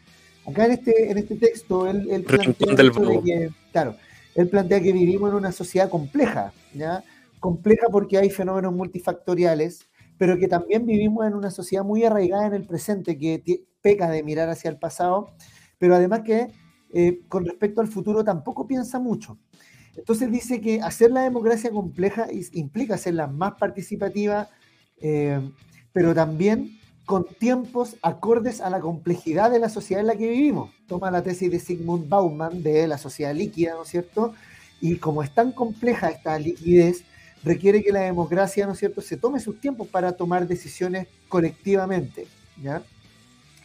Acá 0.47 0.67
en 0.67 0.73
este, 0.73 1.11
en 1.11 1.19
este 1.19 1.37
texto, 1.37 1.87
él, 1.87 2.09
él 2.11 2.25
plantea, 2.25 2.75
del 2.75 2.93
de 2.93 3.23
que, 3.25 3.51
claro, 3.73 3.97
él 4.35 4.49
plantea 4.49 4.81
que 4.81 4.93
vivimos 4.93 5.31
en 5.31 5.37
una 5.37 5.53
sociedad 5.53 5.89
compleja, 5.89 6.53
¿ya? 6.75 7.05
Compleja 7.39 7.87
porque 7.91 8.19
hay 8.19 8.29
fenómenos 8.29 8.75
multifactoriales, 8.75 9.87
pero 10.25 10.39
que 10.39 10.49
también 10.49 10.87
vivimos 10.87 11.27
en 11.27 11.35
una 11.35 11.51
sociedad 11.51 11.85
muy 11.85 12.03
arraigada 12.03 12.47
en 12.47 12.55
el 12.55 12.65
presente, 12.65 13.19
que 13.19 13.67
peca 13.83 14.09
de 14.09 14.23
mirar 14.23 14.49
hacia 14.49 14.71
el 14.71 14.79
pasado, 14.79 15.35
pero 15.77 15.95
además 15.95 16.23
que 16.25 16.49
eh, 16.95 17.21
con 17.29 17.45
respecto 17.45 17.83
al 17.83 17.89
futuro 17.89 18.25
tampoco 18.25 18.67
piensa 18.67 18.99
mucho. 18.99 19.37
Entonces 19.95 20.33
dice 20.33 20.63
que 20.63 20.81
hacer 20.81 21.11
la 21.11 21.21
democracia 21.21 21.71
compleja 21.71 22.27
implica 22.53 22.95
hacerla 22.95 23.27
más 23.27 23.57
participativa, 23.61 24.49
eh, 24.97 25.39
pero 25.93 26.15
también 26.15 26.71
con 27.05 27.27
tiempos 27.27 27.97
acordes 28.01 28.63
a 28.63 28.71
la 28.71 28.81
complejidad 28.81 29.51
de 29.51 29.59
la 29.59 29.69
sociedad 29.69 30.01
en 30.01 30.07
la 30.07 30.17
que 30.17 30.31
vivimos. 30.31 30.71
Toma 30.87 31.11
la 31.11 31.23
tesis 31.23 31.51
de 31.51 31.61
Sigmund 31.61 32.09
Bauman 32.09 32.63
de 32.63 32.89
la 32.89 32.97
sociedad 32.97 33.35
líquida, 33.35 33.75
¿no 33.75 33.83
es 33.83 33.91
cierto? 33.91 34.33
Y 34.81 34.97
como 34.97 35.23
es 35.23 35.35
tan 35.35 35.53
compleja 35.53 36.09
esta 36.09 36.39
liquidez, 36.39 37.05
requiere 37.45 37.83
que 37.83 37.93
la 37.93 38.01
democracia, 38.01 38.67
¿no 38.67 38.73
es 38.73 38.79
cierto?, 38.79 39.01
se 39.01 39.17
tome 39.17 39.39
sus 39.39 39.61
tiempos 39.61 39.87
para 39.89 40.13
tomar 40.13 40.49
decisiones 40.49 41.07
colectivamente. 41.29 42.27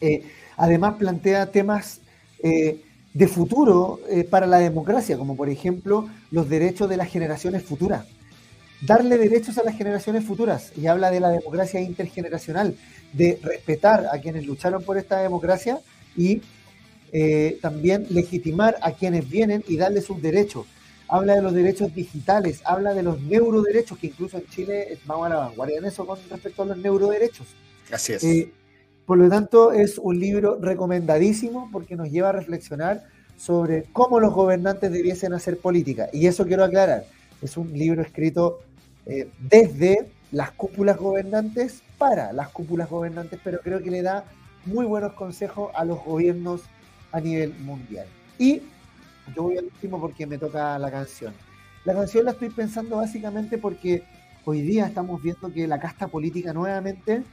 Eh, 0.01 0.23
además 0.57 0.95
plantea 0.95 1.51
temas 1.51 2.01
eh, 2.43 2.81
de 3.13 3.27
futuro 3.27 3.99
eh, 4.09 4.23
para 4.23 4.47
la 4.47 4.59
democracia, 4.59 5.17
como 5.17 5.35
por 5.35 5.49
ejemplo 5.49 6.09
los 6.31 6.49
derechos 6.49 6.89
de 6.89 6.97
las 6.97 7.09
generaciones 7.09 7.63
futuras. 7.63 8.05
Darle 8.81 9.17
derechos 9.17 9.57
a 9.57 9.63
las 9.63 9.77
generaciones 9.77 10.23
futuras 10.23 10.71
y 10.77 10.87
habla 10.87 11.11
de 11.11 11.19
la 11.19 11.29
democracia 11.29 11.81
intergeneracional, 11.81 12.75
de 13.11 13.39
respetar 13.41 14.07
a 14.11 14.19
quienes 14.19 14.45
lucharon 14.45 14.83
por 14.83 14.97
esta 14.97 15.21
democracia 15.21 15.79
y 16.15 16.41
también 17.61 18.05
legitimar 18.11 18.77
a 18.81 18.91
quienes 18.91 19.27
vienen 19.27 19.63
y 19.67 19.77
darles 19.77 20.05
sus 20.05 20.21
derechos. 20.21 20.67
Habla 21.09 21.35
de 21.35 21.41
los 21.41 21.53
derechos 21.53 21.93
digitales, 21.93 22.61
habla 22.65 22.93
de 22.93 23.03
los 23.03 23.19
neuroderechos, 23.21 23.97
que 23.97 24.07
incluso 24.07 24.37
en 24.37 24.45
Chile 24.47 24.97
vamos 25.05 25.25
a 25.25 25.29
la 25.29 25.35
vanguardia 25.37 25.79
en 25.79 25.85
eso 25.85 26.05
con 26.05 26.19
respecto 26.29 26.61
a 26.61 26.65
los 26.67 26.77
neuroderechos. 26.77 27.47
Así 27.91 28.13
es. 28.13 28.23
Eh, 28.23 28.53
por 29.05 29.17
lo 29.17 29.27
tanto, 29.27 29.71
es 29.71 29.97
un 29.97 30.19
libro 30.19 30.59
recomendadísimo 30.61 31.69
porque 31.71 31.95
nos 31.95 32.11
lleva 32.11 32.29
a 32.29 32.33
reflexionar 32.33 33.03
sobre 33.37 33.85
cómo 33.91 34.19
los 34.19 34.33
gobernantes 34.33 34.91
debiesen 34.91 35.33
hacer 35.33 35.57
política. 35.57 36.09
Y 36.13 36.27
eso 36.27 36.45
quiero 36.45 36.63
aclarar, 36.63 37.05
es 37.41 37.57
un 37.57 37.73
libro 37.73 38.03
escrito 38.03 38.59
eh, 39.07 39.29
desde 39.39 40.11
las 40.31 40.51
cúpulas 40.51 40.97
gobernantes 40.97 41.81
para 41.97 42.31
las 42.33 42.49
cúpulas 42.49 42.87
gobernantes, 42.87 43.39
pero 43.43 43.59
creo 43.61 43.81
que 43.81 43.89
le 43.89 44.03
da 44.03 44.25
muy 44.65 44.85
buenos 44.85 45.13
consejos 45.13 45.71
a 45.73 45.85
los 45.85 46.03
gobiernos 46.03 46.61
a 47.11 47.19
nivel 47.19 47.55
mundial. 47.61 48.05
Y 48.37 48.61
yo 49.35 49.43
voy 49.43 49.57
al 49.57 49.65
último 49.65 49.99
porque 49.99 50.25
me 50.25 50.37
toca 50.37 50.77
la 50.79 50.91
canción. 50.91 51.33
La 51.85 51.93
canción 51.93 52.25
la 52.25 52.31
estoy 52.31 52.49
pensando 52.49 52.97
básicamente 52.97 53.57
porque 53.57 54.03
hoy 54.45 54.61
día 54.61 54.87
estamos 54.87 55.21
viendo 55.21 55.51
que 55.51 55.67
la 55.67 55.79
casta 55.79 56.07
política 56.07 56.53
nuevamente 56.53 57.23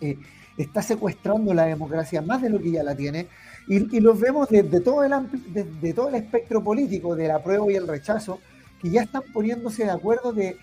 eh, 0.00 0.18
está 0.56 0.82
secuestrando 0.82 1.54
la 1.54 1.64
democracia 1.64 2.22
más 2.22 2.42
de 2.42 2.50
lo 2.50 2.60
que 2.60 2.70
ya 2.70 2.82
la 2.82 2.94
tiene 2.94 3.26
y, 3.68 4.00
los 4.00 4.18
vemos 4.18 4.48
desde 4.48 4.80
todo, 4.80 5.04
el 5.04 5.12
desde 5.52 5.92
todo 5.92 6.08
el 6.08 6.16
espectro 6.16 6.62
político, 6.62 7.14
del 7.14 7.30
apruebo 7.30 7.70
y 7.70 7.76
el 7.76 7.86
rechazo, 7.86 8.40
que 8.80 8.90
ya 8.90 9.02
están 9.02 9.22
poniéndose 9.32 9.84
de 9.84 9.90
acuerdo 9.90 10.32
de, 10.32 10.56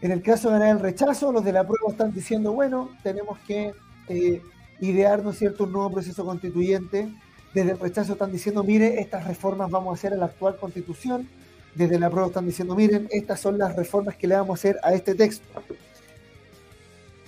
en 0.00 0.10
el 0.10 0.20
caso 0.22 0.48
de 0.48 0.58
ganar 0.58 0.76
el 0.76 0.82
rechazo, 0.82 1.30
los 1.30 1.44
del 1.44 1.56
apruebo 1.56 1.92
están 1.92 2.12
diciendo, 2.12 2.52
bueno, 2.52 2.90
tenemos 3.04 3.38
que 3.46 3.72
eh, 4.08 4.42
idear, 4.80 5.22
¿no 5.22 5.30
es 5.30 5.38
cierto?, 5.38 5.64
un 5.64 5.72
nuevo 5.72 5.92
proceso 5.92 6.24
constituyente. 6.24 7.08
Desde 7.54 7.72
el 7.72 7.78
rechazo 7.78 8.12
están 8.12 8.30
diciendo, 8.30 8.62
mire, 8.62 9.00
estas 9.00 9.26
reformas 9.26 9.70
vamos 9.70 9.92
a 9.92 9.94
hacer 9.94 10.12
a 10.12 10.16
la 10.16 10.26
actual 10.26 10.56
constitución. 10.56 11.28
Desde 11.74 11.96
el 11.96 12.04
apruebo 12.04 12.28
están 12.28 12.46
diciendo, 12.46 12.74
miren, 12.74 13.08
estas 13.10 13.40
son 13.40 13.58
las 13.58 13.74
reformas 13.76 14.16
que 14.16 14.26
le 14.26 14.34
vamos 14.34 14.50
a 14.50 14.54
hacer 14.60 14.78
a 14.82 14.92
este 14.92 15.14
texto. 15.14 15.46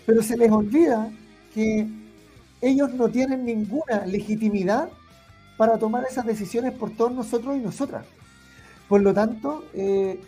Pero 0.07 0.23
se 0.23 0.37
les 0.37 0.51
olvida 0.51 1.11
que 1.55 1.87
ellos 2.61 2.93
no 2.95 3.09
tienen 3.09 3.45
ninguna 3.45 4.05
legitimidad 4.07 4.91
para 5.57 5.79
tomar 5.79 6.05
esas 6.11 6.27
decisiones 6.27 6.73
por 6.73 6.91
todos 6.91 7.13
nosotros 7.13 7.57
y 7.57 7.61
nosotras. 7.61 8.05
Por 8.89 9.03
lo 9.03 9.15
tanto, 9.15 9.65
eh, 9.75 10.21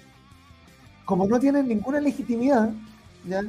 como 1.04 1.26
no 1.26 1.38
tienen 1.40 1.68
ninguna 1.68 2.00
legitimidad, 2.00 2.70
¿ya? 3.26 3.42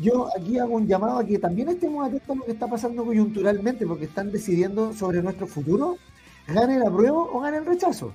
Yo 0.00 0.28
aquí 0.36 0.58
hago 0.58 0.74
un 0.74 0.86
llamado 0.86 1.18
a 1.18 1.24
que 1.24 1.38
también 1.38 1.68
estemos 1.68 2.06
atentos 2.06 2.30
a 2.30 2.38
lo 2.38 2.44
que 2.44 2.52
está 2.52 2.66
pasando 2.66 3.04
coyunturalmente, 3.04 3.86
porque 3.86 4.06
están 4.06 4.32
decidiendo 4.32 4.94
sobre 4.94 5.22
nuestro 5.22 5.46
futuro, 5.46 5.98
gane 6.48 6.76
el 6.76 6.82
apruebo 6.82 7.30
o 7.32 7.40
gane 7.40 7.58
el 7.58 7.66
rechazo. 7.66 8.14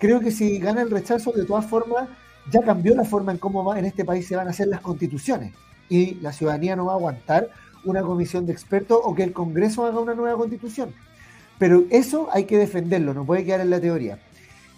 Creo 0.00 0.18
que 0.18 0.32
si 0.32 0.58
gana 0.58 0.82
el 0.82 0.90
rechazo, 0.90 1.30
de 1.30 1.44
todas 1.44 1.64
formas, 1.66 2.08
ya 2.50 2.60
cambió 2.62 2.94
la 2.96 3.04
forma 3.04 3.30
en 3.30 3.38
cómo 3.38 3.64
va, 3.64 3.78
en 3.78 3.84
este 3.84 4.04
país 4.04 4.26
se 4.26 4.34
van 4.34 4.48
a 4.48 4.50
hacer 4.50 4.66
las 4.66 4.80
constituciones. 4.80 5.52
Y 5.88 6.14
la 6.14 6.32
ciudadanía 6.32 6.74
no 6.74 6.86
va 6.86 6.94
a 6.94 6.96
aguantar 6.96 7.50
una 7.84 8.02
comisión 8.02 8.44
de 8.44 8.52
expertos 8.52 8.98
o 9.02 9.14
que 9.14 9.22
el 9.22 9.32
Congreso 9.32 9.86
haga 9.86 10.00
una 10.00 10.14
nueva 10.14 10.36
constitución. 10.36 10.92
Pero 11.58 11.84
eso 11.90 12.28
hay 12.32 12.44
que 12.44 12.58
defenderlo, 12.58 13.14
no 13.14 13.24
puede 13.24 13.44
quedar 13.44 13.60
en 13.60 13.70
la 13.70 13.80
teoría. 13.80 14.18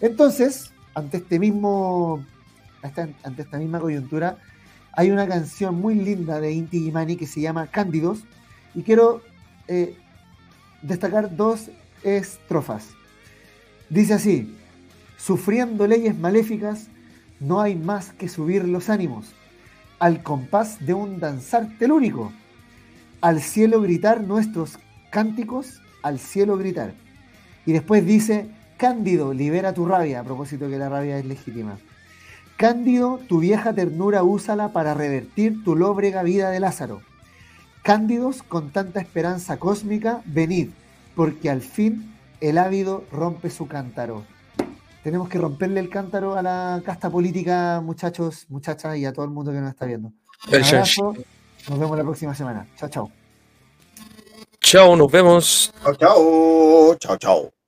Entonces, 0.03 0.73
ante 0.95 1.19
este 1.19 1.39
mismo, 1.39 2.23
ante 2.83 3.43
esta 3.43 3.59
misma 3.59 3.81
coyuntura, 3.81 4.37
hay 4.97 5.11
una 5.11 5.27
canción 5.27 5.81
muy 5.81 5.95
linda 5.95 6.41
de 6.41 6.53
Inti 6.53 6.81
Gimani 6.81 7.17
que 7.17 7.27
se 7.27 7.41
llama 7.41 7.67
Cándidos 7.67 8.25
y 8.75 8.83
quiero 8.83 9.23
eh, 9.69 9.97
destacar 10.83 11.37
dos 11.37 11.71
estrofas. 12.03 12.89
Dice 13.91 14.15
así, 14.15 14.57
sufriendo 15.17 15.87
leyes 15.87 16.17
maléficas, 16.17 16.89
no 17.41 17.61
hay 17.61 17.75
más 17.75 18.13
que 18.13 18.29
subir 18.29 18.67
los 18.67 18.89
ánimos, 18.89 19.33
al 19.99 20.23
compás 20.23 20.85
de 20.85 20.95
un 20.95 21.21
danzar 21.21 21.69
telúrico, 21.79 22.33
al 23.21 23.41
cielo 23.41 23.81
gritar 23.81 24.21
nuestros 24.21 24.79
cánticos, 25.11 25.81
al 26.03 26.19
cielo 26.19 26.57
gritar. 26.57 26.95
Y 27.67 27.73
después 27.73 28.05
dice, 28.05 28.49
Cándido, 28.77 29.33
libera 29.33 29.73
tu 29.73 29.87
rabia, 29.87 30.21
a 30.21 30.25
propósito 30.25 30.69
que 30.69 30.79
la 30.79 30.89
rabia 30.89 31.19
es 31.19 31.25
legítima. 31.25 31.79
Cándido, 32.57 33.19
tu 33.29 33.41
vieja 33.41 33.73
ternura 33.73 34.23
úsala 34.23 34.73
para 34.73 34.95
revertir 34.95 35.65
tu 35.65 35.75
lóbrega 35.75 36.23
vida 36.23 36.51
de 36.51 36.61
Lázaro. 36.61 37.03
Cándidos, 37.83 38.43
con 38.43 38.71
tanta 38.71 39.01
esperanza 39.01 39.59
cósmica, 39.59 40.23
venid, 40.25 40.71
porque 41.17 41.51
al 41.51 41.61
fin 41.61 42.15
el 42.41 42.59
ávido 42.59 43.05
rompe 43.11 43.51
su 43.51 43.67
cántaro. 43.67 44.25
Tenemos 45.03 45.29
que 45.29 45.39
romperle 45.39 45.81
el 45.81 45.91
cántaro 45.91 46.37
a 46.37 46.43
la 46.43 46.81
casta 46.85 47.11
política, 47.11 47.83
muchachos, 47.85 48.47
muchachas 48.49 48.97
y 48.97 49.05
a 49.05 49.13
todo 49.13 49.25
el 49.25 49.33
mundo 49.33 49.53
que 49.53 49.61
nos 49.61 49.71
está 49.71 49.85
viendo. 49.85 50.13
Un 50.49 50.65
abrazo, 50.65 51.15
nos 51.69 51.79
vemos 51.79 51.99
la 51.99 52.05
próxima 52.05 52.35
semana. 52.35 52.67
Chao, 52.77 52.89
chao. 52.89 53.11
Chao, 54.61 54.97
nos 54.97 55.11
vemos. 55.11 55.73
Chao, 55.83 55.95
chao. 55.97 56.97
Chao, 56.99 57.17
chao. 57.19 57.64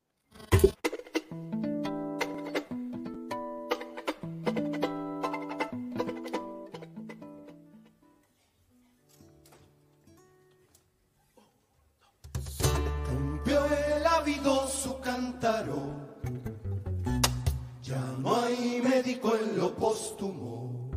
Ya 17.83 18.01
no 18.19 18.35
hay 18.37 18.81
médico 18.83 19.37
en 19.37 19.59
lo 19.59 19.75
póstumo. 19.75 20.91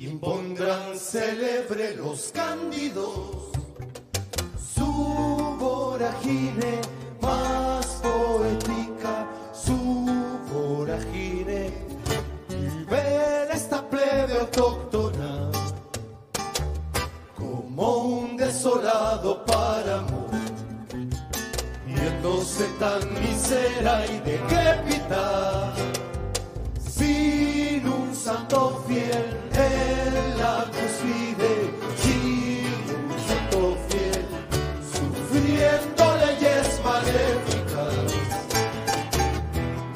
Impondrán 0.00 0.98
célebre 0.98 1.94
los 1.94 2.32
cándidos. 2.32 3.52
Su 4.74 4.84
voragine 5.60 6.80
más 7.20 7.86
poética, 8.02 9.28
su 9.52 10.06
voragine. 10.52 11.70
Ver 12.90 13.50
esta 13.52 13.88
plebe 13.88 14.40
autóctona 14.40 15.50
como 17.36 17.98
un 17.98 18.36
desolado 18.36 19.44
páramo 19.44 20.23
viéndose 22.24 22.64
tan 22.78 23.00
misera 23.20 24.06
y 24.06 24.18
decrépita, 24.20 25.74
sin 26.78 27.86
un 27.86 28.14
santo 28.14 28.82
fiel 28.86 29.36
en 29.52 30.38
la 30.38 30.64
cúspide, 30.72 31.70
sin 32.02 32.64
un 33.04 33.18
santo 33.28 33.76
fiel, 33.88 34.26
sufriendo 34.92 36.04
leyes 36.24 36.80
maléficas. 36.84 38.14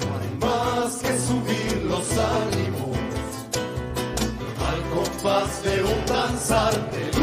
No 0.01 0.09
hay 0.19 0.31
más 0.41 0.97
que 0.97 1.19
subir 1.19 1.85
los 1.85 2.07
ánimos 2.13 2.99
al 4.69 4.81
compás 4.95 5.63
de 5.63 5.83
un 5.83 6.07
danzar 6.07 7.18